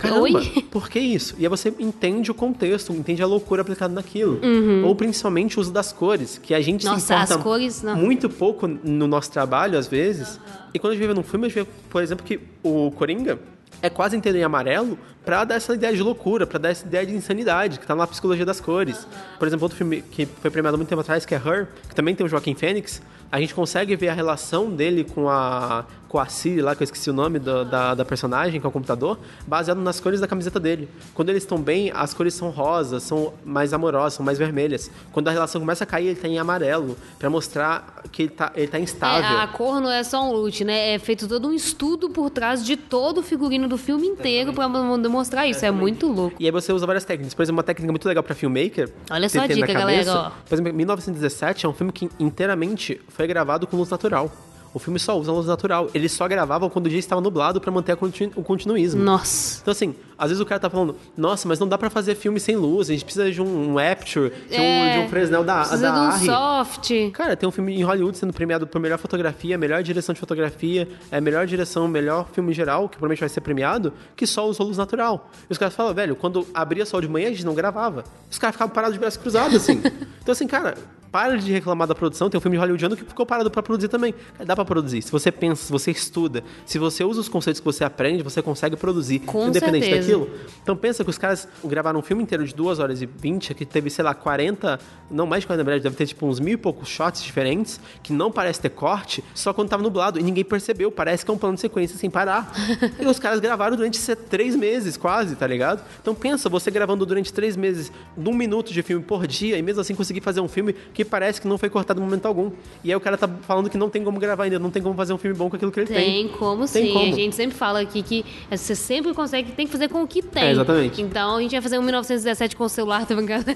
Caramba, 0.00 0.22
Oi? 0.22 0.64
por 0.70 0.88
que 0.88 0.98
isso? 0.98 1.34
E 1.38 1.44
aí 1.44 1.48
você 1.48 1.72
entende 1.78 2.30
o 2.30 2.34
contexto, 2.34 2.92
entende 2.92 3.22
a 3.22 3.26
loucura 3.26 3.62
aplicada 3.62 3.92
naquilo. 3.92 4.40
Ou 4.84 4.94
principalmente 4.94 5.58
o 5.58 5.60
uso 5.60 5.72
das 5.72 5.92
cores, 5.92 6.38
que 6.38 6.54
a 6.54 6.60
gente 6.60 6.86
Uhum. 6.86 6.92
Nossa, 6.92 7.06
se 7.06 7.12
importa 7.12 7.38
cores, 7.42 7.82
muito 7.82 8.28
pouco 8.30 8.66
no 8.66 9.06
nosso 9.06 9.30
trabalho, 9.30 9.78
às 9.78 9.86
vezes. 9.86 10.40
E 10.72 10.78
quando 10.78 10.92
a 10.92 10.96
gente 10.96 11.06
vê 11.06 11.14
num 11.14 11.22
filme, 11.22 11.46
a 11.46 11.48
gente 11.48 11.64
vê, 11.64 11.70
por 11.88 12.02
exemplo, 12.02 12.24
que 12.24 12.40
o 12.62 12.90
Coringa 12.92 13.38
é 13.82 13.88
quase 13.90 14.16
inteiro 14.16 14.36
em 14.38 14.42
amarelo 14.42 14.98
pra 15.24 15.44
dar 15.44 15.54
essa 15.56 15.74
ideia 15.74 15.92
de 15.94 16.02
loucura, 16.02 16.46
pra 16.46 16.58
dar 16.58 16.70
essa 16.70 16.86
ideia 16.86 17.04
de 17.06 17.14
insanidade, 17.14 17.78
que 17.78 17.86
tá 17.86 17.94
na 17.94 18.06
psicologia 18.06 18.44
das 18.44 18.60
cores. 18.60 19.06
Por 19.38 19.46
exemplo, 19.46 19.64
outro 19.64 19.76
filme 19.76 20.02
que 20.02 20.26
foi 20.26 20.50
premiado 20.50 20.76
muito 20.76 20.88
tempo 20.88 21.00
atrás, 21.00 21.24
que 21.26 21.34
é 21.34 21.38
Her, 21.38 21.68
que 21.88 21.94
também 21.94 22.14
tem 22.14 22.24
o 22.24 22.28
Joaquim 22.28 22.54
Fênix, 22.54 23.02
a 23.30 23.38
gente 23.40 23.54
consegue 23.54 23.94
ver 23.96 24.08
a 24.08 24.14
relação 24.14 24.70
dele 24.70 25.04
com 25.04 25.28
a 25.28 25.84
com 26.10 26.18
a 26.18 26.26
Siri 26.26 26.60
lá, 26.60 26.74
que 26.74 26.82
eu 26.82 26.84
esqueci 26.84 27.08
o 27.08 27.12
nome 27.12 27.38
da, 27.38 27.62
da, 27.62 27.94
da 27.94 28.04
personagem, 28.04 28.60
que 28.60 28.66
é 28.66 28.68
o 28.68 28.72
computador, 28.72 29.16
baseado 29.46 29.80
nas 29.80 30.00
cores 30.00 30.18
da 30.18 30.26
camiseta 30.26 30.58
dele. 30.58 30.88
Quando 31.14 31.28
eles 31.28 31.44
estão 31.44 31.56
bem, 31.56 31.92
as 31.94 32.12
cores 32.12 32.34
são 32.34 32.50
rosas, 32.50 33.04
são 33.04 33.32
mais 33.44 33.72
amorosas, 33.72 34.14
são 34.14 34.26
mais 34.26 34.36
vermelhas. 34.36 34.90
Quando 35.12 35.28
a 35.28 35.30
relação 35.30 35.60
começa 35.60 35.84
a 35.84 35.86
cair, 35.86 36.08
ele 36.08 36.16
tá 36.16 36.26
em 36.26 36.36
amarelo, 36.36 36.96
pra 37.16 37.30
mostrar 37.30 38.02
que 38.10 38.22
ele 38.22 38.30
tá, 38.30 38.50
ele 38.56 38.66
tá 38.66 38.80
instável. 38.80 39.38
É, 39.38 39.42
a 39.42 39.46
cor 39.46 39.80
não 39.80 39.88
é 39.88 40.02
só 40.02 40.20
um 40.28 40.32
loot, 40.32 40.64
né? 40.64 40.94
É 40.94 40.98
feito 40.98 41.28
todo 41.28 41.46
um 41.46 41.52
estudo 41.52 42.10
por 42.10 42.28
trás 42.28 42.64
de 42.66 42.76
todo 42.76 43.18
o 43.18 43.22
figurino 43.22 43.68
do 43.68 43.78
filme 43.78 44.08
inteiro 44.08 44.52
mo- 44.52 44.98
demonstrar 44.98 45.48
isso. 45.48 45.64
É 45.64 45.70
muito 45.70 46.08
louco. 46.08 46.34
E 46.40 46.44
aí 46.44 46.50
você 46.50 46.72
usa 46.72 46.86
várias 46.86 47.04
técnicas. 47.04 47.34
Por 47.34 47.42
exemplo, 47.44 47.58
uma 47.58 47.62
técnica 47.62 47.92
muito 47.92 48.08
legal 48.08 48.24
pra 48.24 48.34
filmmaker. 48.34 48.90
Olha 49.08 49.28
só 49.28 49.42
a 49.42 49.46
dica, 49.46 49.72
galera, 49.72 50.12
ó. 50.12 50.30
Por 50.48 50.54
exemplo, 50.56 50.72
1917 50.74 51.66
é 51.66 51.68
um 51.68 51.72
filme 51.72 51.92
que 51.92 52.10
inteiramente 52.18 53.00
foi 53.08 53.28
gravado 53.28 53.64
com 53.68 53.76
luz 53.76 53.88
natural. 53.90 54.28
O 54.72 54.78
filme 54.78 54.98
só 55.00 55.18
usa 55.18 55.32
luz 55.32 55.46
natural. 55.46 55.88
Eles 55.92 56.12
só 56.12 56.28
gravavam 56.28 56.70
quando 56.70 56.86
o 56.86 56.88
dia 56.88 56.98
estava 56.98 57.20
nublado 57.20 57.60
pra 57.60 57.72
manter 57.72 57.96
continu- 57.96 58.32
o 58.36 58.42
continuismo. 58.44 59.02
Nossa. 59.02 59.58
Então, 59.60 59.72
assim, 59.72 59.94
às 60.16 60.28
vezes 60.30 60.40
o 60.40 60.46
cara 60.46 60.60
tá 60.60 60.70
falando, 60.70 60.94
nossa, 61.16 61.48
mas 61.48 61.58
não 61.58 61.66
dá 61.66 61.76
pra 61.76 61.90
fazer 61.90 62.14
filme 62.14 62.38
sem 62.38 62.54
luz, 62.54 62.88
a 62.88 62.92
gente 62.92 63.04
precisa 63.04 63.30
de 63.32 63.42
um, 63.42 63.72
um 63.72 63.78
Aperture, 63.78 64.30
de 64.48 64.54
um, 64.60 64.62
É, 64.62 64.92
de 64.92 64.98
um 65.04 65.08
Fresnel 65.08 65.42
da, 65.42 65.60
Precisa 65.62 65.82
da 65.82 65.90
de 65.92 65.98
um 65.98 66.02
Arri. 66.10 66.26
soft. 66.26 66.90
Cara, 67.12 67.36
tem 67.36 67.48
um 67.48 67.52
filme 67.52 67.74
em 67.74 67.82
Hollywood 67.82 68.16
sendo 68.16 68.32
premiado 68.32 68.64
por 68.66 68.80
melhor 68.80 68.98
fotografia, 68.98 69.58
melhor 69.58 69.82
direção 69.82 70.12
de 70.12 70.20
fotografia, 70.20 70.88
é, 71.10 71.20
melhor 71.20 71.46
direção, 71.46 71.88
melhor 71.88 72.28
filme 72.32 72.52
geral, 72.52 72.88
que 72.88 72.96
provavelmente 72.96 73.20
vai 73.20 73.28
ser 73.28 73.40
premiado, 73.40 73.92
que 74.14 74.24
só 74.26 74.46
usa 74.48 74.62
luz 74.62 74.76
natural. 74.76 75.30
E 75.48 75.52
os 75.52 75.58
caras 75.58 75.74
falam, 75.74 75.92
velho, 75.92 76.14
quando 76.14 76.46
abria 76.54 76.86
sol 76.86 77.00
de 77.00 77.08
manhã, 77.08 77.26
a 77.26 77.30
gente 77.30 77.44
não 77.44 77.54
gravava. 77.54 78.04
Os 78.30 78.38
caras 78.38 78.54
ficavam 78.54 78.72
parados 78.72 78.94
de 78.94 79.00
braços 79.00 79.16
cruzados, 79.20 79.56
assim. 79.56 79.80
então, 80.22 80.30
assim, 80.32 80.46
cara, 80.46 80.76
para 81.10 81.36
de 81.36 81.52
reclamar 81.52 81.88
da 81.88 81.94
produção. 81.94 82.30
Tem 82.30 82.38
um 82.38 82.40
filme 82.40 82.56
de 82.56 82.60
hollywoodiano 82.60 82.96
que 82.96 83.04
ficou 83.04 83.26
parado 83.26 83.50
pra 83.50 83.62
produzir 83.62 83.88
também. 83.88 84.14
Dá 84.44 84.54
pra 84.54 84.64
produzir. 84.64 85.02
Se 85.02 85.10
você 85.10 85.30
pensa, 85.30 85.64
se 85.64 85.72
você 85.72 85.90
estuda, 85.90 86.42
se 86.64 86.78
você 86.78 87.04
usa 87.04 87.20
os 87.20 87.28
conceitos 87.28 87.60
que 87.60 87.64
você 87.64 87.84
aprende, 87.84 88.22
você 88.22 88.40
consegue 88.42 88.76
produzir. 88.76 89.20
Com 89.20 89.48
independente 89.48 89.86
certeza. 89.86 90.18
daquilo. 90.18 90.30
Então 90.62 90.76
pensa 90.76 91.04
que 91.04 91.10
os 91.10 91.18
caras 91.18 91.48
gravaram 91.64 92.00
um 92.00 92.02
filme 92.02 92.22
inteiro 92.22 92.44
de 92.44 92.54
2 92.54 92.78
horas 92.78 93.02
e 93.02 93.06
20, 93.06 93.54
que 93.54 93.66
teve, 93.66 93.90
sei 93.90 94.04
lá, 94.04 94.14
40, 94.14 94.78
não 95.10 95.26
mais 95.26 95.42
de 95.42 95.46
40, 95.46 95.62
na 95.62 95.64
verdade, 95.64 95.82
deve 95.84 95.96
ter 95.96 96.06
tipo 96.06 96.26
uns 96.26 96.38
mil 96.38 96.54
e 96.54 96.56
poucos 96.56 96.88
shots 96.88 97.22
diferentes, 97.22 97.80
que 98.02 98.12
não 98.12 98.30
parece 98.30 98.60
ter 98.60 98.70
corte, 98.70 99.22
só 99.34 99.52
quando 99.52 99.68
tava 99.68 99.82
nublado. 99.82 100.18
E 100.18 100.22
ninguém 100.22 100.44
percebeu, 100.44 100.90
parece 100.90 101.24
que 101.24 101.30
é 101.30 101.34
um 101.34 101.38
plano 101.38 101.54
de 101.54 101.60
sequência 101.60 101.96
sem 101.96 102.08
parar. 102.08 102.52
e 103.00 103.06
os 103.06 103.18
caras 103.18 103.40
gravaram 103.40 103.76
durante 103.76 104.00
três 104.16 104.54
meses, 104.54 104.96
quase, 104.96 105.36
tá 105.36 105.46
ligado? 105.46 105.82
Então 106.00 106.14
pensa, 106.14 106.48
você 106.48 106.70
gravando 106.70 107.04
durante 107.04 107.32
três 107.32 107.56
meses, 107.56 107.92
de 108.16 108.28
um 108.28 108.34
minuto 108.34 108.72
de 108.72 108.82
filme 108.82 109.04
por 109.04 109.26
dia, 109.26 109.58
e 109.58 109.62
mesmo 109.62 109.80
assim 109.80 109.94
conseguir 109.94 110.20
fazer 110.20 110.40
um 110.40 110.48
filme 110.48 110.74
que 110.92 110.99
parece 111.04 111.40
que 111.40 111.48
não 111.48 111.58
foi 111.58 111.68
cortado 111.68 112.00
em 112.00 112.04
momento 112.04 112.26
algum. 112.26 112.50
E 112.82 112.90
aí 112.90 112.96
o 112.96 113.00
cara 113.00 113.16
tá 113.16 113.28
falando 113.42 113.68
que 113.68 113.78
não 113.78 113.88
tem 113.88 114.02
como 114.04 114.18
gravar 114.18 114.44
ainda, 114.44 114.58
não 114.58 114.70
tem 114.70 114.82
como 114.82 114.94
fazer 114.94 115.12
um 115.12 115.18
filme 115.18 115.36
bom 115.36 115.48
com 115.48 115.56
aquilo 115.56 115.70
que 115.70 115.80
ele 115.80 115.86
tem. 115.86 115.96
Tem 115.96 116.28
como 116.28 116.66
Tem 116.66 116.86
sim. 116.86 116.92
como. 116.92 117.12
A 117.12 117.16
gente 117.16 117.36
sempre 117.36 117.56
fala 117.56 117.80
aqui 117.80 118.02
que 118.02 118.24
você 118.50 118.74
sempre 118.74 119.12
consegue, 119.14 119.52
tem 119.52 119.66
que 119.66 119.72
fazer 119.72 119.88
com 119.88 120.02
o 120.02 120.06
que 120.06 120.22
tem. 120.22 120.44
É, 120.44 120.50
exatamente. 120.52 121.00
Então 121.02 121.36
a 121.36 121.40
gente 121.40 121.52
vai 121.52 121.60
fazer 121.60 121.78
um 121.78 121.82
1917 121.82 122.56
com 122.56 122.64
o 122.64 122.68
celular, 122.68 123.06
tá 123.06 123.14
brincando? 123.14 123.46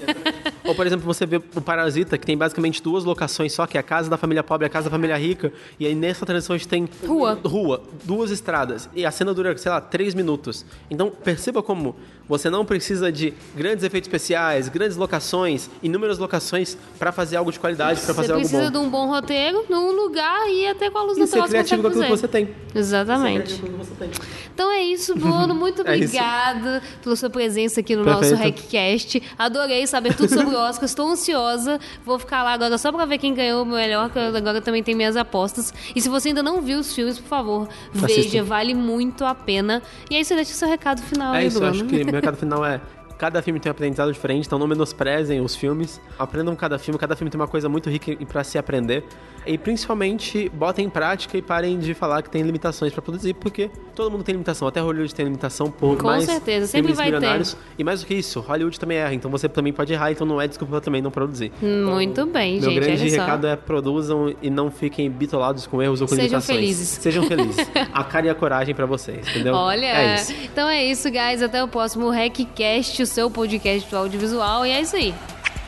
Ou, 0.63 0.75
por 0.75 0.85
exemplo, 0.85 1.05
você 1.05 1.25
vê 1.25 1.37
o 1.37 1.61
Parasita, 1.61 2.17
que 2.17 2.25
tem 2.25 2.37
basicamente 2.37 2.81
duas 2.81 3.03
locações 3.03 3.53
só, 3.53 3.65
que 3.67 3.77
é 3.77 3.79
a 3.79 3.83
casa 3.83 4.09
da 4.09 4.17
família 4.17 4.43
pobre 4.43 4.65
e 4.65 4.67
a 4.67 4.69
casa 4.69 4.85
da 4.85 4.91
família 4.91 5.17
rica. 5.17 5.51
E 5.79 5.85
aí 5.85 5.95
nessa 5.95 6.25
transição 6.25 6.55
a 6.55 6.57
gente 6.57 6.67
tem... 6.67 6.87
Rua. 7.05 7.39
Rua, 7.43 7.81
duas 8.03 8.31
estradas. 8.31 8.89
E 8.95 9.05
a 9.05 9.11
cena 9.11 9.33
dura, 9.33 9.57
sei 9.57 9.71
lá, 9.71 9.81
três 9.81 10.13
minutos. 10.13 10.65
Então, 10.89 11.09
perceba 11.09 11.61
como 11.61 11.95
você 12.27 12.49
não 12.49 12.65
precisa 12.65 13.11
de 13.11 13.33
grandes 13.55 13.83
efeitos 13.83 14.07
especiais, 14.07 14.67
grandes 14.67 14.97
locações, 14.97 15.69
inúmeras 15.83 16.17
locações 16.17 16.77
pra 16.97 17.11
fazer 17.11 17.34
algo 17.35 17.51
de 17.51 17.59
qualidade, 17.59 17.99
pra 17.99 18.07
Você 18.07 18.13
fazer 18.13 18.31
algo 18.33 18.41
precisa 18.47 18.71
bom. 18.71 18.79
de 18.81 18.85
um 18.85 18.89
bom 18.89 19.07
roteiro, 19.07 19.65
num 19.69 19.91
lugar 19.91 20.49
e 20.49 20.67
até 20.67 20.89
com 20.89 20.97
a 20.97 21.03
luz 21.03 21.17
E 21.17 21.27
ser 21.27 21.37
natural 21.37 21.47
você 21.47 21.51
criativo 21.51 21.81
com 21.83 21.89
consegue 21.89 22.05
aquilo 22.05 22.17
que 22.17 22.21
fazer. 22.21 22.21
você 22.21 22.27
tem. 22.73 22.79
Exatamente. 22.79 23.51
Ser 23.53 23.69
você 23.71 23.93
tem. 23.95 24.09
Então 24.53 24.71
é 24.71 24.81
isso, 24.83 25.15
Bruno. 25.15 25.53
Muito 25.55 25.81
É 25.85 25.93
obrigada 25.95 26.81
pela 27.03 27.15
sua 27.15 27.29
presença 27.29 27.79
aqui 27.81 27.95
no 27.95 28.03
nosso 28.05 28.29
Perfeito. 28.29 28.61
Hackcast. 28.61 29.23
Adorei 29.37 29.85
saber 29.87 30.15
tudo 30.15 30.29
sobre 30.29 30.55
o 30.55 30.59
Oscar. 30.59 30.85
Estou 30.85 31.09
ansiosa. 31.09 31.79
Vou 32.05 32.17
ficar 32.19 32.43
lá 32.43 32.53
agora 32.53 32.77
só 32.77 32.91
pra 32.91 33.05
ver 33.05 33.17
quem 33.17 33.33
ganhou 33.33 33.63
o 33.63 33.65
melhor, 33.65 34.09
que 34.09 34.19
agora 34.19 34.61
também 34.61 34.81
tem 34.83 34.95
minhas 34.95 35.15
apostas. 35.17 35.73
E 35.95 36.01
se 36.01 36.07
você 36.09 36.29
ainda 36.29 36.41
não 36.43 36.61
viu 36.61 36.79
os 36.79 36.93
filmes, 36.93 37.19
por 37.19 37.27
favor, 37.27 37.67
veja. 37.93 38.19
Assista. 38.21 38.43
Vale 38.43 38.73
muito 38.73 39.25
a 39.25 39.35
pena. 39.35 39.81
E 40.09 40.15
aí 40.15 40.23
você 40.23 40.35
deixa 40.35 40.51
o 40.51 40.55
seu 40.55 40.67
recado 40.67 41.01
final 41.01 41.33
É 41.35 41.39
aí, 41.39 41.47
isso, 41.47 41.57
eu 41.57 41.61
Bruno. 41.61 41.75
acho 41.75 41.85
que 41.85 42.01
o 42.01 42.05
meu 42.05 42.15
recado 42.15 42.37
final 42.37 42.65
é 42.65 42.79
Cada 43.17 43.41
filme 43.41 43.59
tem 43.59 43.69
um 43.69 43.71
aprendizado 43.71 44.11
diferente, 44.11 44.45
então 44.45 44.59
não 44.59 44.67
menosprezem 44.67 45.39
os 45.39 45.55
filmes. 45.55 46.01
Aprendam 46.19 46.55
cada 46.55 46.77
filme, 46.77 46.99
cada 46.99 47.15
filme 47.15 47.31
tem 47.31 47.39
uma 47.39 47.47
coisa 47.47 47.69
muito 47.69 47.89
rica 47.89 48.13
para 48.25 48.43
se 48.43 48.57
aprender. 48.57 49.03
E 49.45 49.57
principalmente, 49.57 50.49
botem 50.49 50.85
em 50.85 50.89
prática 50.89 51.37
e 51.37 51.41
parem 51.41 51.77
de 51.77 51.93
falar 51.93 52.21
que 52.21 52.29
tem 52.29 52.41
limitações 52.41 52.91
para 52.91 53.01
produzir, 53.01 53.33
porque 53.35 53.69
todo 53.93 54.09
mundo 54.11 54.23
tem 54.23 54.33
limitação. 54.33 54.67
Até 54.67 54.79
Hollywood 54.79 55.13
tem 55.13 55.25
limitação 55.25 55.69
por 55.69 55.97
Com 55.97 56.07
mais 56.07 56.23
certeza, 56.25 56.67
sempre 56.67 56.93
vai 56.93 57.11
ter. 57.11 57.55
E 57.77 57.83
mais 57.83 58.01
do 58.01 58.07
que 58.07 58.13
isso, 58.15 58.39
Hollywood 58.39 58.79
também 58.79 58.97
erra, 58.97 59.13
então 59.13 59.29
você 59.29 59.47
também 59.47 59.71
pode 59.71 59.93
errar, 59.93 60.11
então 60.11 60.25
não 60.25 60.41
é 60.41 60.47
desculpa 60.47 60.81
também 60.81 61.01
não 61.01 61.11
produzir. 61.11 61.51
Muito 61.61 62.25
bem, 62.25 62.59
Meu 62.59 62.69
gente. 62.71 62.79
grande 62.79 63.01
olha 63.01 63.09
só. 63.11 63.21
recado 63.21 63.47
é 63.47 63.55
produzam 63.55 64.35
e 64.41 64.49
não 64.49 64.71
fiquem 64.71 65.09
bitolados 65.09 65.67
com 65.67 65.81
erros 65.81 66.01
ou 66.01 66.07
com 66.07 66.15
Sejam 66.15 66.27
limitações. 66.27 66.57
felizes. 66.59 66.87
Sejam 66.89 67.23
felizes. 67.25 67.67
a 67.93 68.03
cara 68.03 68.27
e 68.27 68.29
a 68.29 68.35
coragem 68.35 68.73
pra 68.75 68.85
vocês, 68.85 69.27
entendeu? 69.29 69.53
Olha, 69.53 69.85
É 69.85 70.15
isso. 70.15 70.33
então 70.43 70.67
é 70.67 70.83
isso, 70.83 71.09
guys. 71.09 71.41
Até 71.41 71.63
o 71.63 71.67
próximo 71.67 72.09
RecCast, 72.09 73.01
o 73.01 73.05
seu 73.05 73.29
podcast 73.29 73.89
do 73.89 73.97
audiovisual. 73.97 74.65
E 74.65 74.71
é 74.71 74.81
isso 74.81 74.95
aí. 74.95 75.13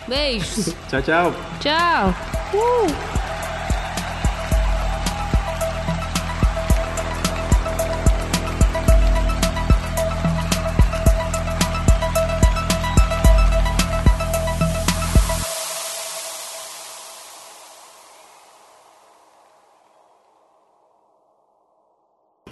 Beijos. 0.08 0.74
Tchau, 0.90 1.02
tchau. 1.02 1.34
Tchau. 1.60 2.16
Uh! 2.54 3.17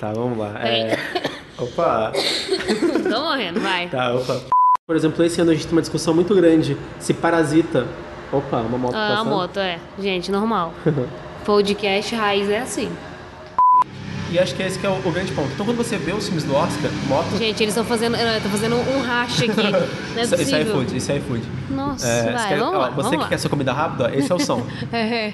Tá, 0.05 0.13
vamos 0.13 0.37
lá. 0.37 0.53
É... 0.63 0.99
Opa! 1.57 2.11
Tô 3.11 3.21
morrendo, 3.21 3.59
vai. 3.59 3.87
Tá, 3.87 4.13
opa. 4.13 4.39
Por 4.85 4.95
exemplo, 4.95 5.23
esse 5.25 5.41
ano 5.41 5.49
a 5.49 5.53
gente 5.55 5.65
tem 5.65 5.71
uma 5.75 5.81
discussão 5.81 6.13
muito 6.13 6.35
grande 6.35 6.77
se 6.99 7.11
parasita. 7.11 7.87
Opa, 8.31 8.57
uma 8.57 8.77
moto 8.77 8.93
Ah, 8.95 9.05
a 9.07 9.09
passando. 9.17 9.29
moto, 9.29 9.59
é. 9.59 9.79
Gente, 9.97 10.31
normal. 10.31 10.73
Podcast 11.43 12.13
raiz 12.13 12.47
é 12.51 12.59
assim. 12.59 12.91
E 14.31 14.37
acho 14.37 14.53
que 14.53 14.61
esse 14.61 14.77
que 14.77 14.85
é 14.85 14.89
o, 14.89 14.93
o 14.93 15.11
grande 15.11 15.31
ponto. 15.31 15.49
Então 15.53 15.65
quando 15.65 15.77
você 15.77 15.97
vê 15.97 16.11
os 16.11 16.25
filmes 16.25 16.43
do 16.43 16.53
Oscar, 16.53 16.91
moto. 17.07 17.35
Gente, 17.37 17.63
eles 17.63 17.73
estão 17.75 17.83
fazendo, 17.85 18.15
eh, 18.15 18.39
tão 18.41 18.51
fazendo 18.51 18.75
um 18.75 19.01
racha 19.01 19.45
aqui. 19.45 19.55
Não 20.13 20.19
é 20.19 20.23
Isso, 20.23 20.35
isso 20.35 20.55
é 20.55 20.61
iFood, 20.61 20.97
isso 20.97 21.11
é 21.11 21.17
iFood. 21.17 21.43
Nossa, 21.71 22.07
É, 22.07 22.31
vai, 22.31 22.41
você 22.43 22.47
quer- 22.49 22.59
vamos 22.59 22.75
ó, 22.75 22.77
lá, 22.79 22.89
você 22.89 22.95
vamos 22.95 23.09
que 23.11 23.17
lá. 23.23 23.27
quer 23.29 23.37
sua 23.39 23.49
comida 23.49 23.73
rápida, 23.73 24.03
ó, 24.05 24.09
esse 24.09 24.31
é 24.31 24.35
o 24.35 24.39
som. 24.39 24.61
É. 24.93 25.33